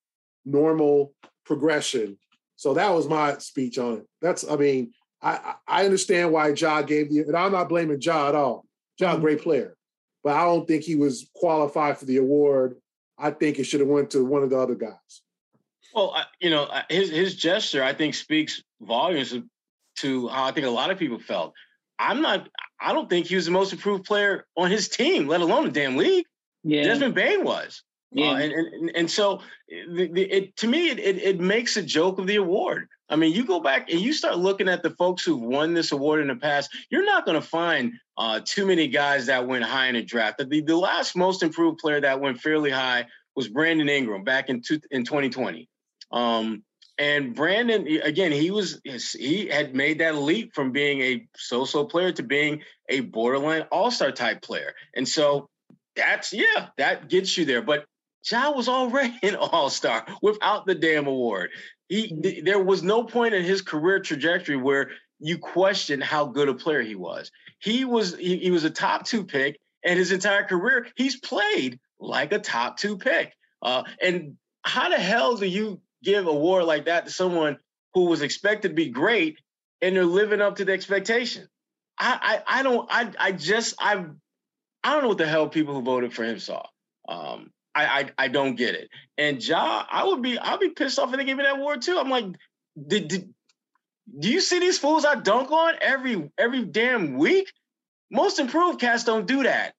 normal 0.45 1.13
progression. 1.45 2.19
So 2.55 2.73
that 2.75 2.95
was 2.95 3.09
my 3.09 3.39
speech 3.39 3.79
on 3.79 3.95
it. 3.95 4.07
That's, 4.23 4.49
I 4.49 4.55
mean, 4.55 4.93
I, 5.21 5.55
I 5.67 5.85
understand 5.85 6.31
why 6.31 6.51
Ja 6.51 6.83
gave 6.83 7.11
the, 7.11 7.23
and 7.23 7.37
I'm 7.37 7.51
not 7.51 7.69
blaming 7.69 8.01
Ja 8.01 8.29
at 8.29 8.37
all. 8.37 8.65
Ja, 9.01 9.15
mm-hmm. 9.15 9.23
great 9.23 9.43
player, 9.43 9.77
but 10.23 10.35
I 10.35 10.45
don't 10.45 10.69
think 10.69 10.85
he 10.85 10.95
was 10.95 11.29
qualified 11.35 11.99
for 11.99 12.05
the 12.05 12.19
award. 12.19 12.77
I 13.19 13.33
think 13.33 13.59
it 13.59 13.65
should 13.65 13.81
have 13.81 13.89
went 13.89 14.11
to 14.13 14.25
one 14.25 14.45
of 14.45 14.51
the 14.51 14.59
other 14.61 14.77
guys. 14.77 15.23
Well, 15.93 16.15
you 16.39 16.51
know, 16.51 16.71
his 16.89 17.11
his 17.11 17.35
gesture 17.35 17.83
I 17.83 17.93
think 17.93 18.15
speaks 18.15 18.63
volumes 18.81 19.35
to 20.01 20.29
how 20.29 20.45
I 20.45 20.53
think 20.53 20.67
a 20.67 20.71
lot 20.71 20.91
of 20.91 20.99
people 20.99 21.19
felt. 21.19 21.55
I'm 21.99 22.23
not. 22.23 22.49
I 22.81 22.93
don't 22.93 23.11
think 23.11 23.27
he 23.27 23.35
was 23.35 23.47
the 23.47 23.51
most 23.51 23.73
improved 23.73 24.05
player 24.05 24.47
on 24.57 24.71
his 24.71 24.89
team, 24.89 25.27
let 25.27 25.41
alone 25.41 25.65
the 25.65 25.71
damn 25.71 25.97
league. 25.97 26.27
Yeah. 26.63 26.85
Desmond 26.85 27.15
Bane 27.15 27.45
was. 27.45 27.83
Yeah. 28.13 28.31
Uh, 28.31 28.37
and, 28.37 28.53
and 28.53 28.91
and 28.95 29.11
so 29.11 29.43
the, 29.69 30.09
the, 30.13 30.23
it 30.23 30.57
to 30.57 30.67
me 30.67 30.91
it, 30.91 30.99
it, 30.99 31.19
it 31.19 31.41
makes 31.41 31.77
a 31.77 31.83
joke 31.83 32.19
of 32.19 32.27
the 32.27 32.37
award. 32.37 32.89
I 33.11 33.17
mean, 33.17 33.33
you 33.33 33.45
go 33.45 33.61
back 33.61 33.91
and 33.91 34.01
you 34.01 34.13
start 34.13 34.39
looking 34.39 34.69
at 34.69 34.83
the 34.83 34.91
folks 34.91 35.25
who've 35.25 35.41
won 35.41 35.73
this 35.73 35.93
award 35.93 36.21
in 36.21 36.29
the 36.29 36.37
past. 36.37 36.71
You're 36.91 37.07
not 37.07 37.25
going 37.25 37.41
to 37.41 37.47
find 37.47 37.95
uh, 38.19 38.41
too 38.45 38.67
many 38.67 38.89
guys 38.89 39.27
that 39.27 39.47
went 39.47 39.65
high 39.65 39.89
in 39.89 39.97
a 39.97 40.03
draft. 40.03 40.39
The, 40.39 40.61
the 40.61 40.77
last 40.77 41.17
most 41.17 41.43
improved 41.43 41.79
player 41.79 42.01
that 42.03 42.21
went 42.21 42.41
fairly 42.41 42.71
high 42.71 43.07
was 43.35 43.49
Brandon 43.49 43.89
Ingram 43.89 44.25
back 44.25 44.51
in 44.51 44.61
two, 44.61 44.81
in 44.91 45.05
2020. 45.05 45.69
Um, 46.13 46.65
and 46.99 47.35
Brandon, 47.35 47.87
again, 48.03 48.33
he 48.33 48.51
was 48.51 48.81
he 48.85 49.47
had 49.47 49.75
made 49.75 50.01
that 50.01 50.17
leap 50.17 50.55
from 50.55 50.73
being 50.73 51.01
a 51.01 51.27
so-so 51.37 51.85
player 51.85 52.11
to 52.13 52.23
being 52.23 52.63
a 52.89 53.01
borderline 53.01 53.63
all-star 53.71 54.11
type 54.11 54.43
player. 54.43 54.75
And 54.95 55.07
so 55.07 55.49
that's 55.95 56.33
yeah, 56.33 56.69
that 56.77 57.09
gets 57.09 57.37
you 57.37 57.45
there. 57.45 57.63
But 57.63 57.85
Ja 58.29 58.51
was 58.51 58.69
already 58.69 59.17
an 59.23 59.37
all 59.37 59.71
star 59.71 60.07
without 60.23 60.67
the 60.67 60.75
damn 60.75 61.07
award. 61.07 61.51
He 61.89 62.09
mm-hmm. 62.09 62.21
th- 62.21 62.45
there 62.45 62.63
was 62.63 62.83
no 62.83 63.05
point 63.05 63.35
in 63.35 63.45
his 63.45 63.63
career 63.63 64.01
trajectory 64.01 64.57
where 64.57 64.91
you 65.21 65.39
question 65.39 66.01
how 66.01 66.27
good 66.27 66.49
a 66.49 66.55
player 66.55 66.83
he 66.83 66.97
was. 66.97 67.31
He 67.61 67.85
was 67.85 68.17
he, 68.17 68.39
he 68.39 68.51
was 68.51 68.65
a 68.65 68.71
top 68.71 69.05
two 69.05 69.25
pick, 69.25 69.59
and 69.85 69.99
his 69.99 70.11
entire 70.11 70.45
career 70.45 70.89
he's 70.97 71.19
played 71.19 71.79
like 72.01 72.33
a 72.33 72.39
top 72.39 72.77
two 72.77 72.99
pick. 72.99 73.35
Uh, 73.63 73.85
and 74.03 74.37
how 74.63 74.89
the 74.89 74.99
hell 74.99 75.37
do 75.37 75.47
you 75.47 75.81
give 76.03 76.27
a 76.27 76.31
award 76.31 76.65
like 76.65 76.87
that 76.87 77.07
to 77.07 77.13
someone 77.13 77.59
who 77.95 78.07
was 78.07 78.23
expected 78.23 78.69
to 78.69 78.75
be 78.75 78.89
great 78.89 79.41
and 79.81 79.97
they're 79.97 80.05
living 80.05 80.41
up 80.41 80.57
to 80.57 80.65
the 80.65 80.73
expectation? 80.73 81.49
I 81.99 82.43
I, 82.47 82.61
I 82.61 82.63
don't 82.63 82.89
I 82.91 83.13
I 83.19 83.33
just 83.33 83.75
I 83.81 84.05
I 84.85 84.93
don't 84.93 85.03
know 85.03 85.09
what 85.09 85.19
the 85.19 85.27
hell 85.27 85.49
people 85.49 85.75
who 85.75 85.83
voted 85.83 86.15
for 86.15 86.25
him 86.25 86.39
saw. 86.39 86.65
Um, 87.09 87.51
I, 87.75 87.85
I, 87.85 88.25
I 88.25 88.29
don't 88.29 88.57
get 88.57 88.75
it. 88.75 88.89
And 89.17 89.45
Ja, 89.45 89.85
I 89.89 90.05
would 90.05 90.23
be 90.23 90.39
I'd 90.39 90.61
be 90.61 90.71
pissed 90.71 90.99
off 90.99 91.13
if 91.13 91.19
they 91.19 91.25
gave 91.25 91.37
me 91.37 91.45
that 91.45 91.57
award 91.57 91.83
too. 91.83 91.99
I'm 91.99 92.11
like, 92.11 92.27
did, 92.87 93.09
did 93.09 93.35
do 94.19 94.31
you 94.31 94.41
see 94.41 94.59
these 94.59 94.79
fools 94.79 95.05
I 95.05 95.17
dunk 95.17 95.51
on 95.51 95.75
every 95.81 96.31
every 96.39 96.65
damn 96.65 97.19
week? 97.19 97.53
Most 98.11 98.39
improved 98.39 98.81
cats 98.81 99.05
don't 99.05 99.27
do 99.27 99.43
that 99.43 99.75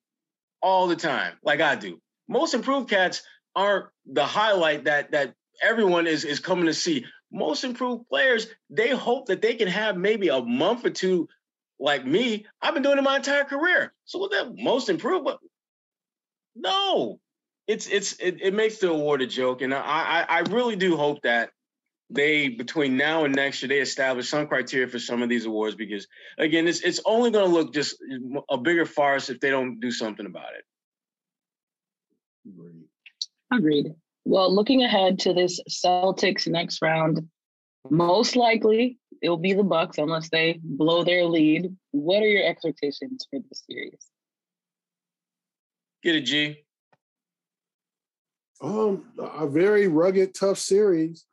all 0.62 0.88
the 0.88 0.96
time 0.96 1.34
like 1.44 1.62
I 1.62 1.76
do. 1.76 2.00
Most 2.28 2.54
improved 2.54 2.90
cats 2.90 3.24
aren't 3.56 3.88
the 4.06 4.26
highlight 4.26 4.84
that 4.86 5.12
that 5.12 5.34
everyone 5.62 6.07
is 6.07 6.26
is 6.26 6.39
coming 6.39 6.66
to 6.66 6.74
see. 6.74 7.05
Most 7.32 7.64
improved 7.64 8.10
players, 8.10 8.47
they 8.70 8.89
hope 8.89 9.28
that 9.28 9.41
they 9.41 9.53
can 9.55 9.68
have 9.68 9.95
maybe 9.95 10.30
a 10.30 10.41
month 10.41 10.86
or 10.86 10.89
two 10.89 11.28
like 11.80 12.05
me, 12.05 12.45
I've 12.62 12.74
been 12.74 12.84
doing 12.84 12.97
it 12.97 13.03
my 13.03 13.18
entire 13.18 13.45
career. 13.45 13.93
So 14.05 14.20
what 14.20 14.32
that 14.32 14.53
most 14.55 14.89
improved? 14.89 15.26
But 15.26 15.39
no, 16.55 17.20
it's 17.68 17.88
it's 17.88 18.14
it, 18.14 18.41
it 18.41 18.53
makes 18.53 18.78
the 18.80 18.89
award 18.89 19.22
a 19.22 19.28
joke, 19.28 19.62
and 19.62 19.74
I, 19.74 19.80
I 19.80 20.26
I 20.30 20.39
really 20.41 20.76
do 20.76 20.97
hope 20.97 21.22
that 21.22 21.51
they 22.10 22.49
between 22.49 22.97
now 22.97 23.24
and 23.24 23.34
next 23.36 23.62
year 23.62 23.70
they 23.70 23.80
establish 23.80 24.28
some 24.28 24.47
criteria 24.47 24.88
for 24.88 24.99
some 24.99 25.22
of 25.22 25.30
these 25.30 25.45
awards 25.45 25.76
because 25.76 26.07
again 26.38 26.68
it's 26.68 26.82
it's 26.82 26.99
only 27.05 27.32
going 27.32 27.45
to 27.45 27.53
look 27.53 27.72
just 27.74 27.97
a 28.49 28.57
bigger 28.57 28.86
farce 28.86 29.30
if 29.30 29.39
they 29.39 29.51
don't 29.51 29.80
do 29.80 29.91
something 29.91 30.26
about 30.26 30.53
it. 30.57 30.66
Agreed. 32.49 32.84
Agreed. 33.53 33.95
Well, 34.30 34.54
looking 34.54 34.84
ahead 34.84 35.18
to 35.22 35.34
this 35.34 35.60
Celtics 35.68 36.48
next 36.48 36.84
round, 36.84 37.28
most 37.90 38.36
likely 38.36 39.00
it'll 39.24 39.38
be 39.38 39.54
the 39.54 39.64
Bucks 39.64 39.98
unless 39.98 40.30
they 40.30 40.60
blow 40.62 41.04
their 41.04 41.26
lead. 41.26 41.76
What 41.90 42.22
are 42.22 42.28
your 42.28 42.48
expectations 42.48 43.26
for 43.28 43.40
this 43.40 43.64
series? 43.68 44.06
Get 46.04 46.14
a 46.14 46.22
G. 46.22 46.64
Um, 48.62 49.06
a 49.18 49.48
very 49.48 49.88
rugged, 49.88 50.36
tough 50.36 50.60
series, 50.60 51.26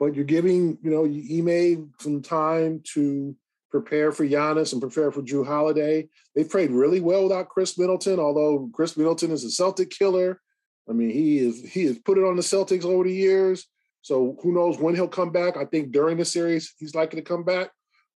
but 0.00 0.14
you're 0.14 0.24
giving 0.24 0.78
you 0.82 0.90
know 0.90 1.04
Ime 1.04 1.92
some 2.00 2.22
time 2.22 2.80
to 2.94 3.36
prepare 3.70 4.12
for 4.12 4.26
Giannis 4.26 4.72
and 4.72 4.80
prepare 4.80 5.12
for 5.12 5.20
Jrue 5.20 5.46
Holiday. 5.46 6.08
They've 6.34 6.50
played 6.50 6.70
really 6.70 7.02
well 7.02 7.24
without 7.24 7.50
Khris 7.50 7.76
Middleton, 7.76 8.18
although 8.18 8.70
Khris 8.72 8.96
Middleton 8.96 9.30
is 9.30 9.44
a 9.44 9.50
Celtic 9.50 9.90
killer. 9.90 10.40
I 10.88 10.92
mean, 10.92 11.10
he 11.10 11.38
is 11.38 11.62
he 11.62 11.84
has 11.84 11.98
put 11.98 12.18
it 12.18 12.24
on 12.24 12.36
the 12.36 12.42
Celtics 12.42 12.84
over 12.84 13.04
the 13.04 13.12
years. 13.12 13.66
So 14.02 14.36
who 14.42 14.52
knows 14.52 14.78
when 14.78 14.94
he'll 14.94 15.08
come 15.08 15.30
back? 15.30 15.56
I 15.56 15.64
think 15.64 15.92
during 15.92 16.18
the 16.18 16.24
series 16.24 16.74
he's 16.78 16.94
likely 16.94 17.20
to 17.20 17.26
come 17.26 17.44
back. 17.44 17.70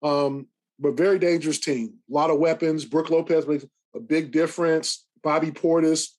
Um, 0.01 0.47
but 0.79 0.97
very 0.97 1.19
dangerous 1.19 1.59
team. 1.59 1.95
A 2.09 2.13
lot 2.13 2.29
of 2.29 2.39
weapons. 2.39 2.85
Brook 2.85 3.09
Lopez 3.09 3.47
makes 3.47 3.65
a 3.95 3.99
big 3.99 4.31
difference. 4.31 5.05
Bobby 5.23 5.51
Portis 5.51 6.09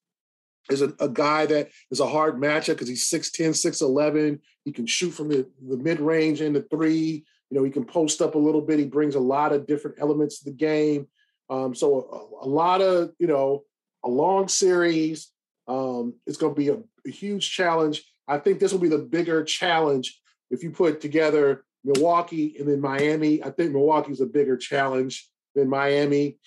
is 0.71 0.83
a, 0.83 0.93
a 0.99 1.09
guy 1.09 1.47
that 1.47 1.71
is 1.91 2.01
a 2.01 2.07
hard 2.07 2.37
matchup 2.37 2.69
because 2.69 2.89
he's 2.89 3.09
6'10, 3.09 3.51
6'11. 3.51 4.41
He 4.65 4.73
can 4.73 4.87
shoot 4.87 5.11
from 5.11 5.29
the, 5.29 5.49
the 5.69 5.77
mid-range 5.77 6.41
and 6.41 6.57
the 6.57 6.63
three. 6.63 7.25
You 7.51 7.57
know, 7.57 7.65
he 7.65 7.71
can 7.71 7.85
post 7.85 8.21
up 8.21 8.35
a 8.35 8.39
little 8.39 8.61
bit. 8.61 8.79
He 8.79 8.87
brings 8.87 9.15
a 9.15 9.21
lot 9.21 9.53
of 9.53 9.67
different 9.67 9.99
elements 10.01 10.39
to 10.39 10.47
the 10.47 10.57
game. 10.57 11.07
Um, 11.49 11.75
so 11.75 12.31
a, 12.43 12.47
a, 12.47 12.49
lot 12.49 12.81
of, 12.81 13.13
you 13.19 13.29
know, 13.29 13.63
a 14.05 14.09
long 14.09 14.49
series. 14.49 15.31
Um, 15.69 16.15
it's 16.27 16.37
going 16.37 16.55
to 16.55 16.59
be 16.59 16.69
a, 16.69 16.79
a 17.07 17.11
huge 17.11 17.51
challenge. 17.51 18.05
I 18.29 18.39
think 18.39 18.59
this 18.59 18.73
will 18.73 18.81
be 18.81 18.89
the 18.89 18.99
bigger 18.99 19.45
challenge 19.45 20.21
if 20.51 20.63
you 20.63 20.71
put 20.71 21.01
together 21.01 21.65
Milwaukee 21.85 22.57
and 22.59 22.69
then 22.69 22.81
Miami. 22.81 23.43
I 23.43 23.51
think 23.51 23.73
Milwaukee 23.73 24.13
is 24.13 24.21
a 24.21 24.27
bigger 24.27 24.57
challenge 24.57 25.29
than 25.55 25.69
Miami. 25.69 26.39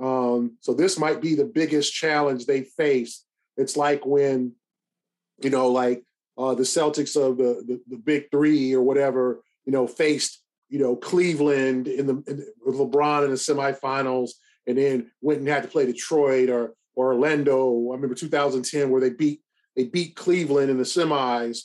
Um, 0.00 0.56
so 0.60 0.74
this 0.74 0.98
might 0.98 1.20
be 1.20 1.34
the 1.34 1.44
biggest 1.44 1.92
challenge 1.92 2.46
they 2.46 2.62
face. 2.62 3.24
It's 3.56 3.76
like 3.76 4.06
when, 4.06 4.52
you 5.42 5.50
know, 5.50 5.68
like 5.68 6.04
uh, 6.36 6.54
the 6.54 6.62
Celtics 6.62 7.16
of 7.16 7.36
the, 7.36 7.64
the, 7.66 7.80
the 7.88 7.96
big 7.96 8.30
three 8.30 8.74
or 8.74 8.82
whatever, 8.82 9.42
you 9.64 9.72
know, 9.72 9.86
faced 9.86 10.40
you 10.68 10.78
know 10.78 10.96
Cleveland 10.96 11.88
in 11.88 12.06
the, 12.06 12.22
in 12.26 12.46
with 12.64 12.76
LeBron 12.76 13.24
in 13.24 13.30
the 13.30 13.36
semifinals, 13.36 14.30
and 14.66 14.78
then 14.78 15.10
went 15.20 15.40
and 15.40 15.48
had 15.48 15.62
to 15.62 15.68
play 15.68 15.86
Detroit 15.86 16.50
or 16.50 16.74
or 16.87 16.87
Orlando. 17.06 17.90
I 17.90 17.94
remember 17.94 18.14
2010 18.14 18.90
where 18.90 19.00
they 19.00 19.10
beat 19.10 19.40
they 19.76 19.84
beat 19.84 20.16
Cleveland 20.16 20.70
in 20.70 20.78
the 20.78 20.84
semis 20.84 21.60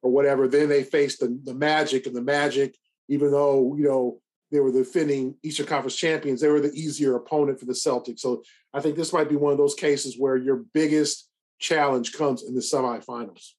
or 0.00 0.12
whatever. 0.12 0.46
Then 0.46 0.68
they 0.68 0.84
faced 0.84 1.18
the, 1.18 1.38
the 1.42 1.54
Magic, 1.54 2.06
and 2.06 2.14
the 2.14 2.22
Magic, 2.22 2.76
even 3.08 3.32
though 3.32 3.74
you 3.76 3.84
know 3.84 4.20
they 4.52 4.60
were 4.60 4.70
the 4.70 4.84
defending 4.84 5.34
Eastern 5.42 5.66
Conference 5.66 5.96
champions, 5.96 6.40
they 6.40 6.48
were 6.48 6.60
the 6.60 6.72
easier 6.72 7.16
opponent 7.16 7.58
for 7.58 7.66
the 7.66 7.72
Celtics. 7.72 8.20
So 8.20 8.42
I 8.72 8.80
think 8.80 8.94
this 8.96 9.12
might 9.12 9.28
be 9.28 9.36
one 9.36 9.52
of 9.52 9.58
those 9.58 9.74
cases 9.74 10.16
where 10.16 10.36
your 10.36 10.64
biggest 10.72 11.28
challenge 11.58 12.12
comes 12.12 12.44
in 12.44 12.54
the 12.54 12.60
semifinals. 12.60 13.50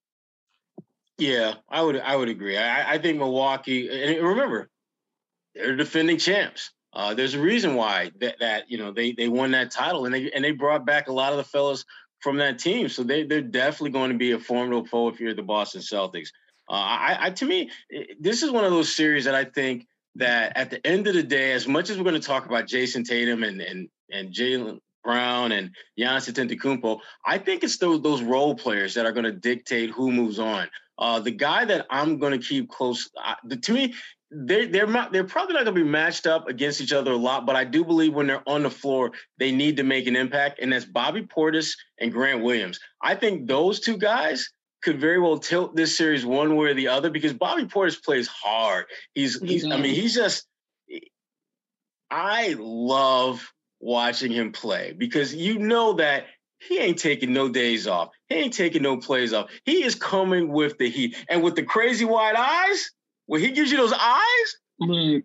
Yeah, 1.17 1.55
I 1.67 1.81
would 1.81 1.99
I 1.99 2.15
would 2.15 2.29
agree. 2.29 2.57
I, 2.57 2.93
I 2.93 2.97
think 2.99 3.17
Milwaukee, 3.17 3.89
and 3.89 4.25
remember, 4.25 4.69
they're 5.55 5.75
defending 5.75 6.17
champs. 6.17 6.71
Uh, 6.97 7.13
there's 7.13 7.35
a 7.35 7.39
reason 7.39 7.75
why 7.75 8.11
that, 8.19 8.39
that 8.39 8.71
you 8.71 8.77
know 8.79 8.91
they 8.91 9.11
they 9.11 9.27
won 9.27 9.51
that 9.51 9.69
title 9.69 10.05
and 10.05 10.15
they 10.15 10.31
and 10.31 10.43
they 10.43 10.51
brought 10.51 10.83
back 10.83 11.07
a 11.07 11.13
lot 11.13 11.31
of 11.31 11.37
the 11.37 11.43
fellas 11.43 11.85
from 12.21 12.37
that 12.37 12.57
team. 12.57 12.89
So 12.89 13.03
they 13.03 13.21
they're 13.21 13.39
definitely 13.39 13.91
going 13.91 14.11
to 14.11 14.17
be 14.17 14.31
a 14.31 14.39
formidable 14.39 14.87
foe 14.87 15.07
if 15.07 15.19
you're 15.19 15.35
the 15.35 15.43
Boston 15.43 15.81
Celtics. 15.81 16.29
Uh, 16.67 16.73
I, 16.73 17.17
I 17.21 17.29
to 17.29 17.45
me, 17.45 17.69
this 18.19 18.41
is 18.41 18.49
one 18.49 18.65
of 18.65 18.71
those 18.71 18.93
series 18.93 19.25
that 19.25 19.35
I 19.35 19.45
think 19.45 19.85
that 20.15 20.57
at 20.57 20.71
the 20.71 20.85
end 20.87 21.05
of 21.05 21.13
the 21.13 21.21
day, 21.21 21.51
as 21.51 21.67
much 21.67 21.91
as 21.91 21.97
we're 21.99 22.03
going 22.03 22.19
to 22.19 22.27
talk 22.27 22.47
about 22.47 22.65
Jayson 22.65 23.03
Tatum 23.03 23.43
and 23.43 23.61
and 23.61 23.89
and 24.11 24.33
Jaylen 24.33 24.79
Brown 25.03 25.51
and 25.51 25.75
Giannis 25.99 26.31
Antetokounmpo, 26.33 26.99
I 27.23 27.37
think 27.37 27.63
it's 27.63 27.77
those 27.77 28.01
those 28.01 28.23
role 28.23 28.55
players 28.55 28.95
that 28.95 29.05
are 29.05 29.11
going 29.11 29.25
to 29.25 29.31
dictate 29.31 29.91
who 29.91 30.11
moves 30.11 30.39
on. 30.39 30.67
Uh, 30.97 31.19
the 31.19 31.29
guy 31.29 31.63
that 31.63 31.85
I'm 31.91 32.17
going 32.17 32.31
to 32.39 32.43
keep 32.43 32.69
close, 32.69 33.07
uh, 33.23 33.35
the, 33.43 33.55
to 33.57 33.71
me, 33.71 33.93
they're 34.29 34.67
they're 34.67 34.87
not, 34.87 35.11
they're 35.11 35.23
probably 35.23 35.53
not 35.53 35.63
going 35.63 35.75
to 35.75 35.83
be 35.83 35.89
matched 35.89 36.27
up 36.27 36.47
against 36.47 36.81
each 36.81 36.93
other 36.93 37.11
a 37.11 37.17
lot, 37.17 37.45
but 37.45 37.55
I 37.55 37.63
do 37.63 37.85
believe 37.85 38.13
when 38.13 38.27
they're 38.27 38.47
on 38.47 38.63
the 38.63 38.69
floor, 38.69 39.11
they 39.37 39.51
need 39.51 39.77
to 39.77 39.83
make 39.83 40.07
an 40.07 40.15
impact, 40.15 40.59
and 40.61 40.71
that's 40.71 40.85
Bobby 40.85 41.21
Portis 41.21 41.77
and 41.99 42.11
Grant 42.11 42.43
Williams. 42.43 42.79
I 43.01 43.15
think 43.15 43.47
those 43.47 43.79
two 43.79 43.97
guys 43.97 44.49
could 44.83 44.99
very 44.99 45.19
well 45.19 45.39
tilt 45.39 45.75
this 45.75 45.97
series 45.97 46.25
one 46.25 46.55
way 46.55 46.67
or 46.67 46.73
the 46.73 46.89
other 46.89 47.09
because 47.09 47.33
Bobby 47.33 47.65
Portis 47.65 48.03
plays 48.03 48.27
hard. 48.27 48.85
He's 49.13 49.39
he's 49.41 49.65
I 49.65 49.77
mean 49.77 49.95
he's 49.95 50.13
just 50.13 50.45
I 52.11 52.55
love 52.57 53.51
watching 53.79 54.31
him 54.31 54.51
play 54.51 54.93
because 54.97 55.33
you 55.33 55.59
know 55.59 55.93
that 55.93 56.25
he 56.59 56.79
ain't 56.79 56.97
taking 56.97 57.33
no 57.33 57.49
days 57.49 57.87
off. 57.87 58.09
He 58.27 58.35
ain't 58.35 58.53
taking 58.53 58.81
no 58.81 58.97
plays 58.97 59.33
off. 59.33 59.51
He 59.63 59.83
is 59.83 59.95
coming 59.95 60.49
with 60.49 60.77
the 60.77 60.89
heat 60.89 61.15
and 61.29 61.43
with 61.43 61.55
the 61.55 61.63
crazy 61.63 62.05
wide 62.05 62.35
eyes 62.35 62.91
when 63.27 63.41
he 63.41 63.51
gives 63.51 63.71
you 63.71 63.77
those 63.77 63.93
eyes, 63.93 64.57
mm, 64.81 65.23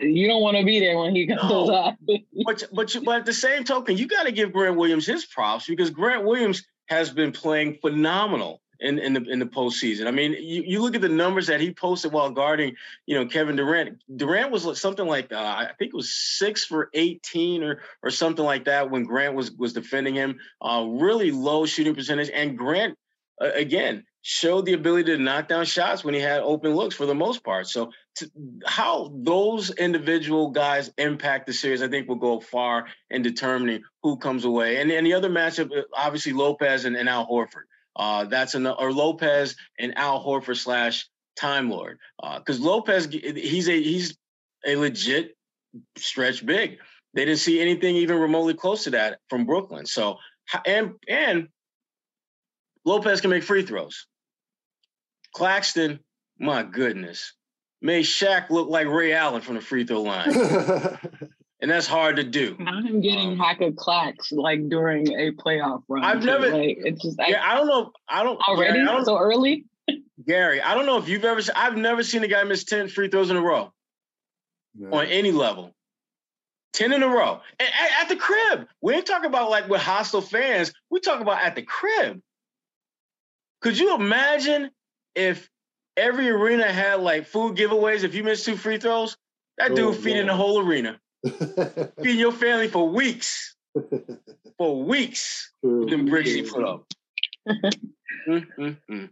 you 0.00 0.28
don't 0.28 0.42
want 0.42 0.56
to 0.56 0.64
be 0.64 0.80
there 0.80 0.98
when 0.98 1.14
he 1.14 1.26
got 1.26 1.42
no. 1.42 1.48
those 1.48 1.70
eyes. 1.70 1.94
but 2.46 2.64
but 2.72 2.96
but 3.04 3.16
at 3.20 3.26
the 3.26 3.32
same 3.32 3.64
token, 3.64 3.96
you 3.96 4.06
got 4.06 4.24
to 4.24 4.32
give 4.32 4.52
Grant 4.52 4.76
Williams 4.76 5.06
his 5.06 5.26
props 5.26 5.66
because 5.66 5.90
Grant 5.90 6.24
Williams 6.24 6.64
has 6.86 7.10
been 7.10 7.32
playing 7.32 7.78
phenomenal 7.80 8.60
in, 8.80 8.98
in 8.98 9.12
the 9.14 9.22
in 9.30 9.38
the 9.38 9.46
postseason. 9.46 10.06
I 10.06 10.10
mean, 10.10 10.32
you, 10.32 10.62
you 10.66 10.82
look 10.82 10.94
at 10.94 11.00
the 11.00 11.08
numbers 11.08 11.46
that 11.46 11.60
he 11.60 11.72
posted 11.72 12.12
while 12.12 12.30
guarding, 12.30 12.74
you 13.06 13.16
know, 13.16 13.26
Kevin 13.26 13.56
Durant. 13.56 14.02
Durant 14.14 14.50
was 14.50 14.80
something 14.80 15.06
like 15.06 15.32
uh, 15.32 15.36
I 15.36 15.70
think 15.78 15.90
it 15.92 15.96
was 15.96 16.12
six 16.12 16.64
for 16.64 16.90
eighteen 16.92 17.62
or 17.62 17.80
or 18.02 18.10
something 18.10 18.44
like 18.44 18.64
that 18.64 18.90
when 18.90 19.04
Grant 19.04 19.34
was 19.34 19.52
was 19.52 19.72
defending 19.72 20.14
him. 20.14 20.38
Uh, 20.60 20.84
really 20.88 21.30
low 21.30 21.64
shooting 21.64 21.94
percentage, 21.94 22.30
and 22.32 22.58
Grant 22.58 22.98
uh, 23.40 23.50
again 23.54 24.04
showed 24.22 24.64
the 24.64 24.72
ability 24.72 25.12
to 25.12 25.18
knock 25.18 25.48
down 25.48 25.64
shots 25.64 26.04
when 26.04 26.14
he 26.14 26.20
had 26.20 26.40
open 26.40 26.74
looks 26.74 26.94
for 26.94 27.06
the 27.06 27.14
most 27.14 27.44
part. 27.44 27.66
So 27.66 27.90
to, 28.16 28.30
how 28.64 29.12
those 29.14 29.70
individual 29.70 30.50
guys 30.50 30.92
impact 30.96 31.46
the 31.46 31.52
series, 31.52 31.82
I 31.82 31.88
think 31.88 32.08
will 32.08 32.16
go 32.16 32.40
far 32.40 32.86
in 33.10 33.22
determining 33.22 33.82
who 34.02 34.16
comes 34.16 34.44
away. 34.44 34.80
And, 34.80 34.90
and 34.90 35.04
the 35.04 35.14
other 35.14 35.28
matchup, 35.28 35.76
uh, 35.76 35.82
obviously 35.96 36.32
Lopez 36.32 36.84
and, 36.84 36.96
and 36.96 37.08
Al 37.08 37.26
Horford. 37.26 37.64
Uh, 37.96 38.24
that's 38.24 38.54
an 38.54 38.66
or 38.66 38.92
Lopez 38.92 39.56
and 39.78 39.96
Al 39.98 40.24
Horford 40.24 40.56
slash 40.56 41.08
Time 41.36 41.68
Lord. 41.70 41.98
Because 42.38 42.60
uh, 42.60 42.64
Lopez, 42.64 43.06
he's 43.06 43.68
a 43.68 43.82
he's 43.82 44.16
a 44.66 44.76
legit 44.76 45.36
stretch 45.96 46.44
big. 46.44 46.78
They 47.14 47.24
didn't 47.24 47.40
see 47.40 47.60
anything 47.60 47.96
even 47.96 48.18
remotely 48.18 48.54
close 48.54 48.84
to 48.84 48.90
that 48.90 49.18
from 49.28 49.44
Brooklyn. 49.44 49.84
So 49.84 50.16
and 50.64 50.92
and 51.08 51.48
Lopez 52.84 53.20
can 53.20 53.30
make 53.30 53.42
free 53.42 53.62
throws. 53.62 54.06
Claxton, 55.34 56.00
my 56.38 56.62
goodness, 56.62 57.34
made 57.80 58.04
Shaq 58.04 58.50
look 58.50 58.68
like 58.68 58.86
Ray 58.86 59.12
Allen 59.12 59.42
from 59.42 59.54
the 59.56 59.60
free 59.60 59.84
throw 59.84 60.02
line. 60.02 60.30
and 61.60 61.70
that's 61.70 61.86
hard 61.86 62.16
to 62.16 62.24
do. 62.24 62.56
Not 62.58 62.84
him 62.84 63.00
getting 63.00 63.32
um, 63.32 63.38
hack 63.38 63.60
of 63.60 63.76
clacks 63.76 64.32
like 64.32 64.68
during 64.68 65.08
a 65.08 65.32
playoff 65.32 65.82
run. 65.88 66.04
I've 66.04 66.24
never. 66.24 66.50
Like, 66.50 66.78
it's 66.80 67.02
just. 67.02 67.18
Yeah, 67.18 67.42
I, 67.42 67.52
I 67.52 67.54
don't 67.56 67.66
know. 67.66 67.92
I 68.08 68.22
don't 68.22 68.40
already 68.48 68.74
Gary, 68.74 68.88
I 68.88 68.92
don't, 68.92 69.04
so 69.04 69.18
early. 69.18 69.64
Gary, 70.26 70.60
I 70.60 70.74
don't 70.74 70.86
know 70.86 70.98
if 70.98 71.08
you've 71.08 71.24
ever. 71.24 71.40
I've 71.54 71.76
never 71.76 72.02
seen 72.02 72.24
a 72.24 72.28
guy 72.28 72.42
miss 72.44 72.64
ten 72.64 72.88
free 72.88 73.08
throws 73.08 73.30
in 73.30 73.36
a 73.36 73.42
row 73.42 73.72
no. 74.74 74.98
on 74.98 75.06
any 75.06 75.32
level. 75.32 75.74
10 76.74 76.94
in 76.94 77.02
a 77.02 77.08
row. 77.08 77.40
At, 77.60 77.68
at, 78.00 78.08
the 78.08 78.16
crib. 78.16 78.66
We 78.80 78.94
ain't 78.94 79.04
talking 79.04 79.26
about 79.26 79.50
like 79.50 79.68
with 79.68 79.82
hostile 79.82 80.22
fans. 80.22 80.72
We 80.90 81.00
talk 81.00 81.20
about 81.20 81.42
at 81.42 81.54
the 81.54 81.60
crib. 81.60 82.22
Could 83.60 83.78
you 83.78 83.94
imagine 83.94 84.70
if 85.14 85.48
every 85.96 86.28
arena 86.30 86.70
had 86.70 87.00
like 87.00 87.26
food 87.26 87.56
giveaways 87.56 88.04
if 88.04 88.14
you 88.14 88.24
miss 88.24 88.44
two 88.44 88.56
free 88.56 88.78
throws? 88.78 89.16
That 89.58 89.74
dude 89.74 89.86
oh, 89.86 89.92
feeding 89.92 90.26
the 90.26 90.34
whole 90.34 90.66
arena. 90.66 90.98
feeding 92.02 92.18
your 92.18 92.32
family 92.32 92.68
for 92.68 92.88
weeks. 92.88 93.56
for 94.58 94.82
weeks. 94.82 95.52
with 95.62 95.90
them 95.90 96.06
bricks 96.06 96.30
he 96.30 96.42
put 96.42 96.64
up. 96.64 96.86
Mm-hmm. 98.28 99.04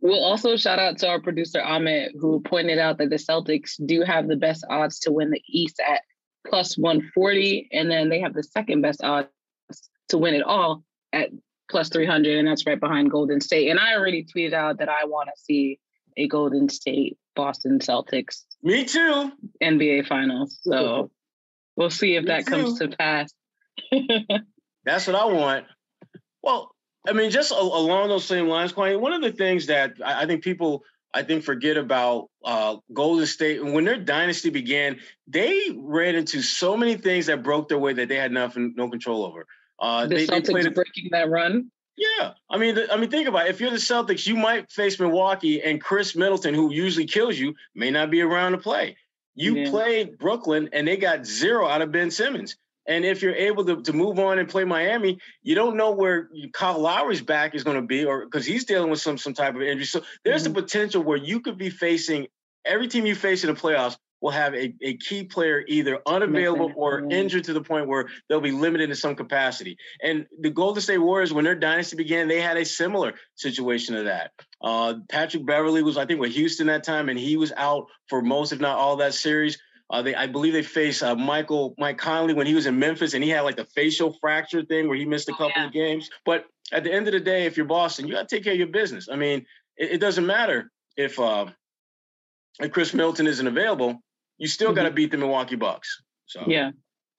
We'll 0.00 0.24
also 0.24 0.56
shout 0.56 0.78
out 0.78 0.98
to 0.98 1.08
our 1.08 1.20
producer 1.20 1.60
Ahmed, 1.60 2.12
who 2.18 2.40
pointed 2.40 2.78
out 2.78 2.98
that 2.98 3.10
the 3.10 3.16
Celtics 3.16 3.72
do 3.84 4.02
have 4.02 4.28
the 4.28 4.36
best 4.36 4.64
odds 4.70 5.00
to 5.00 5.12
win 5.12 5.30
the 5.30 5.42
East 5.48 5.80
at 5.80 6.02
plus 6.46 6.76
140. 6.76 7.68
And 7.72 7.90
then 7.90 8.08
they 8.08 8.20
have 8.20 8.34
the 8.34 8.42
second 8.42 8.82
best 8.82 9.02
odds 9.02 9.28
to 10.10 10.18
win 10.18 10.34
it 10.34 10.42
all 10.42 10.84
at 11.12 11.30
plus 11.70 11.88
300. 11.88 12.38
And 12.38 12.48
that's 12.48 12.66
right 12.66 12.78
behind 12.78 13.10
Golden 13.10 13.40
State. 13.40 13.70
And 13.70 13.78
I 13.78 13.94
already 13.94 14.24
tweeted 14.24 14.52
out 14.52 14.78
that 14.78 14.88
I 14.88 15.04
want 15.04 15.28
to 15.34 15.42
see 15.42 15.78
a 16.16 16.28
Golden 16.28 16.68
State 16.68 17.18
Boston 17.34 17.78
Celtics. 17.78 18.44
Me 18.62 18.84
too. 18.84 19.32
NBA 19.62 20.06
Finals. 20.06 20.58
So 20.62 21.10
we'll 21.76 21.90
see 21.90 22.16
if 22.16 22.24
Me 22.24 22.28
that 22.28 22.46
too. 22.46 22.50
comes 22.50 22.78
to 22.78 22.88
pass. 22.88 23.32
that's 24.84 25.06
what 25.06 25.16
I 25.16 25.26
want. 25.26 25.66
Well, 26.42 26.70
I 27.06 27.12
mean, 27.12 27.30
just 27.30 27.52
along 27.52 28.08
those 28.08 28.24
same 28.24 28.48
lines, 28.48 28.72
Kwani, 28.72 28.98
one 28.98 29.12
of 29.12 29.22
the 29.22 29.32
things 29.32 29.66
that 29.66 29.94
I 30.04 30.26
think 30.26 30.42
people 30.42 30.82
I 31.16 31.22
think 31.22 31.44
forget 31.44 31.78
about 31.78 32.28
uh, 32.44 32.76
Golden 32.92 33.26
State. 33.26 33.60
And 33.60 33.72
when 33.72 33.84
their 33.84 33.96
dynasty 33.96 34.50
began, 34.50 35.00
they 35.26 35.70
ran 35.74 36.14
into 36.14 36.42
so 36.42 36.76
many 36.76 36.96
things 36.96 37.26
that 37.26 37.42
broke 37.42 37.68
their 37.68 37.78
way 37.78 37.94
that 37.94 38.08
they 38.08 38.16
had 38.16 38.32
nothing, 38.32 38.74
no 38.76 38.90
control 38.90 39.24
over. 39.24 39.46
Uh, 39.78 40.06
the 40.06 40.16
they, 40.16 40.26
Celtics 40.26 40.46
they 40.46 40.52
played 40.52 40.74
breaking 40.74 41.08
that 41.12 41.28
run. 41.28 41.70
Yeah, 41.96 42.32
I 42.50 42.58
mean, 42.58 42.78
I 42.90 42.96
mean, 42.96 43.10
think 43.10 43.26
about 43.26 43.46
it. 43.46 43.50
If 43.50 43.60
you're 43.60 43.70
the 43.70 43.76
Celtics, 43.76 44.26
you 44.26 44.36
might 44.36 44.70
face 44.70 45.00
Milwaukee, 45.00 45.62
and 45.62 45.80
Khris 45.80 46.14
Middleton, 46.14 46.52
who 46.52 46.72
usually 46.72 47.06
kills 47.06 47.38
you, 47.38 47.54
may 47.74 47.90
not 47.90 48.10
be 48.10 48.20
around 48.20 48.52
to 48.52 48.58
play. 48.58 48.96
You 49.34 49.56
yeah. 49.56 49.70
played 49.70 50.18
Brooklyn, 50.18 50.68
and 50.72 50.86
they 50.86 50.96
got 50.96 51.24
zero 51.24 51.66
out 51.66 51.80
of 51.80 51.92
Ben 51.92 52.10
Simmons. 52.10 52.56
And 52.88 53.04
if 53.04 53.20
you're 53.22 53.34
able 53.34 53.64
to, 53.64 53.82
to 53.82 53.92
move 53.92 54.18
on 54.18 54.38
and 54.38 54.48
play 54.48 54.64
Miami, 54.64 55.18
you 55.42 55.54
don't 55.54 55.76
know 55.76 55.90
where 55.90 56.28
Kyle 56.52 56.78
Lowry's 56.78 57.22
back 57.22 57.54
is 57.54 57.64
going 57.64 57.76
to 57.76 57.86
be, 57.86 58.04
or 58.04 58.24
because 58.24 58.46
he's 58.46 58.64
dealing 58.64 58.90
with 58.90 59.00
some 59.00 59.18
some 59.18 59.34
type 59.34 59.54
of 59.54 59.62
injury. 59.62 59.86
So 59.86 60.02
there's 60.24 60.44
mm-hmm. 60.44 60.52
the 60.52 60.62
potential 60.62 61.02
where 61.02 61.16
you 61.16 61.40
could 61.40 61.58
be 61.58 61.70
facing 61.70 62.26
every 62.64 62.88
team 62.88 63.06
you 63.06 63.14
face 63.14 63.42
in 63.42 63.52
the 63.52 63.58
playoffs 63.58 63.96
will 64.20 64.30
have 64.30 64.54
a, 64.54 64.74
a 64.82 64.96
key 64.96 65.24
player 65.24 65.64
either 65.68 66.00
unavailable 66.06 66.72
or 66.76 67.06
injured 67.10 67.44
to 67.44 67.52
the 67.52 67.60
point 67.60 67.86
where 67.86 68.08
they'll 68.28 68.40
be 68.40 68.50
limited 68.50 68.88
in 68.88 68.96
some 68.96 69.14
capacity. 69.14 69.76
And 70.02 70.26
the 70.40 70.50
Golden 70.50 70.80
State 70.80 70.98
Warriors, 70.98 71.32
when 71.32 71.44
their 71.44 71.54
dynasty 71.54 71.96
began, 71.96 72.28
they 72.28 72.40
had 72.40 72.56
a 72.56 72.64
similar 72.64 73.14
situation 73.34 73.94
to 73.94 74.04
that. 74.04 74.32
Uh, 74.62 74.94
Patrick 75.08 75.44
Beverley 75.44 75.82
was, 75.82 75.96
I 75.96 76.06
think, 76.06 76.20
with 76.20 76.32
Houston 76.32 76.66
that 76.68 76.84
time, 76.84 77.08
and 77.08 77.18
he 77.18 77.36
was 77.36 77.52
out 77.56 77.86
for 78.08 78.22
most, 78.22 78.52
if 78.52 78.60
not 78.60 78.78
all, 78.78 78.96
that 78.96 79.14
series. 79.14 79.58
Uh, 79.88 80.02
they, 80.02 80.14
I 80.14 80.26
believe 80.26 80.52
they 80.52 80.62
faced 80.62 81.02
uh, 81.02 81.14
Michael 81.14 81.74
Mike 81.78 81.98
Conley 81.98 82.34
when 82.34 82.46
he 82.46 82.54
was 82.54 82.66
in 82.66 82.78
Memphis, 82.78 83.14
and 83.14 83.22
he 83.22 83.30
had 83.30 83.42
like 83.42 83.56
the 83.56 83.66
facial 83.66 84.12
fracture 84.20 84.64
thing 84.64 84.88
where 84.88 84.96
he 84.96 85.04
missed 85.04 85.28
a 85.28 85.32
oh, 85.32 85.36
couple 85.36 85.52
oh, 85.56 85.60
yeah. 85.60 85.66
of 85.66 85.72
games. 85.72 86.10
But 86.24 86.46
at 86.72 86.82
the 86.82 86.92
end 86.92 87.06
of 87.06 87.12
the 87.12 87.20
day, 87.20 87.46
if 87.46 87.56
you're 87.56 87.66
Boston, 87.66 88.08
you 88.08 88.14
got 88.14 88.28
to 88.28 88.36
take 88.36 88.42
care 88.42 88.52
of 88.52 88.58
your 88.58 88.68
business. 88.68 89.08
I 89.10 89.14
mean, 89.14 89.46
it, 89.76 89.92
it 89.92 89.98
doesn't 89.98 90.26
matter 90.26 90.72
if 90.96 91.20
uh, 91.20 91.46
if 92.58 92.72
Khris 92.72 92.94
Middleton 92.94 93.26
isn't 93.26 93.46
available. 93.46 94.02
You 94.38 94.46
still 94.46 94.68
mm-hmm. 94.68 94.76
got 94.76 94.82
to 94.84 94.90
beat 94.90 95.10
the 95.10 95.16
Milwaukee 95.16 95.56
Bucks. 95.56 96.02
So 96.26 96.44
yeah, 96.46 96.70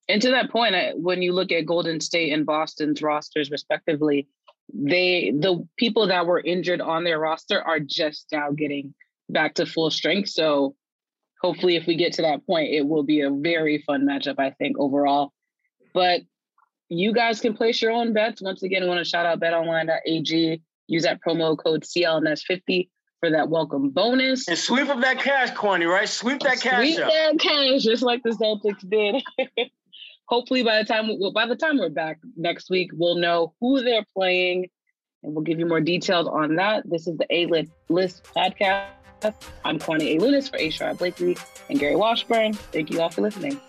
and 0.09 0.22
to 0.22 0.32
that 0.32 0.49
point, 0.49 0.76
when 0.95 1.22
you 1.22 1.34
look 1.34 1.51
at 1.51 1.65
Golden 1.65 1.99
State 1.99 2.32
and 2.32 2.45
Boston's 2.45 3.01
rosters 3.01 3.51
respectively, 3.51 4.28
they 4.74 5.32
the 5.32 5.68
people 5.78 6.07
that 6.07 6.26
were 6.26 6.39
injured 6.39 6.82
on 6.82 7.03
their 7.03 7.20
roster 7.20 7.61
are 7.61 7.80
just 7.80 8.28
now 8.32 8.51
getting 8.51 8.93
back 9.30 9.55
to 9.55 9.65
full 9.65 9.89
strength. 9.89 10.30
So 10.30 10.76
hopefully, 11.41 11.76
if 11.76 11.86
we 11.88 11.95
get 11.95 12.13
to 12.13 12.22
that 12.24 12.45
point, 12.45 12.74
it 12.74 12.88
will 12.88 13.03
be 13.03 13.22
a 13.22 13.30
very 13.30 13.80
fun 13.80 14.05
matchup, 14.05 14.39
I 14.39 14.51
think, 14.51 14.78
overall. 14.80 15.34
But 15.93 16.22
you 16.89 17.13
guys 17.13 17.41
can 17.41 17.55
place 17.55 17.82
your 17.82 17.91
own 17.91 18.13
bets. 18.13 18.41
Once 18.41 18.63
again, 18.63 18.84
I 18.84 18.88
want 18.88 18.99
to 18.99 19.05
shout 19.05 19.26
out 19.26 19.39
betonline.ag. 19.39 20.61
Use 20.88 21.03
that 21.03 21.20
promo 21.26 21.57
code 21.57 21.84
CLNS50 21.84 22.89
for 23.20 23.32
that 23.32 23.49
welcome 23.49 23.89
bonus. 23.89 24.47
And 24.47 24.57
sweep 24.57 24.89
up 24.89 25.01
that 25.01 25.20
cash, 25.20 25.51
Kwani, 25.51 25.89
right? 25.89 26.07
Sweep 26.07 26.41
that 26.41 26.61
cash 26.61 26.80
Sweep 26.80 26.99
up. 26.99 27.09
that 27.11 27.39
cash, 27.39 27.84
just 27.84 28.03
like 28.03 28.22
the 28.24 28.32
Celtics 28.32 28.88
did. 28.88 29.70
Hopefully, 30.28 30.63
by 30.63 30.78
the 30.78 30.86
time 30.86 31.07
we, 31.07 31.32
by 31.34 31.45
the 31.45 31.55
time 31.55 31.78
we're 31.78 31.89
back 31.89 32.20
next 32.36 32.70
week, 32.70 32.91
we'll 32.93 33.15
know 33.15 33.53
who 33.61 33.82
they're 33.82 34.05
playing, 34.13 34.68
and 35.24 35.34
we'll 35.34 35.43
give 35.43 35.59
you 35.59 35.65
more 35.65 35.82
details 35.82 36.28
on 36.28 36.55
that. 36.55 36.84
This 36.89 37.07
is 37.07 37.18
the 37.18 37.26
A 37.34 37.45
List 37.89 38.24
podcast. 38.36 38.88
I'm 39.63 39.80
Kwani 39.80 40.15
A. 40.15 40.20
Lunis 40.20 40.49
for. 40.49 40.57
Sherrod 40.57 40.99
Blakely 40.99 41.38
and 41.70 41.80
Gary 41.80 41.95
Washburn. 41.95 42.53
Thank 42.53 42.91
you 42.91 43.01
all 43.01 43.09
for 43.09 43.22
listening. 43.22 43.59